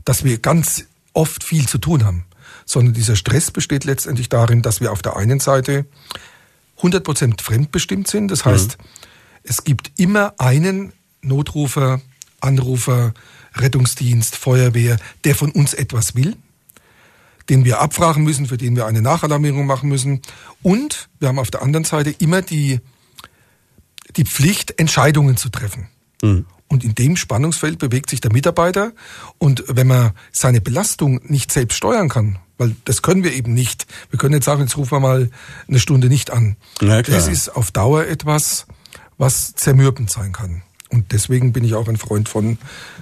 [0.05, 2.26] dass wir ganz oft viel zu tun haben,
[2.65, 5.86] sondern dieser Stress besteht letztendlich darin, dass wir auf der einen Seite
[6.78, 8.30] 100 Prozent fremdbestimmt sind.
[8.30, 8.84] Das heißt, mhm.
[9.50, 12.00] Es gibt immer einen Notrufer,
[12.39, 13.14] Anrufer,
[13.56, 16.38] Rettungsdienst, Feuerwehr, der von uns etwas will
[17.50, 20.22] den wir abfragen müssen, für den wir eine Nachalarmierung machen müssen.
[20.62, 22.80] Und wir haben auf der anderen Seite immer die,
[24.16, 25.88] die Pflicht, Entscheidungen zu treffen.
[26.22, 26.45] Mhm.
[26.68, 28.91] Und in dem Spannungsfeld bewegt sich der Mitarbeiter.
[29.39, 33.88] Und wenn man seine Belastung nicht selbst steuern kann, weil das können wir eben nicht.
[34.12, 35.32] Wir können jetzt sagen, jetzt rufen wir mal
[35.68, 36.58] eine Stunde nicht an.
[36.82, 38.68] Ja, das ist auf Dauer etwas,
[39.20, 40.63] was zermürbend sein kann.
[40.89, 42.57] Und deswegen bin ich auch ein Freund von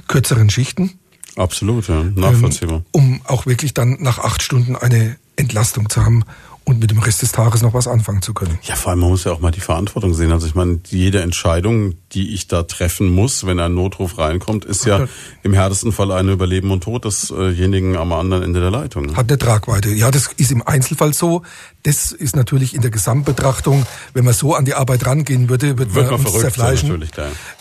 [0.10, 1.00] kürzeren Schichten.
[1.38, 2.78] Absolut, ja, nachvollziehbar.
[2.78, 6.26] Ähm, um auch wirklich dann nach acht Stunden eine Entlastung zu haben
[6.68, 8.60] und mit dem Rest des Tages noch was anfangen zu können.
[8.64, 10.34] Ja, vor allem man muss ja auch mal die Verantwortung sehen.
[10.34, 14.86] Also ich meine, jede Entscheidung, die ich da treffen muss, wenn ein Notruf reinkommt, ist
[14.86, 15.08] ja
[15.44, 19.16] im härtesten Fall eine Überleben und Tod desjenigen am anderen Ende der Leitung.
[19.16, 19.92] Hat eine Tragweite.
[19.92, 21.44] Ja, das ist im Einzelfall so.
[21.84, 25.96] Das ist natürlich in der Gesamtbetrachtung, wenn man so an die Arbeit rangehen würde, wird
[25.96, 27.02] man, man uns zerfleischen.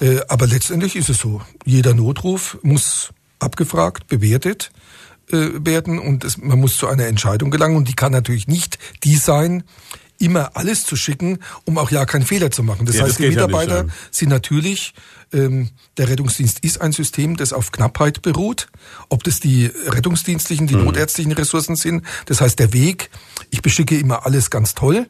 [0.01, 1.43] Äh, aber letztendlich ist es so.
[1.65, 4.73] Jeder Notruf muss abgefragt, bewertet
[5.31, 8.79] äh, werden und es, man muss zu einer Entscheidung gelangen und die kann natürlich nicht
[9.05, 9.65] die sein,
[10.19, 12.87] immer alles zu schicken, um auch ja keinen Fehler zu machen.
[12.87, 14.95] Das ja, heißt, das die Mitarbeiter ja nicht, sind natürlich,
[15.33, 18.69] ähm, der Rettungsdienst ist ein System, das auf Knappheit beruht.
[19.09, 20.85] Ob das die rettungsdienstlichen, die mhm.
[20.85, 22.05] notärztlichen Ressourcen sind.
[22.27, 23.11] Das heißt, der Weg,
[23.51, 25.09] ich beschicke immer alles ganz toll.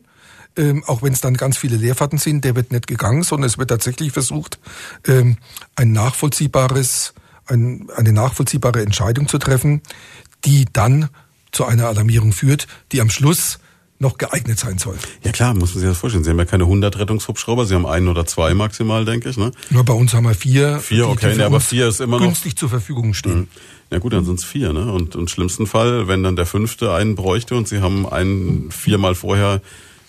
[0.56, 3.58] Ähm, auch wenn es dann ganz viele Leerfahrten sind, der wird nicht gegangen, sondern es
[3.58, 4.58] wird tatsächlich versucht,
[5.06, 5.36] ähm,
[5.74, 7.12] ein nachvollziehbares
[7.46, 9.82] ein, eine nachvollziehbare Entscheidung zu treffen,
[10.44, 11.08] die dann
[11.52, 13.58] zu einer Alarmierung führt, die am Schluss
[13.98, 14.96] noch geeignet sein soll.
[15.24, 16.22] Ja klar, muss man sich das vorstellen.
[16.22, 19.38] Sie haben ja keine 100 Rettungshubschrauber, Sie haben einen oder zwei maximal, denke ich.
[19.38, 19.52] Ne?
[19.70, 20.80] Nur bei uns haben wir vier.
[20.80, 23.38] Vier, okay, nee, aber vier ist immer noch günstig zur Verfügung stehen.
[23.38, 23.48] Mhm.
[23.90, 24.72] Ja gut, dann sind es vier.
[24.72, 24.92] Ne?
[24.92, 29.14] Und im schlimmsten Fall, wenn dann der fünfte einen bräuchte und Sie haben einen viermal
[29.14, 29.62] vorher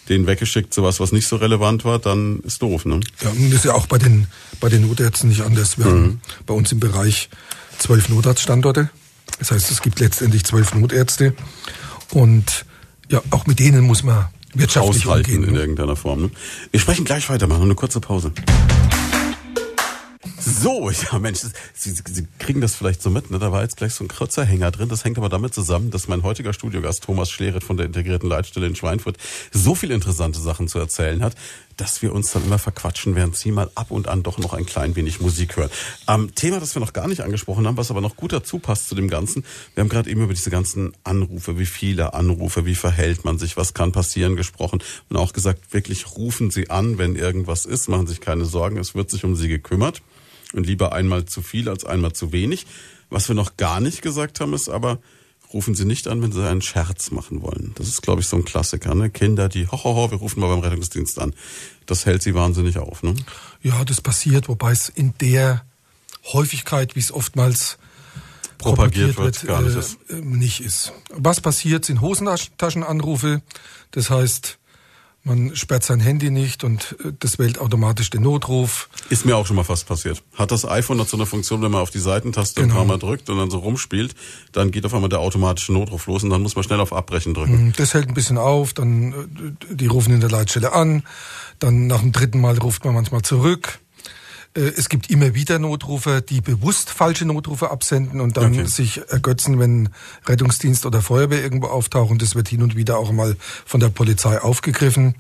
[0.10, 2.86] den weggeschickt, sowas, was nicht so relevant war, dann ist doof.
[2.86, 3.00] Ne?
[3.22, 4.28] Ja, und das ist ja auch bei den,
[4.60, 5.78] bei den Notärzten nicht anders.
[5.78, 5.90] Wir mhm.
[5.90, 7.30] haben bei uns im Bereich
[7.78, 8.90] zwölf Notarztstandorte.
[9.40, 11.36] Das heißt, es gibt letztendlich zwölf Notärzte.
[12.12, 12.66] Und
[13.10, 15.50] ja, auch mit denen muss man wirtschaftlich Aushalten umgehen.
[15.50, 15.60] in ne?
[15.60, 16.24] irgendeiner Form.
[16.24, 16.32] Ne?
[16.72, 18.32] Wir sprechen gleich weiter, machen eine kurze Pause.
[20.40, 21.40] So, ja Mensch,
[21.74, 23.40] Sie, Sie kriegen das vielleicht so mit, ne?
[23.40, 24.90] da war jetzt gleich so ein kurzer Hänger drin.
[24.90, 28.68] Das hängt aber damit zusammen, dass mein heutiger Studiogast Thomas Schleret von der integrierten Leitstelle
[28.68, 29.18] in Schweinfurt
[29.52, 31.36] so viele interessante Sachen zu erzählen hat,
[31.78, 34.66] dass wir uns dann immer verquatschen, während Sie mal ab und an doch noch ein
[34.66, 35.70] klein wenig Musik hören.
[36.08, 38.90] Ähm, Thema, das wir noch gar nicht angesprochen haben, was aber noch gut dazu passt
[38.90, 39.46] zu dem Ganzen.
[39.76, 43.58] Wir haben gerade eben über diese ganzen Anrufe, wie viele Anrufe, wie verhält man sich,
[43.58, 48.08] was kann passieren gesprochen und auch gesagt, wirklich rufen Sie an, wenn irgendwas ist, machen
[48.08, 50.02] sich keine Sorgen, es wird sich um Sie gekümmert
[50.54, 52.66] und lieber einmal zu viel als einmal zu wenig.
[53.10, 55.00] Was wir noch gar nicht gesagt haben, ist aber,
[55.54, 57.72] rufen Sie nicht an, wenn Sie einen Scherz machen wollen.
[57.76, 58.94] Das ist, glaube ich, so ein Klassiker.
[58.96, 59.10] Ne?
[59.10, 61.34] Kinder, die, hohoho, ho, ho, wir rufen mal beim Rettungsdienst an.
[61.86, 63.04] Das hält Sie wahnsinnig auf.
[63.04, 63.16] Ne?
[63.62, 65.64] Ja, das passiert, wobei es in der
[66.34, 67.78] Häufigkeit, wie es oftmals
[68.58, 69.98] propagiert, propagiert wird, gar nicht, äh, ist.
[70.12, 70.94] nicht ist.
[71.10, 73.42] Was passiert, sind Hosentaschenanrufe.
[73.92, 74.60] Das heißt,
[75.28, 78.90] man sperrt sein Handy nicht und äh, das wählt automatisch den Notruf.
[79.10, 80.24] Ist mir auch schon mal fast passiert.
[80.36, 82.74] Hat das iPhone hat so eine Funktion, wenn man auf die Seitentaste genau.
[82.74, 84.16] ein paar Mal drückt und dann so rumspielt,
[84.54, 87.34] dann geht auf einmal der automatische Notruf los und dann muss man schnell auf Abbrechen
[87.34, 87.68] drücken.
[87.68, 91.04] Mhm, das hält ein bisschen auf, dann äh, die rufen in der Leitstelle an,
[91.60, 93.80] dann nach dem dritten Mal ruft man manchmal zurück.
[94.58, 98.66] Äh, es gibt immer wieder Notrufer, die bewusst falsche Notrufe absenden und dann okay.
[98.66, 99.90] sich ergötzen, wenn
[100.26, 102.18] Rettungsdienst oder Feuerwehr irgendwo auftauchen.
[102.18, 105.16] Das wird hin und wieder auch mal von der Polizei aufgegriffen.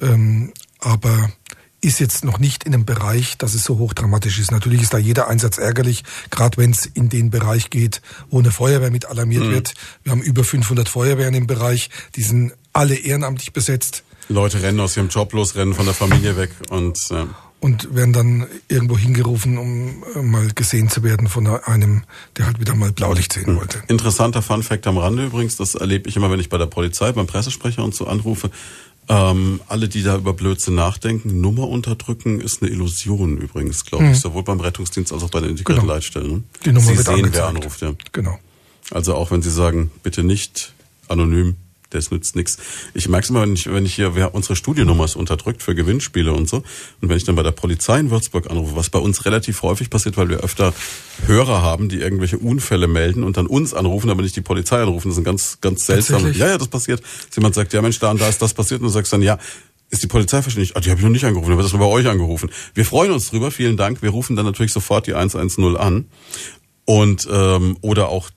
[0.00, 1.30] Ähm, aber
[1.82, 4.50] ist jetzt noch nicht in einem Bereich, dass es so hochdramatisch ist.
[4.50, 8.50] Natürlich ist da jeder Einsatz ärgerlich, gerade wenn es in den Bereich geht, wo eine
[8.50, 9.52] Feuerwehr mit alarmiert mhm.
[9.52, 9.74] wird.
[10.02, 14.04] Wir haben über 500 Feuerwehren im Bereich, die sind alle ehrenamtlich besetzt.
[14.28, 17.24] Leute rennen aus ihrem Job los, rennen von der Familie weg und äh
[17.60, 22.02] und werden dann irgendwo hingerufen, um äh, mal gesehen zu werden von einem,
[22.36, 23.56] der halt wieder mal Blaulicht sehen hm.
[23.56, 23.82] wollte.
[23.88, 27.12] Interessanter Fun Fact am Rande übrigens, das erlebe ich immer, wenn ich bei der Polizei,
[27.12, 28.50] beim Pressesprecher und so anrufe.
[29.08, 34.10] Ähm, alle, die da über Blödsinn nachdenken, Nummer unterdrücken ist eine Illusion übrigens, glaube ich,
[34.10, 34.14] mhm.
[34.14, 35.94] sowohl beim Rettungsdienst als auch bei den integrierten genau.
[35.94, 36.32] Leitstellen.
[36.32, 36.42] Ne?
[36.64, 37.36] Die Nummer Sie wird sehen, angezeigt.
[37.36, 37.92] wer anruft, ja.
[38.12, 38.38] Genau.
[38.92, 40.74] Also auch wenn Sie sagen, bitte nicht
[41.08, 41.56] anonym,
[41.90, 42.58] das nützt nichts.
[42.94, 45.74] Ich merke es immer, wenn ich, wenn ich hier, wer unsere Studiennummer ist unterdrückt für
[45.74, 46.58] Gewinnspiele und so.
[47.00, 49.90] Und wenn ich dann bei der Polizei in Würzburg anrufe, was bei uns relativ häufig
[49.90, 50.72] passiert, weil wir öfter
[51.26, 55.08] Hörer haben, die irgendwelche Unfälle melden und dann uns anrufen, aber nicht die Polizei anrufen.
[55.08, 56.32] Das ist ein ganz, ganz seltsam.
[56.32, 57.02] Ja, ja, das passiert.
[57.34, 59.38] Jemand sagt, ja Mensch, da und da ist das passiert und du sagst dann, ja,
[59.90, 60.76] ist die Polizei verständlich?
[60.76, 62.50] Ah, die habe ich noch nicht angerufen, aber das nur bei euch angerufen.
[62.74, 64.02] Wir freuen uns drüber, vielen Dank.
[64.02, 66.06] Wir rufen dann natürlich sofort die 110 an.
[66.84, 68.30] Und ähm, oder auch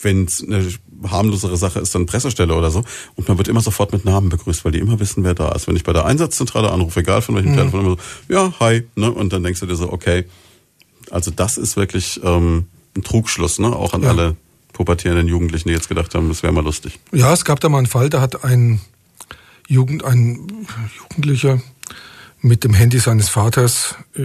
[0.00, 0.68] wenn es eine
[1.06, 2.84] harmlosere Sache ist, dann Pressestelle oder so.
[3.14, 5.68] Und man wird immer sofort mit Namen begrüßt, weil die immer wissen, wer da ist.
[5.68, 7.56] Wenn ich bei der Einsatzzentrale anrufe, egal von welchem mhm.
[7.56, 9.10] Telefon, immer so, ja, hi, ne?
[9.10, 10.24] Und dann denkst du dir so, okay,
[11.10, 13.74] also das ist wirklich ähm, ein Trugschluss, ne?
[13.74, 14.10] Auch an ja.
[14.10, 14.36] alle
[14.72, 16.98] pubertierenden Jugendlichen, die jetzt gedacht haben, das wäre mal lustig.
[17.12, 18.80] Ja, es gab da mal einen Fall, da hat ein
[19.66, 21.60] Jugend, ein Jugendlicher
[22.40, 24.22] mit dem Handy seines Vaters äh,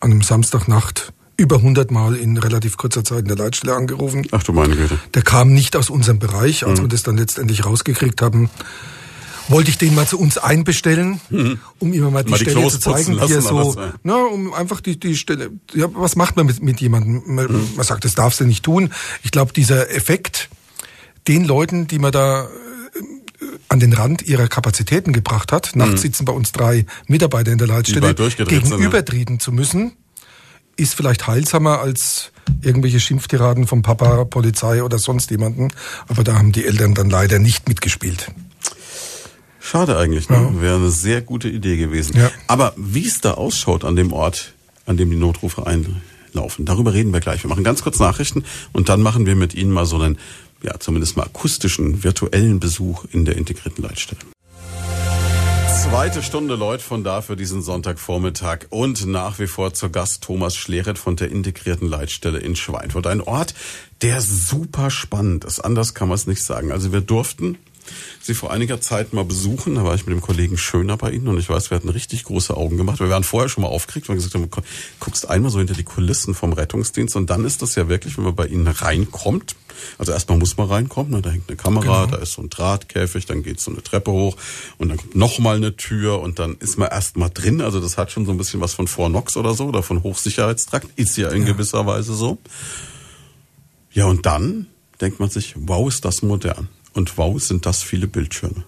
[0.00, 4.26] an einem Samstagnacht über 100 Mal in relativ kurzer Zeit in der Leitstelle angerufen.
[4.32, 4.98] Ach du meine Güte.
[5.14, 6.84] Der kam nicht aus unserem Bereich, als mhm.
[6.84, 8.50] wir das dann letztendlich rausgekriegt haben.
[9.46, 11.58] Wollte ich den mal zu uns einbestellen, mhm.
[11.78, 14.80] um ihm mal die mal Stelle die zu zeigen, wie er so, na, um einfach
[14.80, 17.22] die, die Stelle, ja, was macht man mit, mit jemandem?
[17.24, 17.68] Man, mhm.
[17.76, 18.92] man sagt, das darfst du nicht tun.
[19.22, 20.50] Ich glaube, dieser Effekt,
[21.28, 22.48] den Leuten, die man da äh,
[23.68, 25.76] an den Rand ihrer Kapazitäten gebracht hat.
[25.76, 25.98] Nachts mhm.
[25.98, 29.92] sitzen bei uns drei Mitarbeiter in der Leitstelle, gegenübertreten zu müssen
[30.78, 35.68] ist vielleicht heilsamer als irgendwelche Schimpftiraden vom Papa, Polizei oder sonst jemanden.
[36.06, 38.30] Aber da haben die Eltern dann leider nicht mitgespielt.
[39.60, 40.36] Schade eigentlich, ne?
[40.36, 40.62] Ja.
[40.62, 42.16] Wäre eine sehr gute Idee gewesen.
[42.16, 42.30] Ja.
[42.46, 44.54] Aber wie es da ausschaut an dem Ort,
[44.86, 47.42] an dem die Notrufe einlaufen, darüber reden wir gleich.
[47.44, 50.16] Wir machen ganz kurz Nachrichten und dann machen wir mit Ihnen mal so einen,
[50.62, 54.20] ja, zumindest mal akustischen, virtuellen Besuch in der integrierten Leitstelle.
[55.78, 60.56] Zweite Stunde Leute von da für diesen Sonntagvormittag und nach wie vor zur Gast Thomas
[60.56, 63.06] Schleret von der integrierten Leitstelle in Schweinfurt.
[63.06, 63.54] Ein Ort,
[64.02, 65.60] der super spannend ist.
[65.60, 66.72] Anders kann man es nicht sagen.
[66.72, 67.58] Also wir durften
[68.20, 69.74] Sie vor einiger Zeit mal besuchen.
[69.74, 72.24] Da war ich mit dem Kollegen Schöner bei Ihnen und ich weiß, wir hatten richtig
[72.24, 73.00] große Augen gemacht.
[73.00, 74.48] Wir waren vorher schon mal aufgeregt, weil wir gesagt haben,
[75.00, 78.24] guckst einmal so hinter die Kulissen vom Rettungsdienst und dann ist das ja wirklich, wenn
[78.24, 79.56] man bei Ihnen reinkommt.
[79.96, 81.22] Also erstmal muss man reinkommen, ne?
[81.22, 82.16] da hängt eine Kamera, genau.
[82.16, 84.36] da ist so ein Drahtkäfig, dann geht so eine Treppe hoch
[84.78, 87.60] und dann kommt nochmal eine Tür und dann ist man erstmal drin.
[87.60, 90.88] Also das hat schon so ein bisschen was von Fornox oder so oder von Hochsicherheitstrakt.
[90.96, 91.52] Ist ja in ja.
[91.52, 92.38] gewisser Weise so.
[93.92, 94.66] Ja, und dann
[95.00, 96.68] denkt man sich, wow, ist das modern.
[96.94, 98.64] Und wow, sind das viele Bildschirme.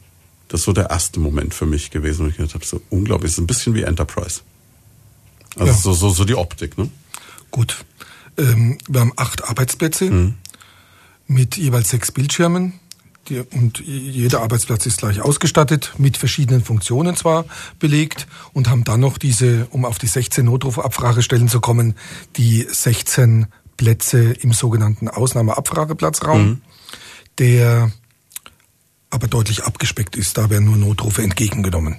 [0.49, 3.33] Das ist so der erste Moment für mich gewesen, wo ich gedacht habe, so unglaublich,
[3.33, 4.41] ist ein bisschen wie Enterprise.
[5.57, 5.79] Also ja.
[5.79, 6.91] so, so, so die Optik, ne?
[7.51, 7.85] Gut.
[8.37, 10.35] Ähm, wir haben acht Arbeitsplätze mhm.
[11.27, 12.81] mit jeweils sechs Bildschirmen.
[13.29, 17.45] die, und jeder Arbeitsplatz ist gleich ausgestattet, mit verschiedenen Funktionen zwar
[17.79, 21.95] belegt und haben dann noch diese, um auf die 16 Notrufabfragestellen zu kommen,
[22.37, 23.47] die 16
[23.77, 26.61] Plätze im sogenannten Ausnahmeabfrageplatzraum, mhm.
[27.39, 27.93] der
[29.11, 30.39] aber deutlich abgespeckt ist.
[30.39, 31.97] Da werden nur Notrufe entgegengenommen.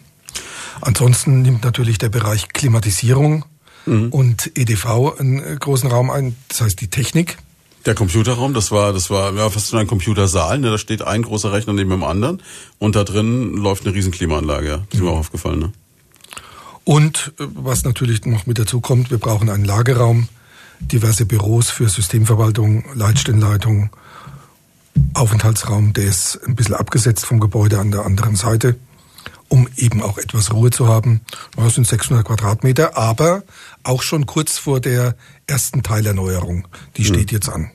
[0.82, 3.46] Ansonsten nimmt natürlich der Bereich Klimatisierung
[3.86, 4.10] mhm.
[4.10, 7.38] und EDV einen großen Raum ein, das heißt die Technik.
[7.86, 10.70] Der Computerraum, das war, das war ja, fast ein Computersaal, ne?
[10.70, 12.42] da steht ein großer Rechner neben dem anderen
[12.78, 14.78] und da drin läuft eine riesen Klimaanlage, ja.
[14.78, 15.06] Das ist mhm.
[15.06, 15.60] mir auch aufgefallen.
[15.60, 15.74] Ne?
[16.84, 20.30] Und äh, was natürlich noch mit dazu kommt, wir brauchen einen Lagerraum,
[20.80, 23.90] diverse Büros für Systemverwaltung, Leitstellenleitung,
[25.14, 28.76] Aufenthaltsraum, der ist ein bisschen abgesetzt vom Gebäude an der anderen Seite,
[29.50, 31.22] um eben auch etwas Ruhe zu haben.
[31.56, 33.44] Das sind 600 Quadratmeter, aber
[33.84, 35.16] auch schon kurz vor der
[35.48, 36.68] ersten Teilerneuerung.
[36.98, 37.38] Die steht hm.
[37.38, 37.72] jetzt an.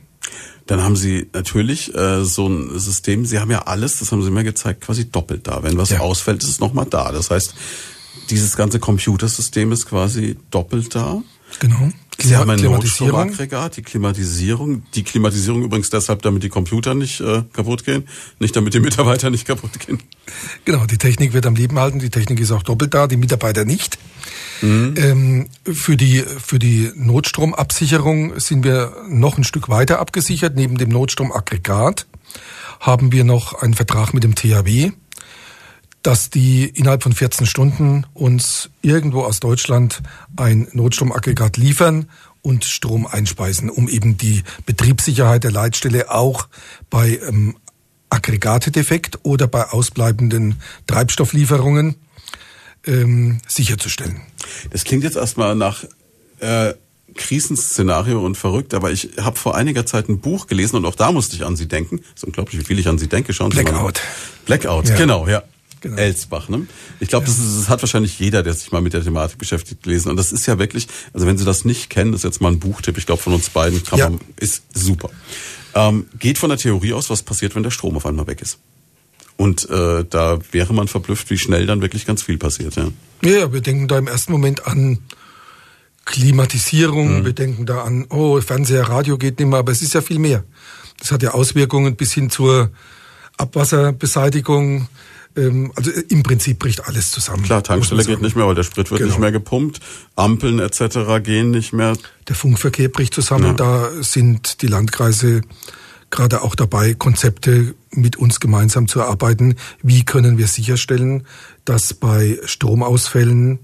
[0.67, 4.31] Dann haben Sie natürlich äh, so ein System, Sie haben ja alles, das haben Sie
[4.31, 5.63] mir gezeigt, quasi doppelt da.
[5.63, 6.01] Wenn was ja.
[6.01, 7.13] ausfällt, ist es nochmal da.
[7.13, 7.55] Das heißt,
[8.31, 11.23] dieses ganze Computersystem ist quasi doppelt da.
[11.59, 11.91] Genau.
[12.19, 14.83] Sie haben ein Notstromaggregat, die Klimatisierung.
[14.95, 19.29] Die Klimatisierung übrigens deshalb, damit die Computer nicht äh, kaputt gehen, nicht damit die Mitarbeiter
[19.31, 20.03] nicht kaputt gehen.
[20.65, 23.65] Genau, die Technik wird am Leben halten, die Technik ist auch doppelt da, die Mitarbeiter
[23.65, 23.99] nicht.
[24.63, 24.95] Mhm.
[24.97, 30.57] Ähm, für, die, für die Notstromabsicherung sind wir noch ein Stück weiter abgesichert.
[30.57, 32.07] Neben dem Notstromaggregat
[32.81, 34.93] haben wir noch einen Vertrag mit dem THW
[36.07, 40.03] dass die innerhalb von 14 Stunden uns irgendwo aus Deutschland
[40.37, 42.09] ein Notstromaggregat liefern
[42.43, 46.47] und Strom einspeisen, um eben die Betriebssicherheit der Leitstelle auch
[46.91, 47.57] bei ähm,
[48.09, 51.97] Aggregatedefekt oder bei ausbleibenden Treibstofflieferungen
[52.87, 54.21] ähm, sicherzustellen.
[54.71, 55.83] Das klingt jetzt erstmal nach
[56.39, 56.75] äh,
[57.17, 61.11] Krisenszenario und verrückt, aber ich habe vor einiger Zeit ein Buch gelesen und auch da
[61.11, 61.99] musste ich an Sie denken.
[62.15, 63.33] Es ist unglaublich, wie viel ich an Sie denke.
[63.33, 64.01] Schauen Blackout.
[64.45, 64.95] Blackout, ja.
[64.95, 65.43] genau, ja.
[65.87, 65.99] Genau.
[65.99, 66.49] Elsbach.
[66.49, 66.67] Ne?
[67.01, 67.33] Ich glaube, ja.
[67.33, 70.11] das, das hat wahrscheinlich jeder, der sich mal mit der Thematik beschäftigt, gelesen.
[70.11, 72.51] Und das ist ja wirklich, also wenn Sie das nicht kennen, das ist jetzt mal
[72.51, 74.11] ein Buchtipp, ich glaube von uns beiden, kann ja.
[74.11, 75.11] man, ist super.
[75.75, 78.59] Ähm, geht von der Theorie aus, was passiert, wenn der Strom auf einmal weg ist.
[79.37, 82.75] Und äh, da wäre man verblüfft, wie schnell dann wirklich ganz viel passiert.
[82.77, 82.89] Ja,
[83.23, 84.99] ja wir denken da im ersten Moment an
[86.07, 87.25] Klimatisierung, mhm.
[87.27, 90.19] wir denken da an, oh, Fernseher, Radio geht nicht mehr, aber es ist ja viel
[90.19, 90.45] mehr.
[90.99, 92.71] Das hat ja Auswirkungen bis hin zur
[93.37, 94.89] Abwasserbeseitigung,
[95.37, 97.43] ähm, also äh, im Prinzip bricht alles zusammen.
[97.43, 99.13] Klar, Tankstelle geht nicht mehr, weil der Sprit wird genau.
[99.13, 99.81] nicht mehr gepumpt,
[100.15, 101.23] Ampeln etc.
[101.23, 101.97] gehen nicht mehr.
[102.29, 103.47] Der Funkverkehr bricht zusammen.
[103.47, 103.53] Ja.
[103.53, 105.43] Da sind die Landkreise
[106.11, 109.57] gerade auch dabei, Konzepte mit uns gemeinsam zu erarbeiten.
[109.83, 111.27] Wie können wir sicherstellen,
[111.65, 113.59] dass bei Stromausfällen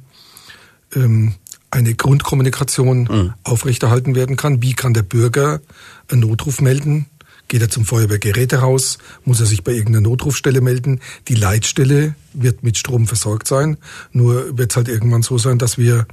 [0.94, 1.34] ähm,
[1.70, 3.34] eine Grundkommunikation mhm.
[3.44, 4.62] aufrechterhalten werden kann?
[4.62, 5.60] Wie kann der Bürger
[6.08, 7.06] einen Notruf melden?
[7.52, 8.96] Geht er zum Feuerwehrgerätehaus,
[9.26, 11.00] muss er sich bei irgendeiner Notrufstelle melden.
[11.28, 13.76] Die Leitstelle wird mit Strom versorgt sein.
[14.10, 16.06] Nur wird es halt irgendwann so sein, dass wir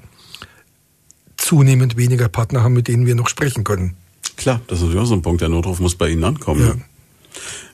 [1.37, 3.95] zunehmend weniger Partner haben, mit denen wir noch sprechen können.
[4.35, 5.39] Klar, das ist auch so ein Punkt.
[5.39, 6.61] Der Notruf muss bei Ihnen ankommen.
[6.61, 6.75] Ja.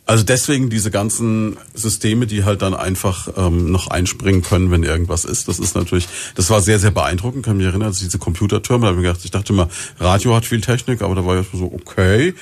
[0.05, 5.25] Also deswegen diese ganzen Systeme, die halt dann einfach ähm, noch einspringen können, wenn irgendwas
[5.25, 5.47] ist.
[5.47, 7.43] Das ist natürlich, das war sehr, sehr beeindruckend.
[7.43, 10.45] Kann mich erinnern, also diese Computertürme, da habe ich gedacht, ich dachte immer, Radio hat
[10.45, 12.35] viel Technik, aber da war ich so, okay,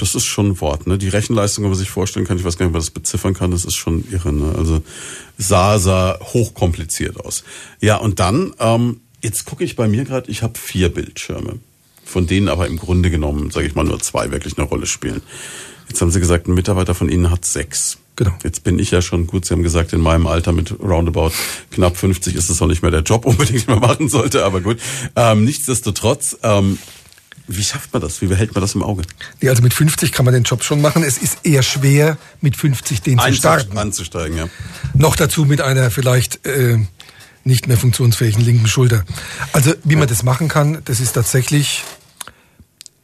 [0.00, 0.86] das ist schon ein Wort.
[0.86, 0.98] Ne?
[0.98, 3.34] Die Rechenleistung, wenn man sich vorstellen kann, ich weiß gar nicht, ob man das beziffern
[3.34, 4.32] kann, das ist schon irre.
[4.32, 4.54] Ne?
[4.56, 4.82] Also
[5.38, 7.44] sah, sah hochkompliziert aus.
[7.80, 11.58] Ja, und dann, ähm, jetzt gucke ich bei mir gerade, ich habe vier Bildschirme,
[12.04, 15.22] von denen aber im Grunde genommen, sage ich mal, nur zwei wirklich eine Rolle spielen.
[15.88, 17.98] Jetzt haben Sie gesagt, ein Mitarbeiter von Ihnen hat sechs.
[18.16, 18.32] Genau.
[18.44, 19.46] Jetzt bin ich ja schon gut.
[19.46, 21.32] Sie haben gesagt, in meinem Alter mit roundabout
[21.70, 24.44] knapp 50 ist es noch nicht mehr der Job unbedingt, den man machen sollte.
[24.44, 24.78] Aber gut.
[25.16, 26.78] Ähm, nichtsdestotrotz, ähm,
[27.56, 28.20] wie schafft man das?
[28.22, 29.02] Wie behält man das im Auge?
[29.40, 31.02] Nee, also mit 50 kann man den Job schon machen.
[31.02, 33.76] Es ist eher schwer, mit 50 den zu starten.
[33.76, 34.48] Anzusteigen, ja.
[34.94, 36.78] Noch dazu mit einer vielleicht äh,
[37.44, 39.04] nicht mehr funktionsfähigen linken Schulter.
[39.52, 41.84] Also wie man das machen kann, das ist tatsächlich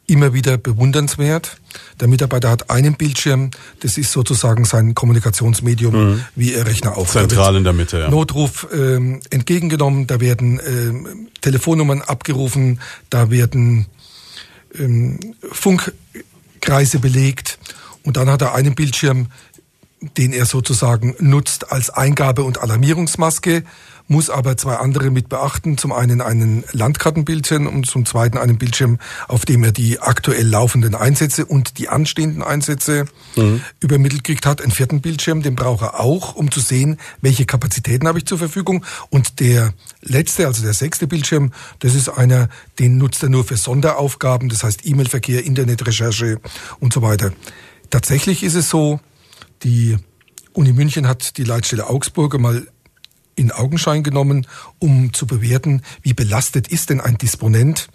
[0.06, 1.58] immer wieder bewundernswert.
[2.00, 6.24] Der Mitarbeiter hat einen Bildschirm, das ist sozusagen sein Kommunikationsmedium, mhm.
[6.36, 7.30] wie er Rechner aufhört.
[7.30, 8.08] Zentral in der Mitte, ja.
[8.08, 12.80] Notruf ähm, entgegengenommen, da werden ähm, Telefonnummern abgerufen,
[13.10, 13.86] da werden
[15.52, 17.58] Funkkreise belegt.
[18.02, 19.28] Und dann hat er einen Bildschirm,
[20.16, 23.64] den er sozusagen nutzt als Eingabe- und Alarmierungsmaske
[24.08, 25.78] muss aber zwei andere mit beachten.
[25.78, 28.98] Zum einen einen Landkartenbildschirm und zum zweiten einen Bildschirm,
[29.28, 33.62] auf dem er die aktuell laufenden Einsätze und die anstehenden Einsätze mhm.
[33.80, 34.62] übermittelt kriegt hat.
[34.62, 38.38] Einen vierten Bildschirm, den braucht er auch, um zu sehen, welche Kapazitäten habe ich zur
[38.38, 38.84] Verfügung.
[39.10, 42.48] Und der letzte, also der sechste Bildschirm, das ist einer,
[42.78, 46.40] den nutzt er nur für Sonderaufgaben, das heißt E-Mail-Verkehr, Internetrecherche
[46.80, 47.32] und so weiter.
[47.90, 49.00] Tatsächlich ist es so,
[49.62, 49.96] Die
[50.52, 52.66] Uni München hat die Leitstelle Augsburg mal
[53.36, 54.46] in Augenschein genommen,
[54.78, 57.88] um zu bewerten, wie belastet ist denn ein Disponent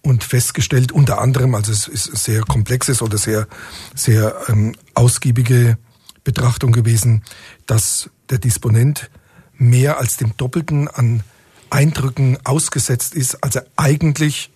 [0.00, 3.48] und festgestellt unter anderem, also es ist sehr komplexes oder sehr,
[3.94, 5.76] sehr ähm, ausgiebige
[6.24, 7.22] Betrachtung gewesen,
[7.66, 9.10] dass der Disponent
[9.54, 11.22] mehr als dem Doppelten an
[11.70, 14.50] Eindrücken ausgesetzt ist, als er eigentlich,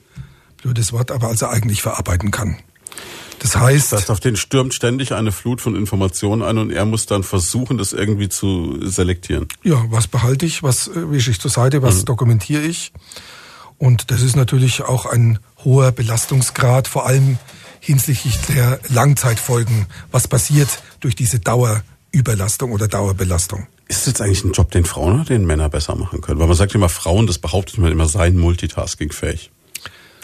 [0.63, 2.59] blödes Wort, aber als er eigentlich verarbeiten kann.
[3.41, 6.85] Das heißt, das heißt, auf den stürmt ständig eine Flut von Informationen ein und er
[6.85, 9.49] muss dann versuchen, das irgendwie zu selektieren.
[9.63, 12.05] Ja, was behalte ich, was äh, wische ich zur Seite, was mhm.
[12.05, 12.93] dokumentiere ich?
[13.79, 17.39] Und das ist natürlich auch ein hoher Belastungsgrad, vor allem
[17.81, 19.87] hinsichtlich der Langzeitfolgen.
[20.11, 20.69] Was passiert
[21.01, 23.67] durch diese Dauerüberlastung oder Dauerbelastung?
[23.89, 26.39] Ist das jetzt eigentlich ein Job, den Frauen oder den Männer besser machen können?
[26.39, 29.51] Weil man sagt immer, Frauen, das behauptet man immer, seien multitaskingfähig.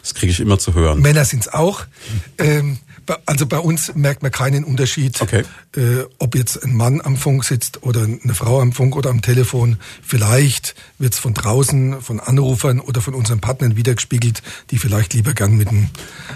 [0.01, 1.01] Das kriege ich immer zu hören.
[1.01, 1.83] Männer sind es auch.
[2.37, 2.77] Ähm,
[3.25, 5.43] also bei uns merkt man keinen Unterschied, okay.
[5.75, 9.21] äh, ob jetzt ein Mann am Funk sitzt oder eine Frau am Funk oder am
[9.21, 9.77] Telefon.
[10.01, 14.41] Vielleicht wird es von draußen, von Anrufern oder von unseren Partnern wiedergespiegelt,
[14.71, 15.89] die vielleicht lieber gern mit einem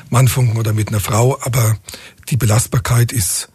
[0.09, 1.37] Mann funken oder mit einer Frau.
[1.41, 1.77] Aber
[2.29, 3.49] die Belastbarkeit ist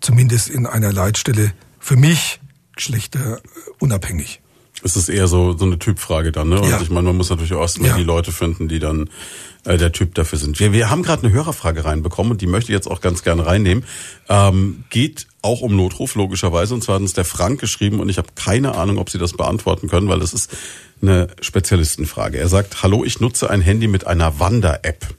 [0.00, 2.40] zumindest in einer Leitstelle für mich
[2.74, 4.40] geschlechterunabhängig.
[4.82, 6.60] Es ist eher so, so eine Typfrage dann, ne?
[6.60, 6.80] Und ja.
[6.80, 7.96] ich meine, man muss natürlich auch erstmal ja.
[7.96, 9.08] die Leute finden, die dann
[9.66, 10.58] äh, der Typ dafür sind.
[10.58, 13.46] Wir, wir haben gerade eine Hörerfrage reinbekommen und die möchte ich jetzt auch ganz gerne
[13.46, 13.84] reinnehmen.
[14.28, 16.74] Ähm, geht auch um Notruf, logischerweise.
[16.74, 19.32] Und zwar hat uns der Frank geschrieben und ich habe keine Ahnung, ob Sie das
[19.32, 20.56] beantworten können, weil das ist
[21.02, 22.38] eine Spezialistenfrage.
[22.38, 25.14] Er sagt, hallo, ich nutze ein Handy mit einer Wander-App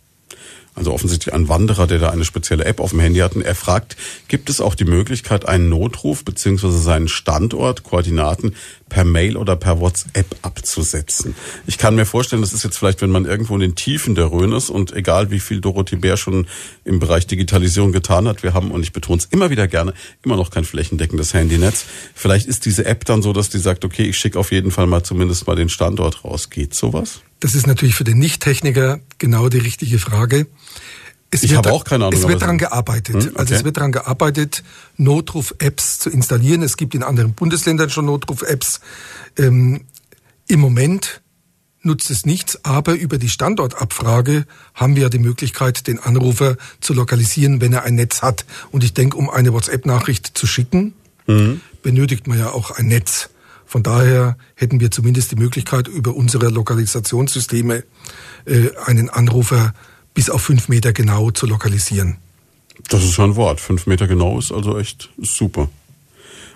[0.77, 3.35] also offensichtlich ein Wanderer, der da eine spezielle App auf dem Handy hat.
[3.35, 3.97] Und er fragt,
[4.27, 8.55] gibt es auch die Möglichkeit, einen Notruf beziehungsweise seinen Standort, Koordinaten
[8.87, 11.35] per Mail oder per WhatsApp abzusetzen?
[11.65, 14.31] Ich kann mir vorstellen, das ist jetzt vielleicht, wenn man irgendwo in den Tiefen der
[14.31, 16.47] Rhön ist und egal wie viel Dorothee Bär schon
[16.85, 20.37] im Bereich Digitalisierung getan hat, wir haben, und ich betone es immer wieder gerne, immer
[20.37, 21.85] noch kein flächendeckendes Handynetz.
[22.13, 24.85] Vielleicht ist diese App dann so, dass die sagt, okay, ich schicke auf jeden Fall
[24.85, 26.49] mal zumindest mal den Standort raus.
[26.51, 27.21] Geht sowas?
[27.39, 30.47] Das ist natürlich für den Nicht-Techniker genau die richtige Frage.
[31.29, 32.19] Es ich habe auch keine Ahnung.
[32.19, 33.15] Es wird daran gearbeitet.
[33.15, 33.37] Hm, okay.
[33.37, 34.63] Also es wird daran gearbeitet,
[34.95, 36.61] Notruf-Apps zu installieren.
[36.61, 38.79] Es gibt in anderen Bundesländern schon Notruf-Apps.
[39.37, 39.81] Ähm,
[40.47, 41.21] Im Moment
[41.81, 46.93] nutzt es nichts, aber über die Standortabfrage haben wir ja die Möglichkeit, den Anrufer zu
[46.93, 48.45] lokalisieren, wenn er ein Netz hat.
[48.71, 50.93] Und ich denke, um eine WhatsApp-Nachricht zu schicken,
[51.27, 51.61] mhm.
[51.83, 53.29] benötigt man ja auch ein Netz.
[53.67, 57.83] Von daher hätten wir zumindest die Möglichkeit, über unsere Lokalisationssysteme
[58.45, 59.73] äh, einen Anrufer
[60.13, 62.17] bis auf fünf Meter genau zu lokalisieren.
[62.89, 63.59] Das ist ja ein Wort.
[63.59, 65.69] Fünf Meter genau ist also echt super.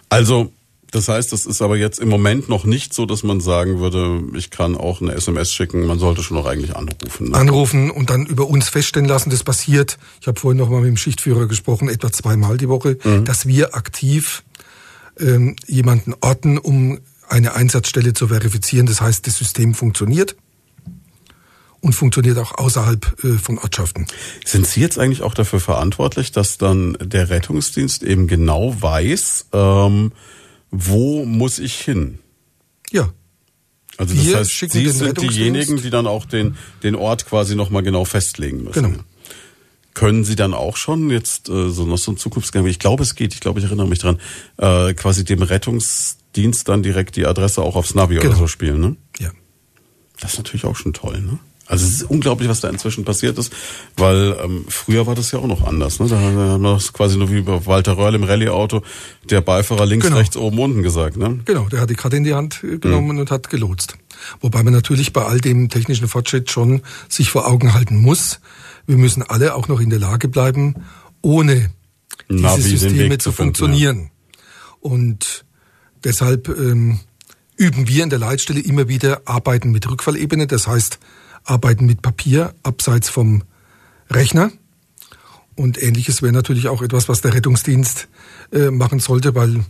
[0.10, 0.52] Also,
[0.92, 4.24] das heißt, das ist aber jetzt im Moment noch nicht so, dass man sagen würde,
[4.38, 7.30] ich kann auch eine SMS schicken, man sollte schon noch eigentlich anrufen.
[7.30, 7.38] Ne?
[7.38, 9.98] Anrufen und dann über uns feststellen lassen, das passiert.
[10.22, 13.26] Ich habe vorhin noch mal mit dem Schichtführer gesprochen, etwa zweimal die Woche, mhm.
[13.26, 14.44] dass wir aktiv
[15.22, 18.86] ähm, jemanden orten, um eine Einsatzstelle zu verifizieren.
[18.86, 20.36] Das heißt, das System funktioniert
[21.82, 24.08] und funktioniert auch außerhalb äh, von Ortschaften.
[24.46, 30.12] Sind Sie jetzt eigentlich auch dafür verantwortlich, dass dann der Rettungsdienst eben genau weiß, ähm,
[30.70, 32.20] wo muss ich hin?
[32.92, 33.10] Ja.
[33.98, 37.84] Also das Wir heißt, Sie sind diejenigen, die dann auch den, den Ort quasi nochmal
[37.84, 38.84] genau festlegen müssen.
[38.84, 39.04] Genau.
[39.94, 43.16] Können Sie dann auch schon jetzt äh, so noch so ein Zukunftsgang, ich glaube es
[43.16, 44.20] geht, ich glaube ich erinnere mich dran,
[44.58, 48.30] äh, quasi dem Rettungsdienst dann direkt die Adresse auch aufs Navi genau.
[48.30, 48.96] oder so spielen, ne?
[49.20, 49.32] Ja.
[50.20, 51.40] Das ist natürlich auch schon toll, ne?
[51.72, 53.54] Also es ist unglaublich, was da inzwischen passiert ist,
[53.96, 56.02] weil ähm, früher war das ja auch noch anders.
[56.02, 56.10] Ne?
[56.10, 58.82] Da haben wir das quasi nur wie bei Walter Röhrl im Rallye-Auto,
[59.30, 60.18] der Beifahrer links, genau.
[60.18, 61.16] rechts, oben, unten gesagt.
[61.16, 61.40] Ne?
[61.46, 63.20] Genau, der hat die Karte in die Hand genommen mhm.
[63.20, 63.96] und hat gelotst.
[64.42, 68.42] Wobei man natürlich bei all dem technischen Fortschritt schon sich vor Augen halten muss,
[68.92, 70.76] wir müssen alle auch noch in der Lage bleiben,
[71.22, 71.72] ohne
[72.28, 74.12] Navi diese Systeme zu, funktionieren.
[74.82, 75.46] Und
[76.04, 77.00] deshalb ähm,
[77.56, 81.00] üben wir in der Leitstelle immer wieder Arbeiten mit Rückfallebene, das heißt
[81.46, 83.44] Arbeiten mit Papier abseits vom
[84.10, 84.52] Rechner.
[85.56, 88.10] Und ähnliches wäre natürlich auch etwas, was der Rettungsdienst
[88.52, 89.64] äh, machen sollte, weil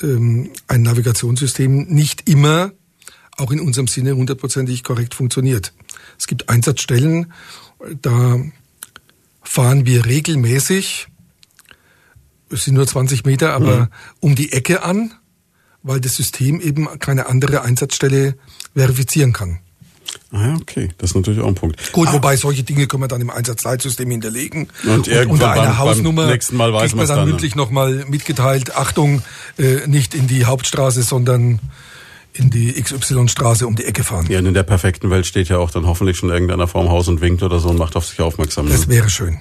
[0.00, 2.70] ähm, ein Navigationssystem nicht immer
[3.36, 5.72] auch in unserem Sinne hundertprozentig korrekt funktioniert.
[6.20, 7.32] Es gibt Einsatzstellen,
[8.00, 8.40] da
[9.42, 11.08] fahren wir regelmäßig,
[12.50, 13.88] es sind nur 20 Meter, aber mhm.
[14.20, 15.12] um die Ecke an,
[15.82, 18.36] weil das System eben keine andere Einsatzstelle
[18.74, 19.58] verifizieren kann.
[20.30, 20.88] Ah ja, okay.
[20.98, 21.92] Das ist natürlich auch ein Punkt.
[21.92, 22.12] Gut, ah.
[22.14, 24.68] wobei solche Dinge können wir dann im Einsatzleitsystem hinterlegen.
[24.84, 27.54] Und, und unter einer beim, Hausnummer beim nächsten Mal weiß kriegt man dann, dann mündlich
[27.54, 29.22] nochmal mitgeteilt, Achtung,
[29.58, 31.60] äh, nicht in die Hauptstraße, sondern
[32.34, 34.26] in die XY-Straße um die Ecke fahren.
[34.28, 37.08] Ja, und in der perfekten Welt steht ja auch dann hoffentlich schon irgendeiner vorm Haus
[37.08, 38.68] und winkt oder so und macht auf sich aufmerksam.
[38.68, 39.40] Das wäre schön.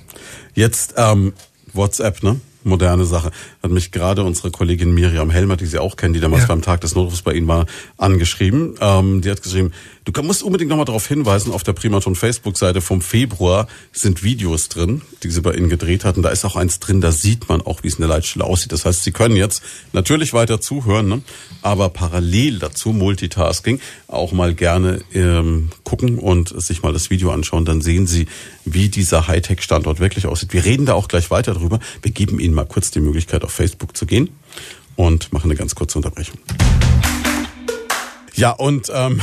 [0.54, 1.34] Jetzt ähm,
[1.74, 2.40] WhatsApp, ne?
[2.66, 3.32] Moderne Sache.
[3.62, 6.48] Hat mich gerade unsere Kollegin Miriam Helmer, die Sie auch kennen, die damals ja.
[6.48, 7.66] beim Tag des Notrufs bei Ihnen war,
[7.98, 8.76] angeschrieben.
[8.80, 9.72] Ähm, die hat geschrieben,
[10.06, 15.02] du musst unbedingt nochmal darauf hinweisen, auf der Primaton Facebook-Seite vom Februar sind Videos drin,
[15.24, 16.22] die sie bei Ihnen gedreht hatten.
[16.22, 18.72] Da ist auch eins drin, da sieht man auch, wie es in der Leitstelle aussieht.
[18.72, 19.62] Das heißt, Sie können jetzt
[19.92, 21.22] natürlich weiter zuhören, ne?
[21.62, 27.66] aber parallel dazu Multitasking auch mal gerne ähm, gucken und sich mal das Video anschauen.
[27.66, 28.28] Dann sehen Sie,
[28.66, 30.54] wie dieser Hightech-Standort wirklich aussieht.
[30.54, 31.80] Wir reden da auch gleich weiter drüber.
[32.02, 34.30] Wir geben Ihnen mal kurz die Möglichkeit, auf Facebook zu gehen
[34.96, 36.40] und machen eine ganz kurze Unterbrechung.
[38.36, 39.22] Ja, und ähm,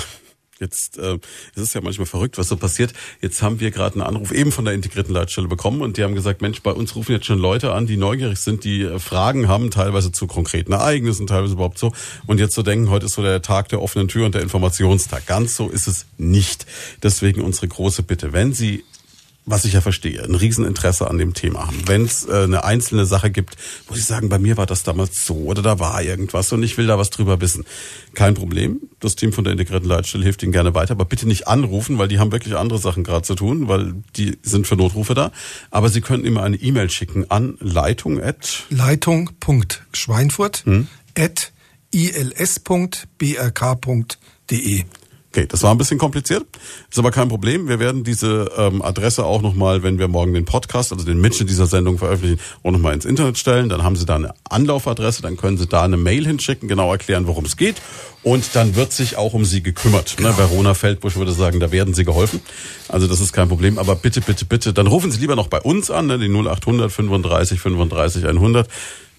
[0.61, 1.18] Jetzt äh,
[1.55, 2.93] es ist ja manchmal verrückt, was so passiert.
[3.22, 6.14] Jetzt haben wir gerade einen Anruf eben von der integrierten Leitstelle bekommen und die haben
[6.14, 9.49] gesagt, Mensch, bei uns rufen jetzt schon Leute an, die neugierig sind, die äh, Fragen
[9.49, 11.93] haben, teilweise zu konkreten Ereignissen, teilweise überhaupt so.
[12.26, 15.26] Und jetzt so denken, heute ist so der Tag der offenen Tür und der Informationstag.
[15.26, 16.66] Ganz so ist es nicht.
[17.03, 18.84] Deswegen unsere große Bitte, wenn Sie
[19.47, 21.82] was ich ja verstehe, ein Rieseninteresse an dem Thema haben.
[21.86, 23.57] Wenn es äh, eine einzelne Sache gibt,
[23.88, 26.76] wo Sie sagen, bei mir war das damals so oder da war irgendwas und ich
[26.78, 27.64] will da was drüber wissen.
[28.14, 28.80] Kein Problem.
[29.01, 32.09] Das Team von der integrierten Leitstelle hilft Ihnen gerne weiter, aber bitte nicht anrufen, weil
[32.09, 35.32] die haben wirklich andere Sachen gerade zu tun, weil die sind für Notrufe da.
[35.70, 40.86] Aber Sie können immer eine E-Mail schicken an leitung at leitung.schweinfurt hm?
[41.16, 41.53] at
[41.93, 43.05] ils.brk.de.
[45.33, 46.45] Okay, das war ein bisschen kompliziert,
[46.91, 47.68] ist aber kein Problem.
[47.68, 51.49] Wir werden diese ähm, Adresse auch nochmal, wenn wir morgen den Podcast, also den Mitschnitt
[51.49, 53.68] dieser Sendung veröffentlichen, auch nochmal ins Internet stellen.
[53.68, 57.28] Dann haben Sie da eine Anlaufadresse, dann können Sie da eine Mail hinschicken, genau erklären,
[57.28, 57.76] worum es geht.
[58.24, 60.16] Und dann wird sich auch um Sie gekümmert.
[60.18, 60.37] Ne?
[60.37, 62.41] Verona Feldbusch würde sagen, da werden Sie geholfen.
[62.89, 63.78] Also das ist kein Problem.
[63.78, 66.18] Aber bitte, bitte, bitte, dann rufen Sie lieber noch bei uns an, ne?
[66.18, 68.68] die 0800 35 35 100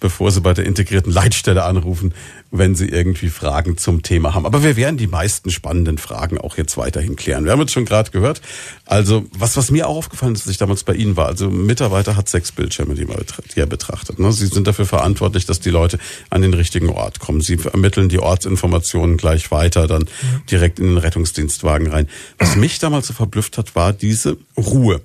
[0.02, 2.12] bevor Sie bei der integrierten Leitstelle anrufen,
[2.50, 4.44] wenn Sie irgendwie Fragen zum Thema haben.
[4.44, 7.44] Aber wir werden die meisten spannenden Fragen auch jetzt weiterhin klären.
[7.44, 8.42] Wir haben jetzt schon gerade gehört.
[8.84, 11.26] Also was, was mir auch aufgefallen ist, dass ich damals bei Ihnen war.
[11.28, 13.16] Also Mitarbeiter hat sechs Bildschirme, die, man
[13.54, 14.18] die er betrachtet.
[14.18, 14.32] Ne?
[14.32, 15.98] Sie sind dafür verantwortlich, dass die Leute
[16.30, 17.40] an den richtigen Ort kommen.
[17.40, 20.06] Sie ermitteln die Ortsinformationen gleich weiter, dann
[20.50, 22.08] direkt in den Rettungsdienstwagen rein.
[22.38, 25.00] Was mich damals so verblüfft hat, war diese Ruhe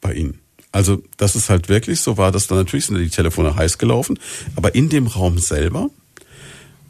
[0.00, 0.43] bei Ihnen.
[0.74, 4.18] Also, dass es halt wirklich so war, dass da natürlich sind die Telefone heiß gelaufen,
[4.56, 5.88] aber in dem Raum selber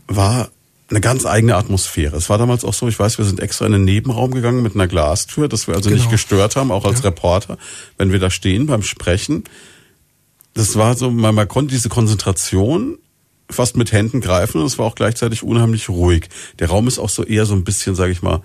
[0.07, 0.49] war
[0.89, 2.17] eine ganz eigene Atmosphäre.
[2.17, 4.75] Es war damals auch so, ich weiß, wir sind extra in einen Nebenraum gegangen mit
[4.75, 6.01] einer Glastür, dass wir also genau.
[6.01, 7.11] nicht gestört haben, auch als ja.
[7.11, 7.59] Reporter,
[7.99, 9.45] wenn wir da stehen beim Sprechen.
[10.55, 12.97] Das war so, man, man konnte diese Konzentration
[13.51, 16.31] fast mit Händen greifen und es war auch gleichzeitig unheimlich ruhig.
[16.59, 18.41] Der Raum ist auch so eher so ein bisschen, sage ich mal,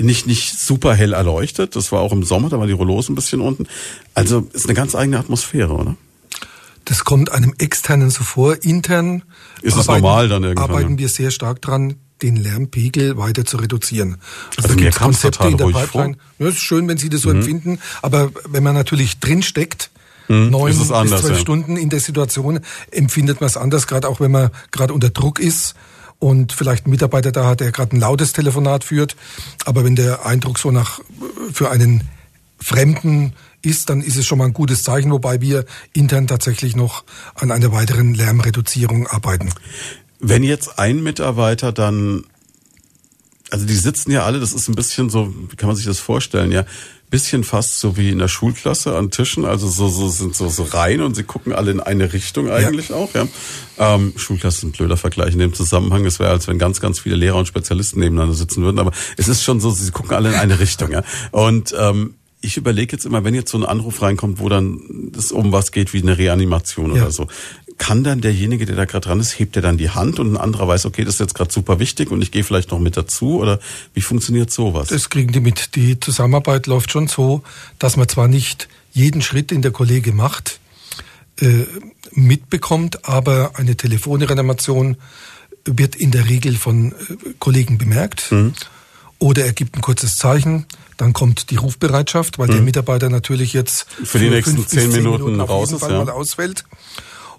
[0.00, 1.76] nicht, nicht super hell erleuchtet.
[1.76, 3.66] Das war auch im Sommer, da war die Rollos ein bisschen unten.
[4.14, 5.96] Also ist eine ganz eigene Atmosphäre, oder?
[6.84, 8.62] Das kommt einem externen so vor.
[8.64, 9.22] Intern
[9.60, 10.98] ist es normal dann irgendwann, arbeiten ja.
[10.98, 14.16] wir sehr stark dran, den Lärmpegel weiter zu reduzieren.
[14.56, 16.16] Also, also kam es total in der Pipeline.
[16.38, 17.36] Ja, ist schön, wenn Sie das so mhm.
[17.36, 19.90] empfinden, aber wenn man natürlich drin steckt,
[20.28, 20.50] mhm.
[20.50, 21.34] neun bis zwölf ja.
[21.36, 25.38] Stunden in der Situation, empfindet man es anders, gerade auch wenn man gerade unter Druck
[25.40, 25.74] ist
[26.18, 29.16] und vielleicht ein Mitarbeiter da hat, der gerade ein lautes Telefonat führt.
[29.64, 31.00] Aber wenn der Eindruck so nach
[31.52, 32.02] für einen
[32.60, 37.04] Fremden ist, dann ist es schon mal ein gutes Zeichen, wobei wir intern tatsächlich noch
[37.34, 39.50] an einer weiteren Lärmreduzierung arbeiten.
[40.20, 42.24] Wenn jetzt ein Mitarbeiter dann,
[43.50, 46.00] also die sitzen ja alle, das ist ein bisschen so, wie kann man sich das
[46.00, 46.64] vorstellen, ja,
[47.10, 50.64] bisschen fast so wie in der Schulklasse an Tischen, also so, so sind so, so
[50.64, 52.96] rein und sie gucken alle in eine Richtung eigentlich ja.
[52.96, 53.26] auch, ja.
[53.78, 56.04] Ähm, Schulklasse ist ein blöder Vergleich in dem Zusammenhang.
[56.04, 59.28] Es wäre, als wenn ganz, ganz viele Lehrer und Spezialisten nebeneinander sitzen würden, aber es
[59.28, 61.02] ist schon so, sie gucken alle in eine Richtung, ja.
[61.30, 65.32] Und ähm, ich überlege jetzt immer, wenn jetzt so ein Anruf reinkommt, wo dann es
[65.32, 67.02] um was geht wie eine Reanimation ja.
[67.02, 67.26] oder so,
[67.78, 70.36] kann dann derjenige, der da gerade dran ist, hebt er dann die Hand und ein
[70.36, 72.96] anderer weiß, okay, das ist jetzt gerade super wichtig und ich gehe vielleicht noch mit
[72.96, 73.60] dazu oder
[73.94, 74.88] wie funktioniert sowas?
[74.88, 75.74] Das kriegen die mit.
[75.76, 77.42] Die Zusammenarbeit läuft schon so,
[77.78, 80.60] dass man zwar nicht jeden Schritt, den der Kollege macht,
[81.40, 81.64] äh,
[82.12, 84.96] mitbekommt, aber eine Telefonreanimation
[85.64, 86.94] wird in der Regel von äh,
[87.38, 88.32] Kollegen bemerkt.
[88.32, 88.54] Mhm.
[89.20, 90.66] Oder er gibt ein kurzes Zeichen,
[90.96, 92.52] dann kommt die Rufbereitschaft, weil mhm.
[92.52, 96.02] der Mitarbeiter natürlich jetzt für die nächsten zehn Minuten, Minuten raus ist, ja.
[96.08, 96.64] ausfällt.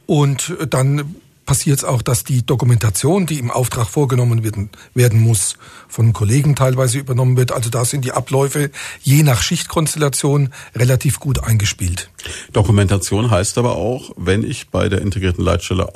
[0.05, 1.15] Und dann
[1.49, 5.55] passiert es auch, dass die Dokumentation, die im Auftrag vorgenommen werden, werden muss,
[5.87, 7.51] von Kollegen teilweise übernommen wird.
[7.51, 8.69] Also da sind die Abläufe
[9.01, 12.11] je nach Schichtkonstellation relativ gut eingespielt.
[12.53, 15.95] Dokumentation heißt aber auch, wenn ich bei der integrierten Leitstelle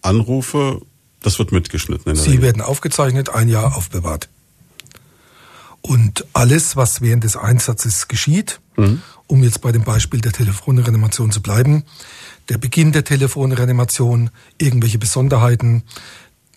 [0.00, 0.80] anrufe,
[1.20, 2.16] das wird mitgeschnitten.
[2.16, 2.42] Sie Regel.
[2.42, 4.30] werden aufgezeichnet, ein Jahr aufbewahrt.
[5.82, 9.02] Und alles, was während des Einsatzes geschieht, mhm.
[9.26, 11.84] um jetzt bei dem Beispiel der Telefonreanimation zu bleiben,
[12.48, 15.82] der Beginn der Telefonreanimation, irgendwelche Besonderheiten,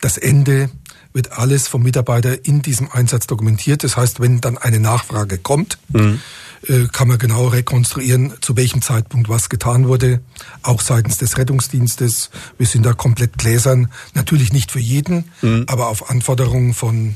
[0.02, 0.70] das Ende
[1.14, 3.84] wird alles vom Mitarbeiter in diesem Einsatz dokumentiert.
[3.84, 6.22] Das heißt, wenn dann eine Nachfrage kommt, mhm.
[6.68, 10.22] Äh, kann man genau rekonstruieren, zu welchem Zeitpunkt was getan wurde,
[10.64, 12.32] auch seitens des Rettungsdienstes.
[12.58, 13.92] Wir sind da komplett gläsern.
[14.16, 15.66] Natürlich nicht für jeden, mhm.
[15.68, 17.16] aber auf Anforderungen von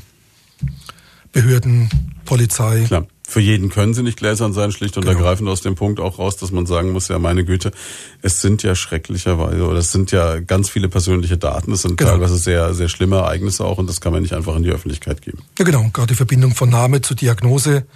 [1.32, 1.90] Behörden,
[2.24, 2.84] Polizei.
[2.86, 3.06] Klar.
[3.32, 5.16] Für jeden können sie nicht gläsern sein, schlicht und genau.
[5.16, 7.70] ergreifend aus dem Punkt auch raus, dass man sagen muss, ja, meine Güte,
[8.20, 12.10] es sind ja schrecklicherweise, oder es sind ja ganz viele persönliche Daten, es sind genau.
[12.10, 15.22] teilweise sehr, sehr schlimme Ereignisse auch und das kann man nicht einfach in die Öffentlichkeit
[15.22, 15.38] geben.
[15.58, 15.88] Ja, genau.
[15.94, 17.86] Gerade die Verbindung von Name zu Diagnose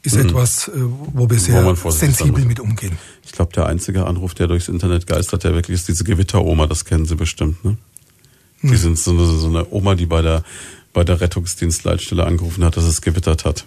[0.00, 0.22] ist mhm.
[0.22, 2.96] etwas, äh, wo wir sehr wo sensibel mit umgehen.
[3.26, 6.86] Ich glaube, der einzige Anruf, der durchs Internet geistert, der wirklich ist diese Gewitteroma, das
[6.86, 7.76] kennen Sie bestimmt, ne?
[8.62, 8.76] Die mhm.
[8.76, 10.44] sind so eine, so eine Oma, die bei der
[10.92, 13.66] bei der Rettungsdienstleitstelle angerufen hat, dass es gewittert hat.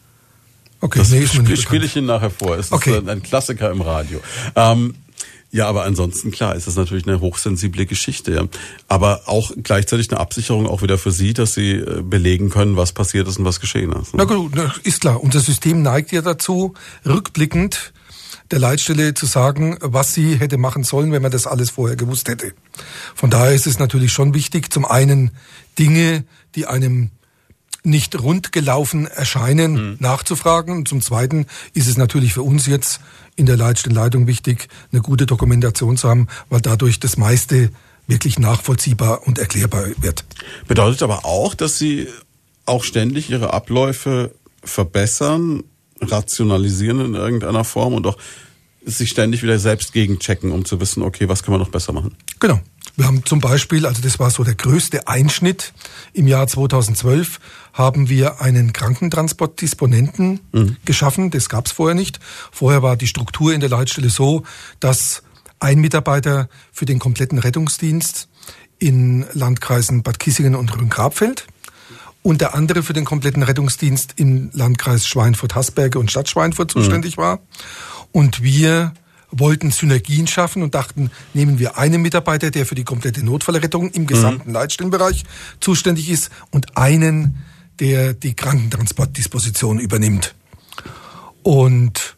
[0.81, 2.57] Okay, das nee, spiele spiel ich Ihnen nachher vor.
[2.57, 2.97] Es okay.
[2.97, 4.19] ist ein Klassiker im Radio.
[4.55, 4.95] Ähm,
[5.51, 8.33] ja, aber ansonsten klar ist das natürlich eine hochsensible Geschichte.
[8.33, 8.43] Ja.
[8.89, 12.91] Aber auch gleichzeitig eine Absicherung auch wieder für Sie, dass Sie äh, belegen können, was
[12.91, 14.13] passiert ist und was geschehen ist.
[14.13, 14.17] Ne?
[14.17, 14.51] Na gut,
[14.83, 15.23] ist klar.
[15.23, 16.73] Unser System neigt ja dazu,
[17.05, 17.93] rückblickend
[18.51, 22.27] der Leitstelle zu sagen, was sie hätte machen sollen, wenn man das alles vorher gewusst
[22.27, 22.53] hätte.
[23.15, 25.31] Von daher ist es natürlich schon wichtig, zum einen
[25.79, 27.11] Dinge, die einem
[27.85, 29.97] nicht rund gelaufen erscheinen, mhm.
[29.99, 30.77] nachzufragen.
[30.77, 32.99] Und zum Zweiten ist es natürlich für uns jetzt
[33.35, 37.69] in der Leitstellenleitung wichtig, eine gute Dokumentation zu haben, weil dadurch das meiste
[38.07, 40.25] wirklich nachvollziehbar und erklärbar wird.
[40.67, 42.07] Bedeutet aber auch, dass Sie
[42.65, 44.31] auch ständig Ihre Abläufe
[44.63, 45.63] verbessern,
[46.01, 48.17] rationalisieren in irgendeiner Form und auch
[48.85, 52.15] sich ständig wieder selbst gegenchecken, um zu wissen, okay, was kann man noch besser machen?
[52.39, 52.59] Genau.
[52.97, 55.73] Wir haben zum Beispiel, also das war so der größte Einschnitt
[56.13, 57.39] im Jahr 2012,
[57.75, 60.77] haben wir einen Krankentransportdisponenten mhm.
[60.85, 61.29] geschaffen.
[61.29, 62.19] Das gab es vorher nicht.
[62.51, 64.43] Vorher war die Struktur in der Leitstelle so,
[64.79, 65.21] dass
[65.59, 68.29] ein Mitarbeiter für den kompletten Rettungsdienst
[68.79, 71.47] in Landkreisen Bad Kissingen und Rhön-Grabfeld
[72.23, 77.21] und der andere für den kompletten Rettungsdienst im Landkreis Schweinfurt-Hasberge und Stadt Schweinfurt zuständig mhm.
[77.21, 77.39] war.
[78.13, 78.93] Und wir
[79.31, 84.07] wollten Synergien schaffen und dachten, nehmen wir einen Mitarbeiter, der für die komplette Notfallrettung im
[84.07, 84.55] gesamten mhm.
[84.55, 85.25] Leitstellenbereich
[85.59, 87.43] zuständig ist und einen,
[87.79, 90.35] der die Krankentransportdisposition übernimmt.
[91.43, 92.15] Und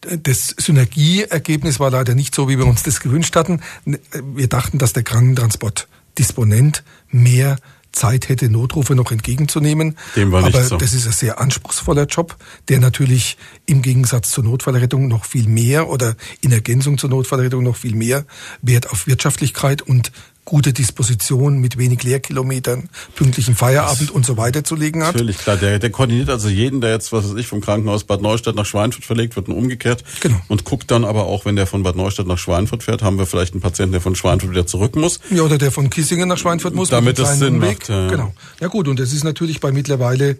[0.00, 3.60] das Synergieergebnis war leider nicht so, wie wir uns das gewünscht hatten.
[3.84, 7.56] Wir dachten, dass der Krankentransportdisponent mehr
[7.94, 9.96] Zeit hätte, Notrufe noch entgegenzunehmen.
[10.16, 10.76] Dem war nicht Aber so.
[10.76, 12.36] das ist ein sehr anspruchsvoller Job,
[12.68, 17.76] der natürlich im Gegensatz zur Notfallrettung noch viel mehr oder in Ergänzung zur Notfallrettung noch
[17.76, 18.26] viel mehr
[18.62, 20.12] Wert auf Wirtschaftlichkeit und
[20.44, 25.14] gute Disposition mit wenig Leerkilometern, pünktlichen Feierabend das und so weiter zu legen hat.
[25.14, 25.56] Natürlich, klar.
[25.56, 28.66] Der, der koordiniert also jeden, der jetzt, was weiß ich, vom Krankenhaus Bad Neustadt nach
[28.66, 30.04] Schweinfurt verlegt wird und umgekehrt.
[30.20, 30.40] Genau.
[30.48, 33.26] Und guckt dann aber auch, wenn der von Bad Neustadt nach Schweinfurt fährt, haben wir
[33.26, 35.20] vielleicht einen Patienten, der von Schweinfurt wieder zurück muss.
[35.30, 36.90] Ja, oder der von Kissingen nach Schweinfurt muss.
[36.90, 37.80] Damit das Sinn Weg.
[37.80, 37.88] macht.
[37.88, 38.08] Ja.
[38.08, 38.34] Genau.
[38.60, 40.36] Ja gut, und das ist natürlich bei mittlerweile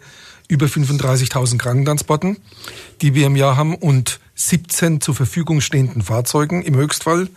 [0.48, 2.36] über 35.000 Krankentransporten,
[3.00, 7.28] die wir im Jahr haben und 17 zur Verfügung stehenden Fahrzeugen im Höchstfall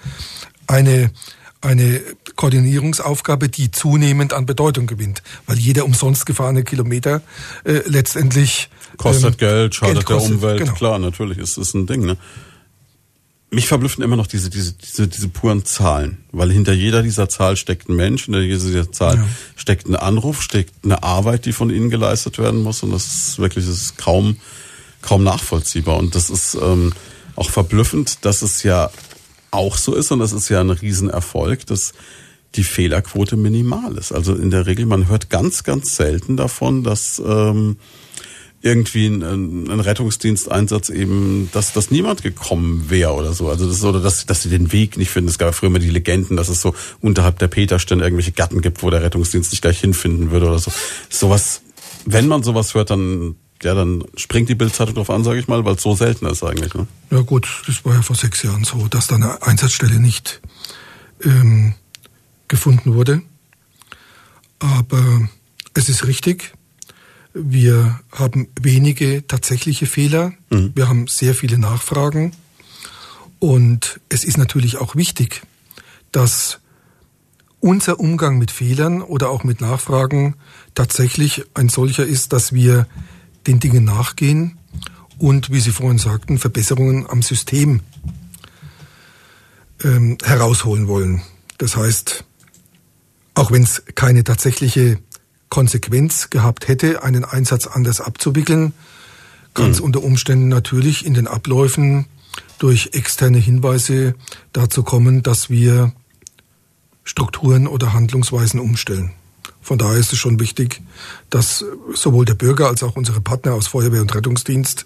[0.67, 1.11] eine
[1.61, 2.01] eine
[2.37, 7.21] Koordinierungsaufgabe, die zunehmend an Bedeutung gewinnt, weil jeder umsonst gefahrene Kilometer
[7.65, 10.59] äh, letztendlich kostet ähm, Geld, schadet Geld kostet, der Umwelt.
[10.59, 10.73] Genau.
[10.73, 12.05] Klar, natürlich ist es ein Ding.
[12.05, 12.15] Ne?
[13.49, 17.57] Mich verblüffen immer noch diese, diese, diese, diese puren Zahlen, weil hinter jeder dieser Zahl
[17.57, 19.27] steckt ein Mensch, hinter jeder dieser Zahl ja.
[19.55, 23.39] steckt ein Anruf, steckt eine Arbeit, die von ihnen geleistet werden muss und das ist
[23.39, 24.37] wirklich, das ist kaum,
[25.01, 26.93] kaum nachvollziehbar und das ist ähm,
[27.35, 28.89] auch verblüffend, dass es ja
[29.51, 31.93] auch so ist, und das ist ja ein Riesenerfolg, dass
[32.57, 34.11] die Fehlerquote minimal ist.
[34.11, 37.77] Also in der Regel, man hört ganz, ganz selten davon, dass ähm,
[38.61, 43.49] irgendwie ein, ein Rettungsdiensteinsatz eben, dass, dass niemand gekommen wäre oder so.
[43.49, 45.29] Also das ist, oder dass, dass sie den Weg nicht finden.
[45.29, 48.81] Es gab früher immer die Legenden, dass es so unterhalb der Peterstern irgendwelche Gatten gibt,
[48.81, 50.71] wo der Rettungsdienst nicht gleich hinfinden würde oder so.
[51.09, 51.61] Sowas,
[52.05, 55.65] wenn man sowas hört, dann ja, dann springt die Bildzeitung drauf an, sage ich mal,
[55.65, 56.75] weil es so selten ist eigentlich.
[56.75, 56.85] Ne?
[57.09, 60.41] Ja gut, das war ja vor sechs Jahren so, dass da eine Einsatzstelle nicht
[61.23, 61.73] ähm,
[62.47, 63.21] gefunden wurde.
[64.59, 65.27] Aber
[65.73, 66.53] es ist richtig,
[67.33, 70.71] wir haben wenige tatsächliche Fehler, mhm.
[70.75, 72.33] wir haben sehr viele Nachfragen
[73.39, 75.43] und es ist natürlich auch wichtig,
[76.11, 76.59] dass
[77.59, 80.35] unser Umgang mit Fehlern oder auch mit Nachfragen
[80.73, 82.87] tatsächlich ein solcher ist, dass wir
[83.45, 84.57] den Dingen nachgehen
[85.17, 87.81] und, wie Sie vorhin sagten, Verbesserungen am System
[89.83, 91.21] ähm, herausholen wollen.
[91.57, 92.23] Das heißt,
[93.37, 94.97] auch wenn es keine tatsächliche
[95.49, 98.73] Konsequenz gehabt hätte, einen Einsatz anders abzuwickeln,
[99.53, 99.85] kann es mhm.
[99.85, 102.07] unter Umständen natürlich in den Abläufen
[102.57, 104.15] durch externe Hinweise
[104.53, 105.93] dazu kommen, dass wir
[107.03, 109.13] Strukturen oder Handlungsweisen umstellen.
[109.67, 110.81] Von daher ist es schon wichtig,
[111.29, 114.85] dass sowohl der Bürger als auch unsere Partner aus Feuerwehr und Rettungsdienst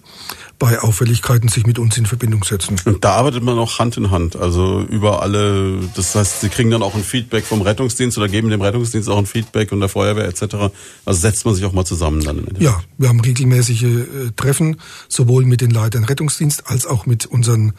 [0.58, 2.82] bei Auffälligkeiten sich mit uns in Verbindung setzen.
[2.86, 6.72] Und da arbeitet man auch Hand in Hand, also über alle, das heißt, Sie kriegen
[6.72, 9.90] dann auch ein Feedback vom Rettungsdienst oder geben dem Rettungsdienst auch ein Feedback und der
[9.90, 10.74] Feuerwehr etc.
[11.06, 12.48] Also setzt man sich auch mal zusammen dann.
[12.58, 14.78] Ja, wir haben regelmäßige äh, Treffen,
[15.08, 17.74] sowohl mit den Leitern Rettungsdienst als auch mit unseren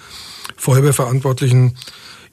[0.56, 1.74] Feuerwehrverantwortlichen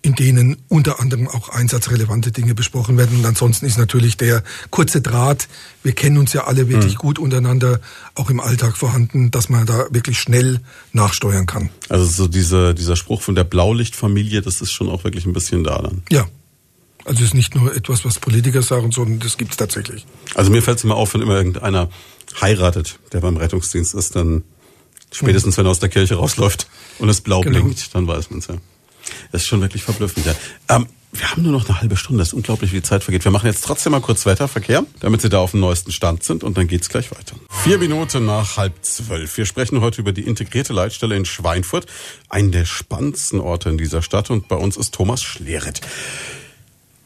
[0.01, 3.17] in denen unter anderem auch einsatzrelevante Dinge besprochen werden.
[3.17, 5.49] Und ansonsten ist natürlich der kurze Draht,
[5.83, 6.99] wir kennen uns ja alle wirklich mhm.
[6.99, 7.81] gut untereinander,
[8.15, 10.61] auch im Alltag vorhanden, dass man da wirklich schnell
[10.93, 11.69] nachsteuern kann.
[11.89, 15.63] Also so dieser, dieser Spruch von der Blaulichtfamilie, das ist schon auch wirklich ein bisschen
[15.63, 16.01] da dann.
[16.09, 16.27] Ja.
[17.05, 20.05] Also es ist nicht nur etwas, was Politiker sagen, sondern das gibt es tatsächlich.
[20.35, 21.89] Also mir fällt es immer auf, wenn immer irgendeiner
[22.39, 24.43] heiratet, der beim Rettungsdienst ist, dann
[25.11, 26.67] spätestens, wenn er aus der Kirche rausläuft
[26.99, 27.59] und es blau genau.
[27.59, 28.55] blinkt, dann weiß man es ja.
[29.31, 30.25] Das ist schon wirklich verblüffend.
[30.25, 30.35] Ja.
[30.69, 32.19] Ähm, wir haben nur noch eine halbe Stunde.
[32.19, 33.23] Das ist unglaublich, wie die Zeit vergeht.
[33.23, 36.43] Wir machen jetzt trotzdem mal kurz Wetterverkehr, damit Sie da auf dem neuesten Stand sind
[36.43, 37.35] und dann geht's gleich weiter.
[37.63, 39.35] Vier Minuten nach halb zwölf.
[39.35, 41.87] Wir sprechen heute über die integrierte Leitstelle in Schweinfurt,
[42.29, 45.81] einen der spannendsten Orte in dieser Stadt und bei uns ist Thomas Schleret.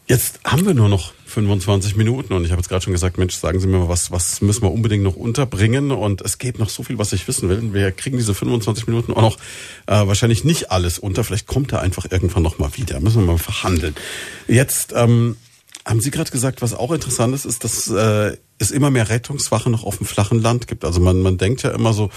[0.06, 3.34] Jetzt haben wir nur noch 25 Minuten und ich habe jetzt gerade schon gesagt, Mensch,
[3.34, 6.70] sagen Sie mir mal, was, was müssen wir unbedingt noch unterbringen und es geht noch
[6.70, 7.74] so viel, was ich wissen will.
[7.74, 9.36] Wir kriegen diese 25 Minuten auch noch
[9.86, 11.24] äh, wahrscheinlich nicht alles unter.
[11.24, 13.00] Vielleicht kommt er einfach irgendwann noch mal wieder.
[13.00, 13.94] Müssen wir mal verhandeln.
[14.48, 15.36] Jetzt ähm,
[15.84, 19.72] haben Sie gerade gesagt, was auch interessant ist, ist, dass äh, es immer mehr Rettungswachen
[19.72, 20.84] noch auf dem flachen Land gibt.
[20.84, 22.10] Also man, man denkt ja immer so,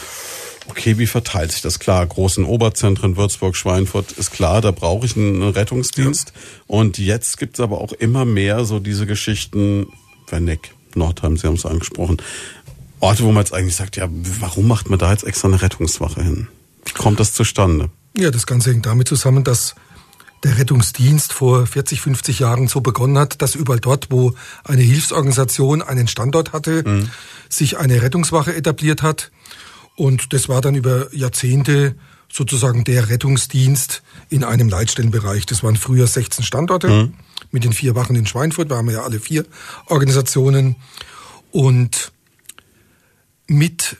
[0.69, 1.79] Okay, wie verteilt sich das?
[1.79, 6.33] Klar, großen Oberzentren, Würzburg, Schweinfurt, ist klar, da brauche ich einen Rettungsdienst.
[6.33, 6.41] Ja.
[6.67, 9.87] Und jetzt gibt es aber auch immer mehr so diese Geschichten,
[10.27, 12.17] Werneck, Nordheim, Sie haben es angesprochen,
[12.99, 14.07] Orte, wo man jetzt eigentlich sagt, ja,
[14.39, 16.47] warum macht man da jetzt extra eine Rettungswache hin?
[16.85, 17.89] Wie kommt das zustande?
[18.17, 19.75] Ja, das Ganze hängt damit zusammen, dass
[20.43, 25.81] der Rettungsdienst vor 40, 50 Jahren so begonnen hat, dass überall dort, wo eine Hilfsorganisation
[25.81, 27.09] einen Standort hatte, mhm.
[27.49, 29.31] sich eine Rettungswache etabliert hat
[29.97, 31.95] und das war dann über Jahrzehnte
[32.31, 35.47] sozusagen der Rettungsdienst in einem Leitstellenbereich.
[35.47, 37.13] Das waren früher 16 Standorte mhm.
[37.51, 38.69] mit den vier Wachen in Schweinfurt.
[38.69, 39.45] Da haben wir ja alle vier
[39.87, 40.75] Organisationen.
[41.51, 42.11] Und
[43.47, 43.97] mit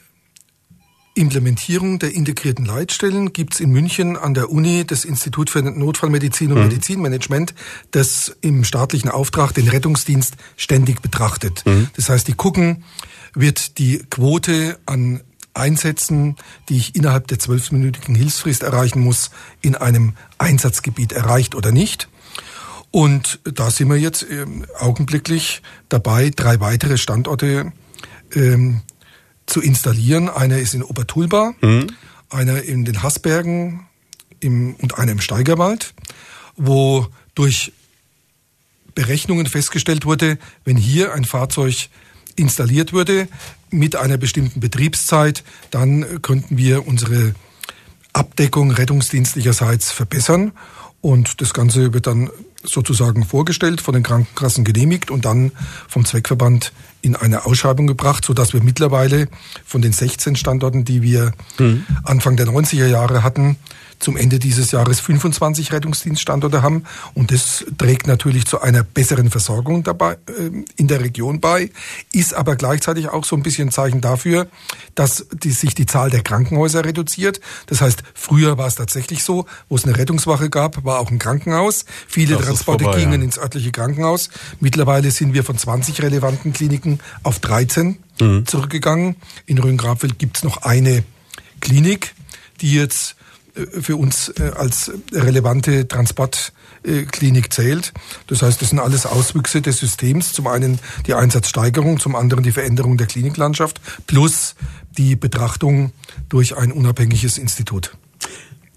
[1.14, 6.58] Implementierung der integrierten Leitstellen gibt's in München an der Uni das Institut für Notfallmedizin und
[6.58, 6.68] mhm.
[6.68, 7.54] Medizinmanagement,
[7.90, 11.66] das im staatlichen Auftrag den Rettungsdienst ständig betrachtet.
[11.66, 11.88] Mhm.
[11.96, 12.84] Das heißt, die gucken,
[13.34, 15.22] wird die Quote an
[15.58, 16.36] Einsätzen,
[16.68, 19.30] die ich innerhalb der zwölfminütigen Hilfsfrist erreichen muss,
[19.60, 22.08] in einem Einsatzgebiet erreicht oder nicht.
[22.90, 27.72] Und da sind wir jetzt ähm, augenblicklich dabei, drei weitere Standorte
[28.34, 28.80] ähm,
[29.46, 30.28] zu installieren.
[30.28, 31.88] Einer ist in Obertulba, mhm.
[32.30, 33.86] einer in den Haßbergen
[34.40, 35.94] im, und einer im Steigerwald,
[36.56, 37.72] wo durch
[38.94, 41.88] Berechnungen festgestellt wurde, wenn hier ein Fahrzeug
[42.36, 43.28] installiert würde
[43.70, 47.34] mit einer bestimmten Betriebszeit, dann könnten wir unsere
[48.12, 50.52] Abdeckung rettungsdienstlicherseits verbessern.
[51.00, 52.30] Und das Ganze wird dann
[52.64, 55.52] sozusagen vorgestellt, von den Krankenkassen genehmigt und dann
[55.86, 59.28] vom Zweckverband in eine Ausschreibung gebracht, so dass wir mittlerweile
[59.64, 61.86] von den 16 Standorten, die wir mhm.
[62.02, 63.56] Anfang der 90er Jahre hatten,
[63.98, 66.84] zum Ende dieses Jahres 25 Rettungsdienststandorte haben.
[67.14, 71.70] Und das trägt natürlich zu einer besseren Versorgung dabei, äh, in der Region bei,
[72.12, 74.48] ist aber gleichzeitig auch so ein bisschen ein Zeichen dafür,
[74.94, 77.40] dass die, sich die Zahl der Krankenhäuser reduziert.
[77.66, 81.18] Das heißt, früher war es tatsächlich so, wo es eine Rettungswache gab, war auch ein
[81.18, 81.84] Krankenhaus.
[82.06, 83.24] Viele das Transporte vorbei, gingen ja.
[83.24, 84.30] ins örtliche Krankenhaus.
[84.60, 88.46] Mittlerweile sind wir von 20 relevanten Kliniken auf 13 mhm.
[88.46, 89.16] zurückgegangen.
[89.46, 91.04] In Rhön-Grabfeld gibt es noch eine
[91.60, 92.14] Klinik,
[92.60, 93.16] die jetzt
[93.80, 97.92] für uns äh, als relevante Transportklinik zählt.
[98.26, 100.32] Das heißt, das sind alles Auswüchse des Systems.
[100.32, 104.54] Zum einen die Einsatzsteigerung, zum anderen die Veränderung der Kliniklandschaft plus
[104.96, 105.92] die Betrachtung
[106.28, 107.96] durch ein unabhängiges Institut.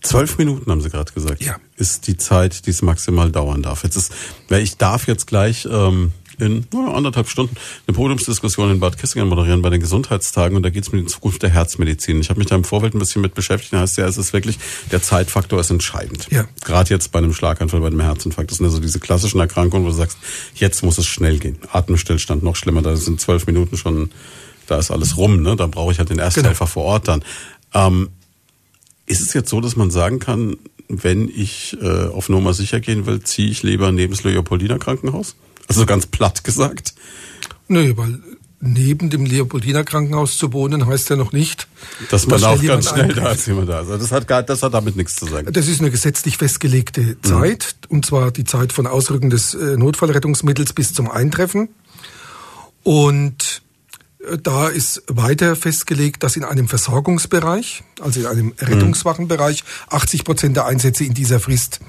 [0.01, 1.43] Zwölf Minuten haben Sie gerade gesagt.
[1.43, 1.57] Ja.
[1.75, 3.83] Ist die Zeit, die es maximal dauern darf.
[3.83, 4.11] Jetzt ist,
[4.49, 6.11] ich darf jetzt gleich ähm,
[6.41, 7.55] in na, anderthalb Stunden
[7.87, 11.07] eine Podiumsdiskussion in Bad Kissingen moderieren bei den Gesundheitstagen und da geht es mit der
[11.07, 12.19] Zukunft der Herzmedizin.
[12.19, 13.73] Ich habe mich da im Vorfeld ein bisschen mit beschäftigt.
[13.73, 14.59] Da heißt ja, es ist wirklich,
[14.91, 16.27] der Zeitfaktor ist entscheidend.
[16.31, 16.45] Ja.
[16.63, 18.51] Gerade jetzt bei einem Schlaganfall, bei einem Herzinfarkt.
[18.51, 20.17] Das sind also diese klassischen Erkrankungen, wo du sagst,
[20.55, 21.57] jetzt muss es schnell gehen.
[21.71, 24.11] Atemstillstand noch schlimmer, da sind zwölf Minuten schon,
[24.67, 25.41] da ist alles rum.
[25.41, 25.55] Ne?
[25.55, 26.65] Da brauche ich halt den Ersthelfer genau.
[26.65, 27.23] vor Ort dann.
[27.73, 28.09] Ähm,
[29.05, 33.05] ist es jetzt so, dass man sagen kann, wenn ich äh, auf Nummer sicher gehen
[33.05, 35.35] will, ziehe ich lieber neben das Leopoldiner Krankenhaus?
[35.71, 36.93] Also ganz platt gesagt.
[37.69, 38.19] Nö, weil
[38.59, 41.67] neben dem Leopoldiner Krankenhaus zu wohnen, heißt ja noch nicht,
[42.09, 43.77] dass man auch ganz schnell da ist jemand da.
[43.77, 45.51] Also das hat gar, das hat damit nichts zu sagen.
[45.51, 47.23] Das ist eine gesetzlich festgelegte mhm.
[47.23, 47.95] Zeit, mhm.
[47.95, 51.69] und zwar die Zeit von Ausrücken des äh, Notfallrettungsmittels bis zum Eintreffen.
[52.83, 53.61] Und
[54.43, 60.65] da ist weiter festgelegt, dass in einem Versorgungsbereich, also in einem Rettungswachenbereich, 80 Prozent der
[60.65, 61.79] Einsätze in dieser Frist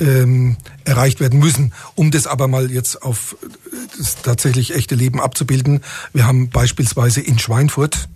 [0.00, 1.72] ähm, erreicht werden müssen.
[1.94, 5.80] Um das aber mal jetzt auf äh, das tatsächlich echte Leben abzubilden,
[6.12, 8.08] wir haben beispielsweise in Schweinfurt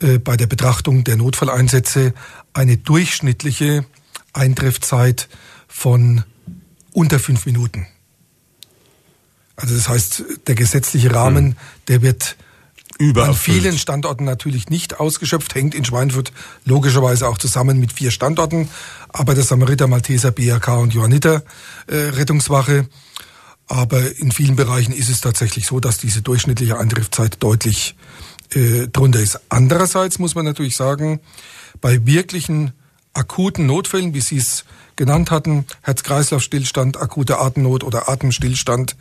[0.00, 2.14] äh, bei der Betrachtung der Notfalleinsätze
[2.52, 3.84] eine durchschnittliche
[4.32, 5.28] Eintreffzeit
[5.66, 6.22] von
[6.92, 7.86] unter fünf Minuten.
[9.56, 11.56] Also das heißt, der gesetzliche Rahmen, hm.
[11.88, 12.36] der wird
[12.98, 16.32] Überall an vielen Standorten natürlich nicht ausgeschöpft, hängt in Schweinfurt
[16.64, 18.68] logischerweise auch zusammen mit vier Standorten,
[19.08, 21.42] aber der Samariter, Malteser, BRK und Johanniter
[21.86, 22.88] äh, Rettungswache.
[23.66, 27.96] Aber in vielen Bereichen ist es tatsächlich so, dass diese durchschnittliche Eintriffzeit deutlich
[28.54, 29.40] äh, drunter ist.
[29.48, 31.20] Andererseits muss man natürlich sagen,
[31.80, 32.72] bei wirklichen
[33.14, 34.64] akuten Notfällen, wie Sie es
[34.96, 38.96] genannt hatten, Herz-Kreislauf-Stillstand, akute Atemnot oder Atemstillstand,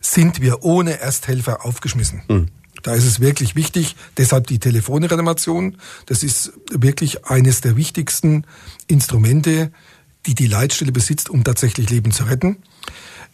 [0.00, 2.22] sind wir ohne Ersthelfer aufgeschmissen.
[2.28, 2.48] Mhm.
[2.82, 5.78] Da ist es wirklich wichtig, deshalb die Telefonreanimation.
[6.06, 8.44] Das ist wirklich eines der wichtigsten
[8.86, 9.70] Instrumente,
[10.26, 12.58] die die Leitstelle besitzt, um tatsächlich Leben zu retten.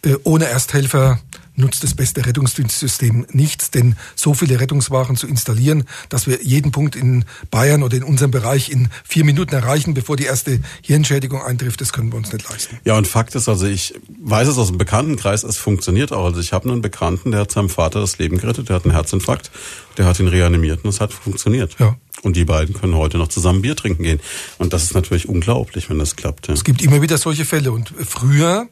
[0.03, 1.19] Äh, ohne Ersthelfer
[1.59, 6.97] nutzt das beste Rettungsdienstsystem nichts, denn so viele Rettungswagen zu installieren, dass wir jeden Punkt
[6.97, 11.81] in Bayern oder in unserem Bereich in vier Minuten erreichen, bevor die erste Hirnschädigung eintrifft,
[11.81, 12.79] das können wir uns nicht leisten.
[12.85, 16.27] Ja, und Fakt ist also, ich weiß es aus dem Bekanntenkreis, es funktioniert auch.
[16.27, 18.95] Also ich habe einen Bekannten, der hat seinem Vater das Leben gerettet, der hat einen
[18.95, 19.51] Herzinfarkt,
[19.97, 21.77] der hat ihn reanimiert und es hat funktioniert.
[21.79, 21.97] Ja.
[22.23, 24.21] Und die beiden können heute noch zusammen Bier trinken gehen.
[24.59, 26.49] Und das ist natürlich unglaublich, wenn das klappt.
[26.49, 26.55] Ja.
[26.55, 27.71] Es gibt immer wieder solche Fälle.
[27.73, 28.69] Und früher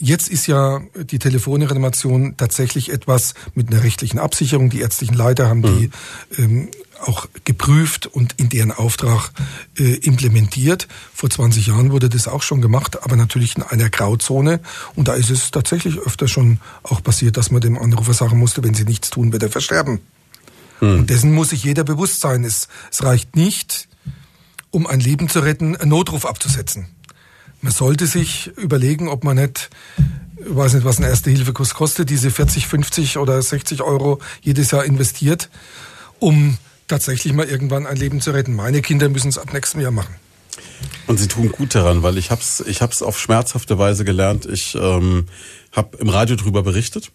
[0.00, 4.70] Jetzt ist ja die Telefonreanimation tatsächlich etwas mit einer rechtlichen Absicherung.
[4.70, 5.90] Die ärztlichen Leiter haben die
[6.36, 6.44] mhm.
[6.44, 6.68] ähm,
[7.00, 9.30] auch geprüft und in deren Auftrag
[9.76, 10.88] äh, implementiert.
[11.12, 14.60] Vor 20 Jahren wurde das auch schon gemacht, aber natürlich in einer Grauzone.
[14.94, 18.62] Und da ist es tatsächlich öfter schon auch passiert, dass man dem Anrufer sagen musste,
[18.62, 20.00] wenn sie nichts tun, wird er versterben.
[20.80, 21.00] Mhm.
[21.00, 22.44] Und dessen muss sich jeder bewusst sein.
[22.44, 23.88] Es, es reicht nicht,
[24.70, 26.88] um ein Leben zu retten, einen Notruf abzusetzen.
[27.60, 29.70] Man sollte sich überlegen, ob man nicht,
[30.38, 34.84] ich weiß nicht, was ein Erste-Hilfe-Kurs kostet, diese 40, 50 oder 60 Euro jedes Jahr
[34.84, 35.50] investiert,
[36.20, 36.56] um
[36.86, 38.54] tatsächlich mal irgendwann ein Leben zu retten.
[38.54, 40.14] Meine Kinder müssen es ab nächstem Jahr machen.
[41.06, 44.46] Und sie tun gut daran, weil ich hab's, ich hab's auf schmerzhafte Weise gelernt.
[44.46, 45.26] Ich ähm,
[45.72, 47.10] habe im Radio drüber berichtet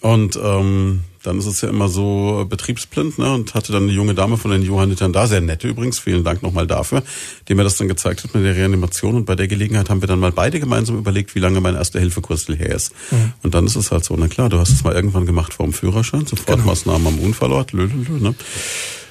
[0.00, 3.32] und ähm, dann ist es ja immer so betriebsblind, ne?
[3.32, 6.42] Und hatte dann eine junge Dame von den Johannitern da, sehr nette übrigens, vielen Dank
[6.42, 7.02] nochmal dafür,
[7.48, 9.14] die mir das dann gezeigt hat mit der Reanimation.
[9.14, 12.00] Und bei der Gelegenheit haben wir dann mal beide gemeinsam überlegt, wie lange mein erster
[12.00, 12.92] Hilfekurs her ist.
[13.10, 13.32] Mhm.
[13.42, 15.66] Und dann ist es halt so, na klar, du hast es mal irgendwann gemacht vor
[15.66, 17.18] dem Führerschein, Sofortmaßnahmen genau.
[17.18, 18.34] am Unfallort, lö, lö, lö, ne?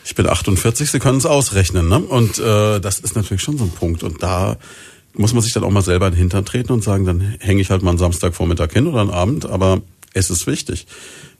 [0.04, 2.00] Ich bin 48, Sie können es ausrechnen, ne?
[2.00, 4.04] Und äh, das ist natürlich schon so ein Punkt.
[4.04, 4.58] Und da
[5.14, 7.62] muss man sich dann auch mal selber in den Hintern treten und sagen, dann hänge
[7.62, 9.82] ich halt mal einen Samstagvormittag hin oder einen Abend, aber
[10.14, 10.88] es ist wichtig.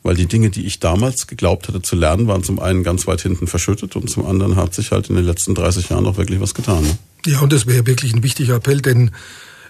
[0.04, 3.22] Weil die Dinge, die ich damals geglaubt hatte zu lernen, waren zum einen ganz weit
[3.22, 6.40] hinten verschüttet und zum anderen hat sich halt in den letzten 30 Jahren auch wirklich
[6.40, 6.84] was getan.
[6.84, 6.98] Ne?
[7.28, 9.12] Ja, und das wäre wirklich ein wichtiger Appell, denn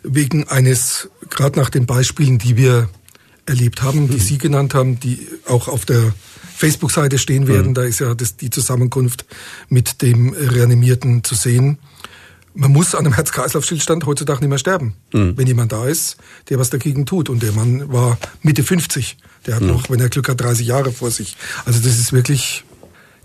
[0.04, 2.90] wegen eines, gerade nach den Beispielen, die wir
[3.46, 4.22] erlebt haben, die mhm.
[4.22, 6.14] Sie genannt haben, die auch auf der
[6.56, 7.74] Facebook-Seite stehen werden, mhm.
[7.74, 9.26] da ist ja das, die Zusammenkunft
[9.68, 11.78] mit dem Reanimierten zu sehen
[12.54, 14.96] man muss an einem Herz-Kreislauf-Stillstand heutzutage nicht mehr sterben.
[15.14, 15.38] Mhm.
[15.38, 16.18] Wenn jemand da ist,
[16.50, 17.30] der was dagegen tut.
[17.30, 19.18] Und der Mann war Mitte 50.
[19.46, 19.70] Der hat mhm.
[19.70, 21.36] noch, wenn er Glück hat, 30 Jahre vor sich.
[21.66, 22.64] Also das ist wirklich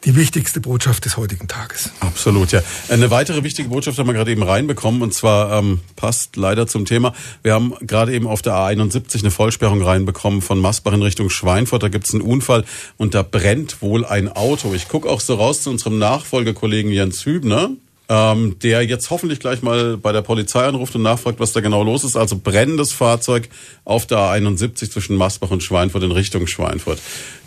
[0.05, 1.91] die wichtigste Botschaft des heutigen Tages.
[2.01, 2.63] Absolut, ja.
[2.89, 6.85] Eine weitere wichtige Botschaft haben wir gerade eben reinbekommen und zwar ähm, passt leider zum
[6.85, 7.13] Thema.
[7.43, 11.83] Wir haben gerade eben auf der A71 eine Vollsperrung reinbekommen von Masbach in Richtung Schweinfurt.
[11.83, 12.65] Da gibt es einen Unfall
[12.97, 14.75] und da brennt wohl ein Auto.
[14.75, 17.71] Ich gucke auch so raus zu unserem Nachfolgekollegen Jens Hübner
[18.09, 21.83] ähm, der jetzt hoffentlich gleich mal bei der Polizei anruft und nachfragt, was da genau
[21.83, 22.17] los ist.
[22.17, 23.49] Also brennendes Fahrzeug
[23.85, 27.01] auf der A71 zwischen Masbach und Schweinfurt in Richtung Schweinfurt.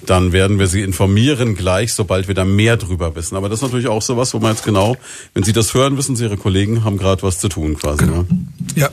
[0.05, 3.35] Dann werden wir Sie informieren gleich, sobald wir da mehr drüber wissen.
[3.35, 4.97] Aber das ist natürlich auch sowas, wo man jetzt genau,
[5.33, 8.05] wenn Sie das hören, wissen Sie, Ihre Kollegen haben gerade was zu tun quasi.
[8.05, 8.23] Genau.
[8.23, 8.27] Ne?
[8.75, 8.89] Ja.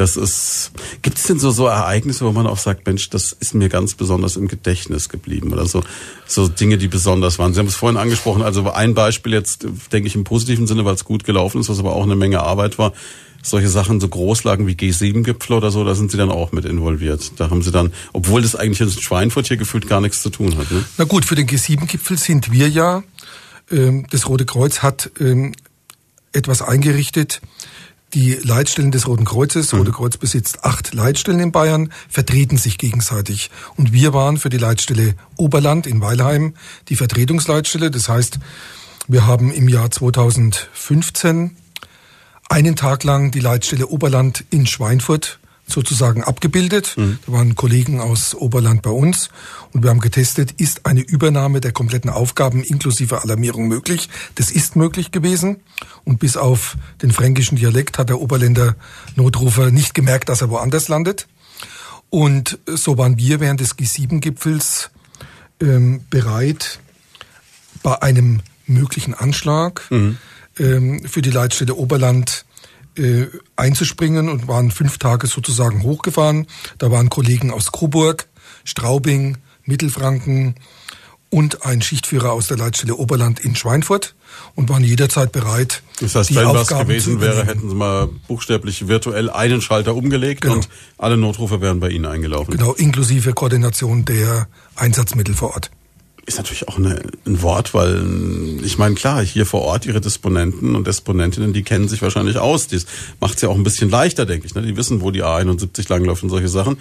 [0.00, 0.72] Das ist.
[1.02, 3.94] Gibt es denn so so Ereignisse, wo man auch sagt, Mensch, das ist mir ganz
[3.94, 5.82] besonders im Gedächtnis geblieben oder so
[6.26, 7.52] so Dinge, die besonders waren?
[7.52, 8.40] Sie haben es vorhin angesprochen.
[8.40, 11.78] Also ein Beispiel jetzt, denke ich im positiven Sinne, weil es gut gelaufen ist, was
[11.78, 12.94] aber auch eine Menge Arbeit war.
[13.42, 17.32] Solche Sachen, so Großlagen wie G7-Gipfel oder so, da sind Sie dann auch mit involviert.
[17.36, 20.56] Da haben Sie dann, obwohl das eigentlich in Schweinfurt hier gefühlt gar nichts zu tun
[20.56, 20.70] hat.
[20.70, 20.82] Ne?
[20.96, 23.02] Na gut, für den G7-Gipfel sind wir ja.
[23.70, 25.52] Ähm, das Rote Kreuz hat ähm,
[26.32, 27.42] etwas eingerichtet
[28.14, 29.80] die Leitstellen des Roten Kreuzes, mhm.
[29.80, 33.50] Rote Kreuz besitzt acht Leitstellen in Bayern, vertreten sich gegenseitig.
[33.76, 36.54] Und wir waren für die Leitstelle Oberland in Weilheim
[36.88, 37.90] die Vertretungsleitstelle.
[37.90, 38.38] Das heißt,
[39.08, 41.56] wir haben im Jahr 2015
[42.48, 45.39] einen Tag lang die Leitstelle Oberland in Schweinfurt
[45.72, 46.94] sozusagen abgebildet.
[46.96, 47.18] Mhm.
[47.26, 49.30] Da waren Kollegen aus Oberland bei uns
[49.72, 54.08] und wir haben getestet, ist eine Übernahme der kompletten Aufgaben inklusive Alarmierung möglich.
[54.34, 55.60] Das ist möglich gewesen
[56.04, 58.76] und bis auf den fränkischen Dialekt hat der Oberländer
[59.16, 61.26] Notrufer nicht gemerkt, dass er woanders landet.
[62.10, 64.90] Und so waren wir während des G7-Gipfels
[65.60, 66.80] ähm, bereit,
[67.82, 70.18] bei einem möglichen Anschlag mhm.
[70.58, 72.44] ähm, für die Leitstelle Oberland
[73.00, 76.46] äh, einzuspringen und waren fünf Tage sozusagen hochgefahren.
[76.78, 78.28] Da waren Kollegen aus Coburg,
[78.64, 80.54] Straubing, Mittelfranken
[81.30, 84.14] und ein Schichtführer aus der Leitstelle Oberland in Schweinfurt
[84.56, 85.82] und waren jederzeit bereit.
[86.00, 90.56] Das heißt, wenn was gewesen wäre, hätten sie mal buchstäblich virtuell einen Schalter umgelegt genau.
[90.56, 90.68] und
[90.98, 92.56] alle Notrufe wären bei Ihnen eingelaufen.
[92.56, 95.70] Genau, inklusive Koordination der Einsatzmittel vor Ort
[96.26, 100.76] ist natürlich auch eine, ein Wort, weil ich meine, klar, hier vor Ort ihre Disponenten
[100.76, 102.68] und Disponentinnen, die kennen sich wahrscheinlich aus.
[102.68, 102.86] Das
[103.20, 104.54] macht es ja auch ein bisschen leichter, denke ich.
[104.54, 104.62] Ne?
[104.62, 106.78] Die wissen, wo die A71 langläuft und solche Sachen.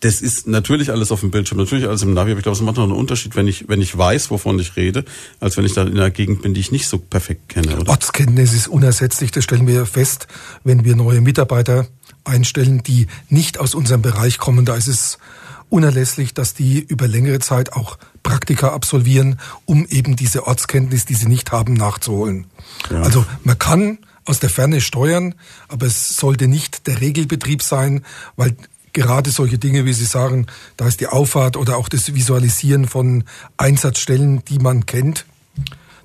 [0.00, 2.62] Das ist natürlich alles auf dem Bildschirm, natürlich alles im Navi, aber ich glaube, es
[2.62, 5.04] macht noch einen Unterschied, wenn ich, wenn ich weiß, wovon ich rede,
[5.40, 7.78] als wenn ich da in einer Gegend bin, die ich nicht so perfekt kenne.
[7.80, 7.90] Oder?
[7.90, 10.26] Ortskenntnis ist unersetzlich, das stellen wir fest,
[10.64, 11.88] wenn wir neue Mitarbeiter
[12.24, 14.66] einstellen, die nicht aus unserem Bereich kommen.
[14.66, 15.18] Da ist es
[15.68, 21.26] unerlässlich, dass die über längere Zeit auch Praktika absolvieren, um eben diese Ortskenntnis, die sie
[21.26, 22.46] nicht haben, nachzuholen.
[22.90, 23.02] Ja.
[23.02, 25.34] Also man kann aus der Ferne steuern,
[25.68, 28.04] aber es sollte nicht der Regelbetrieb sein,
[28.36, 28.56] weil
[28.92, 33.24] gerade solche Dinge, wie Sie sagen, da ist die Auffahrt oder auch das Visualisieren von
[33.56, 35.26] Einsatzstellen, die man kennt.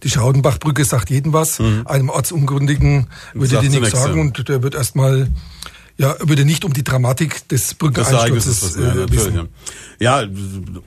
[0.03, 1.59] Die Schaudenbachbrücke sagt jedem was.
[1.59, 1.83] Mhm.
[1.85, 5.29] Einem Ortsungründigen würde die nichts sagen und der wird erstmal
[6.01, 9.47] ja, würde nicht um die Dramatik des Brückeneinsturzes äh, wissen.
[9.99, 10.21] Ja.
[10.21, 10.29] ja,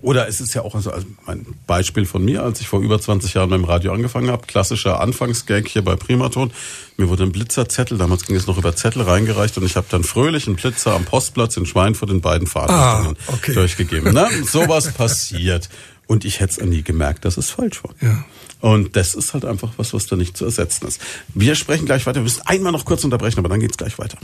[0.03, 0.93] oder es ist ja auch also,
[1.27, 5.01] ein Beispiel von mir, als ich vor über 20 Jahren beim Radio angefangen habe, klassischer
[5.01, 6.51] Anfangsgag hier bei Primaton.
[6.97, 10.03] Mir wurde ein Blitzerzettel, damals ging es noch über Zettel reingereicht und ich habe dann
[10.03, 13.55] fröhlich einen Blitzer am Postplatz in Schweinfurt in beiden Fahrtrichtungen ah, okay.
[13.55, 14.13] durchgegeben.
[14.13, 15.69] Na, sowas passiert.
[16.07, 17.95] Und ich hätte es nie gemerkt, dass es falsch war.
[18.01, 18.25] Ja.
[18.61, 21.01] Und das ist halt einfach was, was da nicht zu ersetzen ist.
[21.35, 22.17] Wir sprechen gleich weiter.
[22.17, 24.19] Wir müssen einmal noch kurz unterbrechen, aber dann geht's gleich weiter.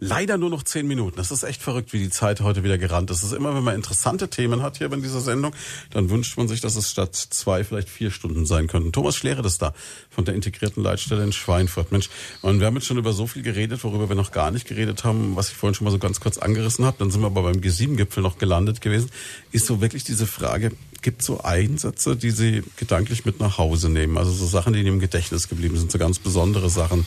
[0.00, 1.16] Leider nur noch zehn Minuten.
[1.16, 3.18] Das ist echt verrückt, wie die Zeit heute wieder gerannt ist.
[3.18, 5.52] Es ist immer, wenn man interessante Themen hat hier in dieser Sendung,
[5.90, 8.92] dann wünscht man sich, dass es statt zwei vielleicht vier Stunden sein könnten.
[8.92, 9.74] Thomas Schlere ist da
[10.08, 11.90] von der integrierten Leitstelle in Schweinfurt.
[11.90, 12.10] Mensch,
[12.42, 15.02] und wir haben jetzt schon über so viel geredet, worüber wir noch gar nicht geredet
[15.02, 16.96] haben, was ich vorhin schon mal so ganz kurz angerissen habe.
[17.00, 19.10] Dann sind wir aber beim G7-Gipfel noch gelandet gewesen.
[19.50, 20.70] Ist so wirklich diese Frage,
[21.02, 24.16] gibt so Einsätze, die Sie gedanklich mit nach Hause nehmen?
[24.16, 27.04] Also so Sachen, die Ihnen im Gedächtnis geblieben sind, so ganz besondere Sachen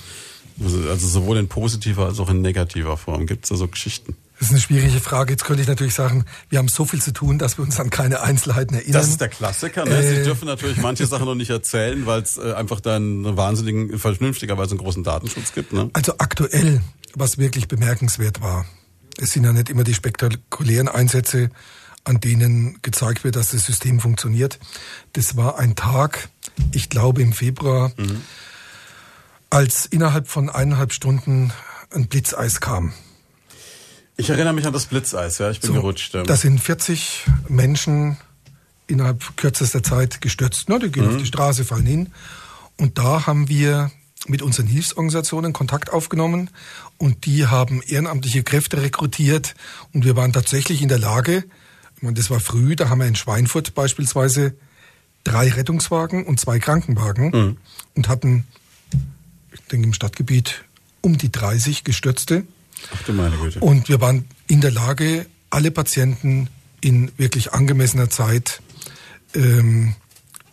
[0.63, 3.25] also sowohl in positiver als auch in negativer Form.
[3.25, 4.15] Gibt es da so Geschichten?
[4.39, 5.31] Das ist eine schwierige Frage.
[5.31, 7.91] Jetzt könnte ich natürlich sagen, wir haben so viel zu tun, dass wir uns an
[7.91, 8.93] keine Einzelheiten erinnern.
[8.93, 9.85] Das ist der Klassiker.
[9.85, 9.95] Ne?
[9.95, 13.37] Äh, Sie dürfen natürlich manche Sachen noch nicht erzählen, weil es äh, einfach dann einen
[13.37, 15.73] wahnsinnigen, vernünftigerweise einen großen Datenschutz gibt.
[15.73, 15.91] Ne?
[15.93, 16.81] Also aktuell,
[17.13, 18.65] was wirklich bemerkenswert war,
[19.17, 21.51] es sind ja nicht immer die spektakulären Einsätze,
[22.03, 24.57] an denen gezeigt wird, dass das System funktioniert.
[25.13, 26.29] Das war ein Tag,
[26.71, 28.21] ich glaube im Februar, mhm
[29.51, 31.53] als innerhalb von eineinhalb Stunden
[31.93, 32.93] ein Blitzeis kam.
[34.17, 36.15] Ich erinnere mich an das Blitzeis, ja, ich bin so, gerutscht.
[36.15, 38.17] Da sind 40 Menschen
[38.87, 40.69] innerhalb kürzester Zeit gestürzt.
[40.69, 40.79] Ne?
[40.79, 41.11] Die gehen mhm.
[41.11, 42.11] auf die Straße, fallen hin.
[42.77, 43.91] Und da haben wir
[44.27, 46.49] mit unseren Hilfsorganisationen Kontakt aufgenommen
[46.97, 49.55] und die haben ehrenamtliche Kräfte rekrutiert
[49.93, 51.45] und wir waren tatsächlich in der Lage,
[51.95, 54.55] ich meine, das war früh, da haben wir in Schweinfurt beispielsweise
[55.23, 57.57] drei Rettungswagen und zwei Krankenwagen mhm.
[57.95, 58.45] und hatten
[59.51, 60.63] ich denke im Stadtgebiet,
[61.01, 62.45] um die 30 Gestürzte.
[62.93, 63.59] Ach du meine Güte.
[63.59, 66.47] Und wir waren in der Lage, alle Patienten
[66.81, 68.61] in wirklich angemessener Zeit
[69.35, 69.95] ähm,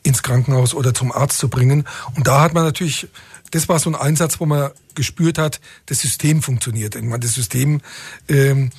[0.03, 1.85] ins Krankenhaus oder zum Arzt zu bringen.
[2.15, 3.09] Und da hat man natürlich,
[3.51, 6.95] das war so ein Einsatz, wo man gespürt hat, das System funktioniert.
[6.95, 7.81] Ich meine, das System
[8.29, 8.71] ähm,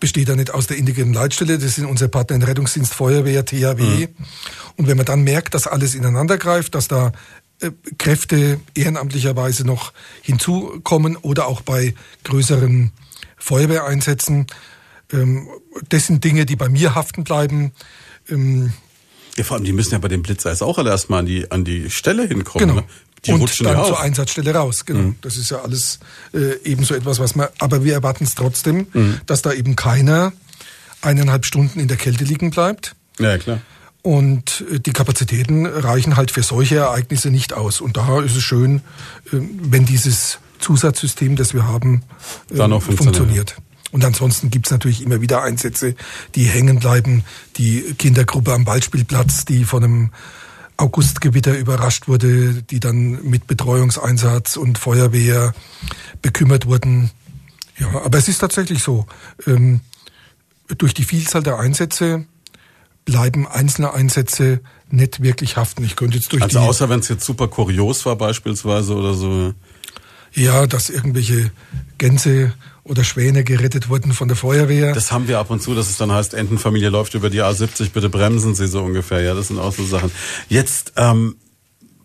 [0.00, 4.08] besteht ja nicht aus der integren Leitstelle, das sind unsere Partner in Rettungsdienst, Feuerwehr, THW.
[4.08, 4.08] Mhm.
[4.76, 7.12] Und wenn man dann merkt, dass alles ineinander greift, dass da
[7.98, 11.94] Kräfte ehrenamtlicherweise noch hinzukommen oder auch bei
[12.24, 12.92] größeren
[13.36, 14.46] Feuerwehreinsätzen.
[15.12, 15.48] Ähm,
[15.88, 17.72] das sind Dinge, die bei mir haften bleiben.
[18.28, 18.72] Ähm,
[19.36, 21.64] ja, vor allem, die müssen ja bei dem Blitzeis auch alle erstmal an die, an
[21.64, 22.68] die Stelle hinkommen.
[22.68, 22.80] Genau.
[22.80, 22.86] Ne?
[23.24, 24.84] Die und dann ja zur Einsatzstelle raus.
[24.84, 25.00] Genau.
[25.00, 25.16] Mhm.
[25.22, 25.98] Das ist ja alles
[26.34, 27.48] äh, ebenso etwas, was man.
[27.58, 29.20] Aber wir erwarten es trotzdem, mhm.
[29.26, 30.32] dass da eben keiner
[31.00, 32.94] eineinhalb Stunden in der Kälte liegen bleibt.
[33.18, 33.60] Ja, klar.
[34.04, 37.80] Und äh, die Kapazitäten reichen halt für solche Ereignisse nicht aus.
[37.80, 38.82] Und da ist es schön,
[39.32, 42.02] äh, wenn dieses Zusatzsystem, das wir haben,
[42.50, 43.56] Dann auch funktioniert.
[43.92, 45.94] Und ansonsten gibt's natürlich immer wieder Einsätze,
[46.34, 47.24] die hängen bleiben.
[47.56, 50.10] Die Kindergruppe am Waldspielplatz, die von einem
[50.76, 55.54] Augustgewitter überrascht wurde, die dann mit Betreuungseinsatz und Feuerwehr
[56.20, 57.10] bekümmert wurden.
[57.78, 59.06] Ja, aber es ist tatsächlich so.
[59.46, 59.80] Ähm,
[60.76, 62.26] durch die Vielzahl der Einsätze
[63.04, 64.60] bleiben einzelne Einsätze
[64.90, 65.84] nicht wirklich haften.
[65.84, 69.52] Ich könnte jetzt durch also außer wenn es jetzt super kurios war beispielsweise oder so.
[70.32, 71.52] Ja, dass irgendwelche
[71.98, 72.52] Gänse
[72.82, 74.92] oder Schwäne gerettet wurden von der Feuerwehr.
[74.92, 77.90] Das haben wir ab und zu, dass es dann heißt, Entenfamilie läuft über die A70,
[77.90, 79.22] bitte bremsen Sie so ungefähr.
[79.22, 80.10] Ja, das sind auch so Sachen.
[80.48, 81.36] Jetzt, ähm,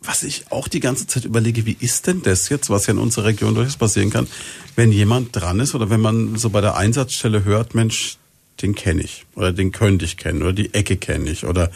[0.02, 3.00] was ich auch die ganze Zeit überlege, wie ist denn das jetzt, was ja in
[3.00, 4.28] unserer Region durchaus passieren kann,
[4.76, 8.18] wenn jemand dran ist oder wenn man so bei der Einsatzstelle hört, Mensch,
[8.62, 11.72] den kenne ich oder den könnte ich kennen oder die Ecke kenne ich oder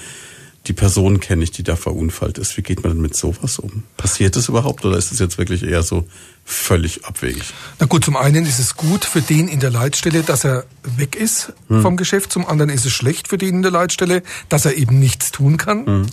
[0.68, 2.56] die Person kenne ich, die da verunfallt ist.
[2.56, 3.84] Wie geht man denn mit sowas um?
[3.98, 6.08] Passiert das überhaupt oder ist es jetzt wirklich eher so
[6.46, 7.44] völlig abwegig?
[7.80, 11.16] Na gut, zum einen ist es gut für den in der Leitstelle, dass er weg
[11.16, 11.82] ist hm.
[11.82, 12.32] vom Geschäft.
[12.32, 15.58] Zum anderen ist es schlecht für den in der Leitstelle, dass er eben nichts tun
[15.58, 15.86] kann.
[15.86, 16.06] Hm.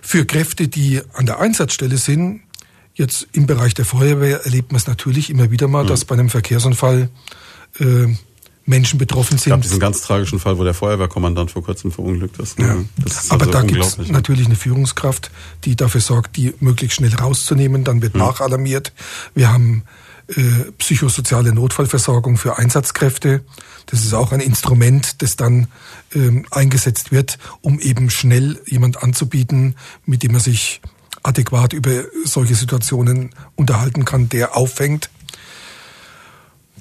[0.00, 2.40] Für Kräfte, die an der Einsatzstelle sind,
[2.94, 5.88] jetzt im Bereich der Feuerwehr erlebt man es natürlich immer wieder mal, hm.
[5.88, 7.10] dass bei einem Verkehrsunfall
[7.78, 8.08] äh,
[8.68, 9.46] Menschen betroffen sind.
[9.46, 12.58] Es gab diesen ganz tragischen Fall, wo der Feuerwehrkommandant vor kurzem verunglückt ist.
[12.58, 12.76] Ja.
[13.04, 15.30] ist Aber also da gibt es natürlich eine Führungskraft,
[15.64, 17.84] die dafür sorgt, die möglichst schnell rauszunehmen.
[17.84, 18.20] Dann wird hm.
[18.20, 18.92] nachalarmiert.
[19.34, 19.84] Wir haben
[20.28, 20.42] äh,
[20.76, 23.42] psychosoziale Notfallversorgung für Einsatzkräfte.
[23.86, 25.68] Das ist auch ein Instrument, das dann
[26.14, 30.82] ähm, eingesetzt wird, um eben schnell jemand anzubieten, mit dem er sich
[31.22, 35.08] adäquat über solche Situationen unterhalten kann, der auffängt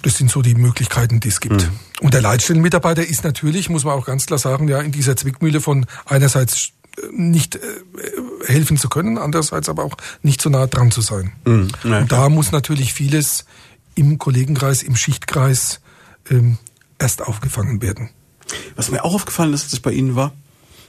[0.02, 1.64] das sind so die Möglichkeiten, die es gibt.
[1.64, 1.80] Mhm.
[2.02, 5.62] Und der Leitstellenmitarbeiter ist natürlich, muss man auch ganz klar sagen, ja, in dieser Zwickmühle
[5.62, 7.60] von einerseits äh, nicht äh,
[8.46, 11.34] helfen zu können, andererseits aber auch nicht so nah dran zu sein.
[11.46, 11.68] Mhm.
[11.84, 12.00] Ja.
[12.00, 13.46] Und da muss natürlich vieles
[13.96, 15.82] im Kollegenkreis, im Schichtkreis
[16.30, 16.58] ähm,
[17.00, 18.10] erst aufgefangen werden.
[18.76, 20.34] Was mir auch aufgefallen ist, als ich bei Ihnen war,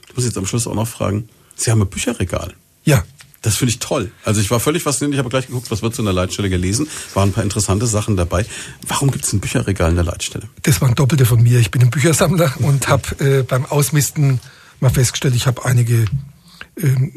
[0.07, 2.53] ich muss jetzt am Schluss auch noch fragen, Sie haben ein Bücherregal.
[2.83, 3.03] Ja.
[3.41, 4.11] Das finde ich toll.
[4.25, 5.13] Also ich war völlig fasziniert.
[5.13, 6.87] Ich habe gleich geguckt, was wird so in der Leitstelle gelesen.
[7.13, 8.45] Waren ein paar interessante Sachen dabei.
[8.87, 10.49] Warum gibt es ein Bücherregal in der Leitstelle?
[10.63, 11.59] Das waren Doppelte von mir.
[11.59, 14.39] Ich bin ein Büchersammler und habe äh, beim Ausmisten
[14.79, 16.05] mal festgestellt, ich habe einige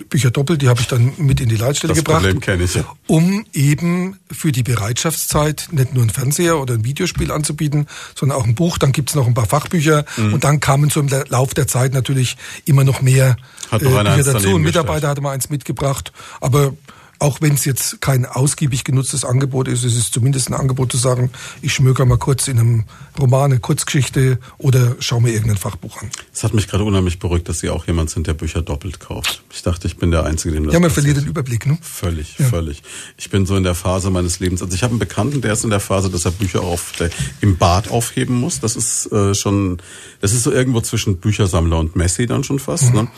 [0.09, 2.25] Bücher doppelt, die habe ich dann mit in die Leitstelle das gebracht.
[2.25, 2.75] Ich.
[2.75, 2.85] Ja.
[3.07, 8.45] Um eben für die Bereitschaftszeit nicht nur ein Fernseher oder ein Videospiel anzubieten, sondern auch
[8.45, 8.79] ein Buch.
[8.79, 10.35] Dann gibt es noch ein paar Fachbücher mhm.
[10.35, 13.37] und dann kamen so im Lauf der Zeit natürlich immer noch mehr
[13.71, 14.57] Hat äh, Bücher dazu.
[14.57, 16.75] Ein Mitarbeiter hatte mal eins mitgebracht, aber
[17.23, 20.99] auch wenn es jetzt kein ausgiebig genutztes Angebot ist, ist es zumindest ein Angebot zu
[20.99, 21.31] sagen,
[21.63, 22.85] ich schmöker mal kurz in einem
[23.19, 26.11] Roman, eine Kurzgeschichte oder schaue mir irgendein Fachbuch an.
[26.33, 29.45] Es hat mich gerade unheimlich beruhigt, dass Sie auch jemand sind, der Bücher doppelt kauft.
[29.53, 31.79] Ich dachte, ich bin der Einzige, dem das Ja, man verliert den Überblick, ne?
[31.81, 32.47] Völlig, ja.
[32.47, 32.83] völlig.
[33.17, 34.61] Ich bin so in der Phase meines Lebens.
[34.61, 36.93] Also ich habe einen Bekannten, der ist in der Phase, dass er Bücher auf
[37.41, 38.59] im Bad aufheben muss.
[38.59, 39.79] Das ist äh, schon,
[40.21, 42.91] das ist so irgendwo zwischen Büchersammler und Messi dann schon fast.
[42.91, 43.03] Mhm.
[43.03, 43.09] Ne?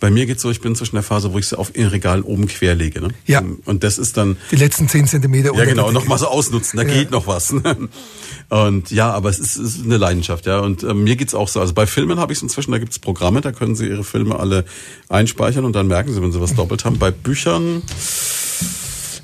[0.00, 2.22] Bei mir geht's so, ich bin zwischen der Phase, wo ich sie auf in Regal
[2.22, 3.00] oben quer lege.
[3.00, 3.10] Ne?
[3.26, 3.42] Ja.
[3.64, 4.36] Und das ist dann...
[4.50, 5.54] Die letzten zehn Zentimeter.
[5.54, 6.92] Ja, genau, noch mal so ausnutzen, da ja.
[6.92, 7.54] geht noch was.
[8.48, 10.60] Und ja, aber es ist, es ist eine Leidenschaft, ja.
[10.60, 11.60] Und äh, mir geht's auch so.
[11.60, 14.38] Also bei Filmen habe ich es inzwischen, da gibt's Programme, da können Sie Ihre Filme
[14.38, 14.64] alle
[15.08, 16.98] einspeichern und dann merken Sie, wenn Sie was doppelt haben.
[16.98, 17.82] Bei Büchern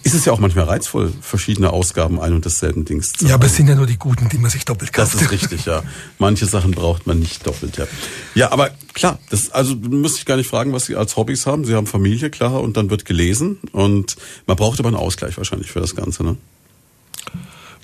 [0.09, 3.47] ist es ja auch manchmal reizvoll, verschiedene Ausgaben ein und desselben Dings zu Ja, aber
[3.47, 5.15] es sind ja nur die guten, die man sich doppelt kauft.
[5.15, 5.83] Das ist richtig, ja.
[6.19, 7.87] Manche Sachen braucht man nicht doppelt, ja.
[8.35, 11.65] Ja, aber klar, das, also müsste ich gar nicht fragen, was Sie als Hobbys haben.
[11.65, 14.17] Sie haben Familie, klar, und dann wird gelesen und
[14.47, 16.37] man braucht aber einen Ausgleich wahrscheinlich für das Ganze, ne?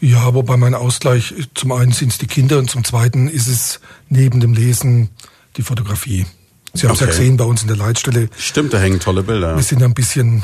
[0.00, 3.80] Ja, wobei mein Ausgleich, zum einen sind es die Kinder und zum zweiten ist es
[4.08, 5.10] neben dem Lesen
[5.56, 6.26] die Fotografie.
[6.74, 7.10] Sie haben es okay.
[7.10, 8.28] ja gesehen bei uns in der Leitstelle.
[8.36, 9.56] Stimmt, da hängen tolle Bilder.
[9.56, 10.42] Wir sind ein bisschen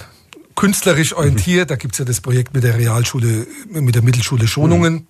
[0.54, 1.70] künstlerisch orientiert.
[1.70, 5.06] Da gibt's ja das Projekt mit der Realschule, mit der Mittelschule Schonungen, mhm.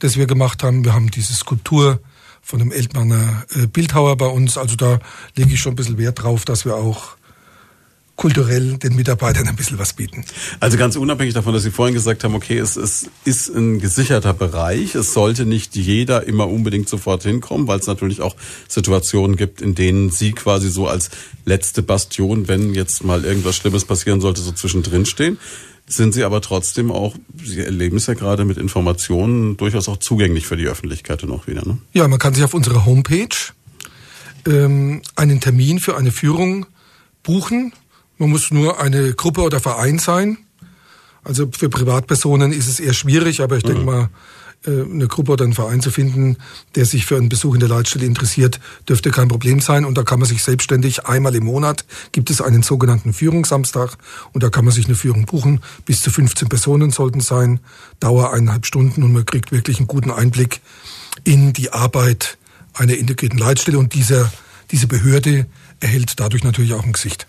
[0.00, 0.84] das wir gemacht haben.
[0.84, 2.00] Wir haben diese Skulptur
[2.42, 4.58] von einem Eltmanner äh, Bildhauer bei uns.
[4.58, 4.98] Also da
[5.34, 7.16] lege ich schon ein bisschen Wert drauf, dass wir auch
[8.16, 10.24] kulturell den Mitarbeitern ein bisschen was bieten.
[10.60, 14.32] Also ganz unabhängig davon, dass Sie vorhin gesagt haben, okay, es, es ist ein gesicherter
[14.32, 18.36] Bereich, es sollte nicht jeder immer unbedingt sofort hinkommen, weil es natürlich auch
[18.68, 21.10] Situationen gibt, in denen Sie quasi so als
[21.44, 25.38] letzte Bastion, wenn jetzt mal irgendwas Schlimmes passieren sollte, so zwischendrin stehen.
[25.86, 27.14] Sind Sie aber trotzdem auch,
[27.44, 31.46] Sie erleben es ja gerade mit Informationen, durchaus auch zugänglich für die Öffentlichkeit und auch
[31.46, 31.78] wieder, ne?
[31.92, 33.28] Ja, man kann sich auf unserer Homepage
[34.46, 36.64] ähm, einen Termin für eine Führung
[37.22, 37.72] buchen
[38.18, 40.38] man muss nur eine Gruppe oder Verein sein.
[41.22, 43.68] Also für Privatpersonen ist es eher schwierig, aber ich mhm.
[43.68, 44.08] denke mal,
[44.66, 46.36] äh, eine Gruppe oder einen Verein zu finden,
[46.74, 49.84] der sich für einen Besuch in der Leitstelle interessiert, dürfte kein Problem sein.
[49.84, 53.96] Und da kann man sich selbstständig einmal im Monat gibt es einen sogenannten Führungssamstag
[54.32, 55.60] und da kann man sich eine Führung buchen.
[55.84, 57.60] Bis zu 15 Personen sollten sein,
[58.00, 60.60] Dauer eineinhalb Stunden und man kriegt wirklich einen guten Einblick
[61.24, 62.38] in die Arbeit
[62.72, 64.32] einer integrierten Leitstelle und dieser,
[64.70, 65.46] diese Behörde
[65.80, 67.26] erhält dadurch natürlich auch ein Gesicht.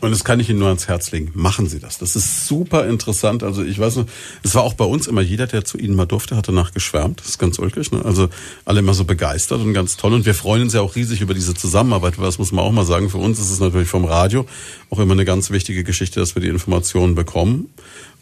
[0.00, 1.32] Und das kann ich Ihnen nur ans Herz legen.
[1.34, 1.98] Machen Sie das.
[1.98, 3.42] Das ist super interessant.
[3.42, 4.06] Also ich weiß noch,
[4.44, 7.20] es war auch bei uns immer jeder, der zu Ihnen mal durfte, hat danach geschwärmt.
[7.20, 7.90] Das ist ganz ulkig.
[7.90, 8.04] Ne?
[8.04, 8.28] Also
[8.64, 10.12] alle immer so begeistert und ganz toll.
[10.12, 12.14] Und wir freuen uns ja auch riesig über diese Zusammenarbeit.
[12.18, 13.10] Das muss man auch mal sagen.
[13.10, 14.46] Für uns ist es natürlich vom Radio
[14.90, 17.68] auch immer eine ganz wichtige Geschichte, dass wir die Informationen bekommen.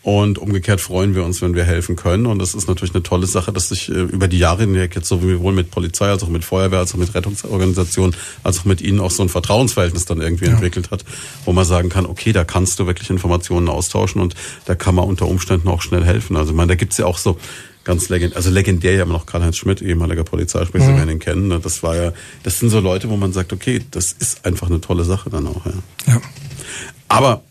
[0.07, 2.27] Und umgekehrt freuen wir uns, wenn wir helfen können.
[2.27, 5.09] Und das ist natürlich eine tolle Sache, dass sich äh, über die Jahre hinweg jetzt
[5.09, 8.15] sowohl mit Polizei als auch mit Feuerwehr, als auch mit Rettungsorganisationen,
[8.45, 10.53] als auch mit Ihnen auch so ein Vertrauensverhältnis dann irgendwie ja.
[10.53, 11.05] entwickelt hat,
[11.45, 15.07] wo man sagen kann, okay, da kannst du wirklich Informationen austauschen und da kann man
[15.07, 16.37] unter Umständen auch schnell helfen.
[16.37, 17.37] Also ich meine, da gibt's ja auch so
[17.83, 20.89] ganz legendär, also legendär ja immer noch Karl-Heinz Schmidt, ehemaliger Polizeisprecher, mhm.
[20.93, 21.49] Sie werden ihn kennen.
[21.49, 21.59] Ne?
[21.59, 22.13] Das war ja,
[22.45, 25.49] das sind so Leute, wo man sagt, okay, das ist einfach eine tolle Sache dann
[25.49, 25.67] auch.
[25.67, 25.73] Ja.
[26.07, 26.21] ja.
[27.09, 27.43] Aber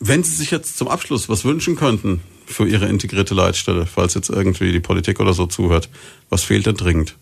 [0.00, 4.30] wenn Sie sich jetzt zum Abschluss was wünschen könnten für Ihre integrierte Leitstelle, falls jetzt
[4.30, 5.88] irgendwie die Politik oder so zuhört,
[6.30, 7.16] was fehlt denn dringend?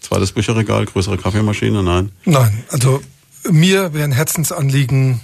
[0.00, 1.82] Zweites Bücherregal, größere Kaffeemaschine?
[1.82, 2.12] Nein.
[2.24, 3.02] Nein, also
[3.50, 5.20] mir wäre ein Herzensanliegen,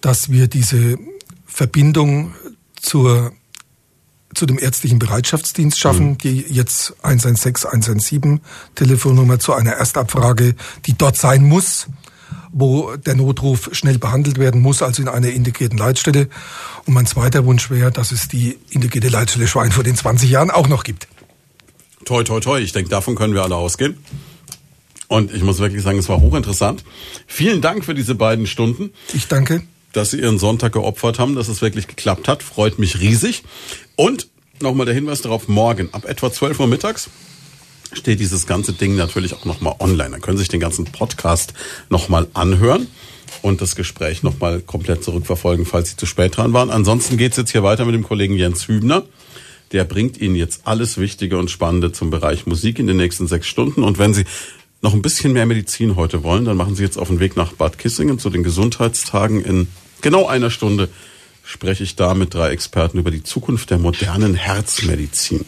[0.00, 0.96] dass wir diese
[1.46, 2.34] Verbindung
[2.80, 3.32] zur
[4.34, 6.18] zu dem ärztlichen Bereitschaftsdienst schaffen, mhm.
[6.18, 8.40] die jetzt 116, 117
[8.74, 10.54] Telefonnummer zu einer Erstabfrage,
[10.84, 11.86] die dort sein muss,
[12.58, 16.28] wo der Notruf schnell behandelt werden muss, also in einer integrierten Leitstelle.
[16.86, 20.66] Und mein zweiter Wunsch wäre, dass es die integrierte Leitstelle Schweinfurt in 20 Jahren auch
[20.66, 21.06] noch gibt.
[22.06, 22.58] Toi, toi, toi.
[22.58, 23.98] Ich denke, davon können wir alle ausgehen.
[25.06, 26.82] Und ich muss wirklich sagen, es war hochinteressant.
[27.26, 28.90] Vielen Dank für diese beiden Stunden.
[29.12, 29.62] Ich danke.
[29.92, 32.42] Dass Sie Ihren Sonntag geopfert haben, dass es wirklich geklappt hat.
[32.42, 33.44] Freut mich riesig.
[33.96, 34.28] Und
[34.62, 37.10] nochmal der Hinweis darauf, morgen ab etwa 12 Uhr mittags
[37.96, 40.10] steht dieses ganze Ding natürlich auch nochmal online.
[40.10, 41.54] Dann können Sie sich den ganzen Podcast
[41.88, 42.86] nochmal anhören
[43.42, 46.70] und das Gespräch nochmal komplett zurückverfolgen, falls Sie zu spät dran waren.
[46.70, 49.04] Ansonsten geht's jetzt hier weiter mit dem Kollegen Jens Hübner.
[49.72, 53.46] Der bringt Ihnen jetzt alles Wichtige und Spannende zum Bereich Musik in den nächsten sechs
[53.46, 53.82] Stunden.
[53.82, 54.24] Und wenn Sie
[54.80, 57.52] noch ein bisschen mehr Medizin heute wollen, dann machen Sie jetzt auf den Weg nach
[57.52, 59.44] Bad Kissingen zu den Gesundheitstagen.
[59.44, 59.66] In
[60.02, 60.88] genau einer Stunde
[61.42, 65.44] spreche ich da mit drei Experten über die Zukunft der modernen Herzmedizin.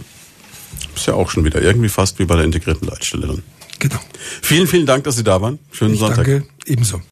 [0.99, 3.43] Ist ja auch schon wieder irgendwie fast wie bei der integrierten Leitstelle dann.
[3.79, 4.01] Genau.
[4.43, 5.61] Vielen, vielen Dank, dass Sie da waren.
[5.71, 6.27] Schönen ich Sonntag.
[6.27, 7.01] Danke, ebenso.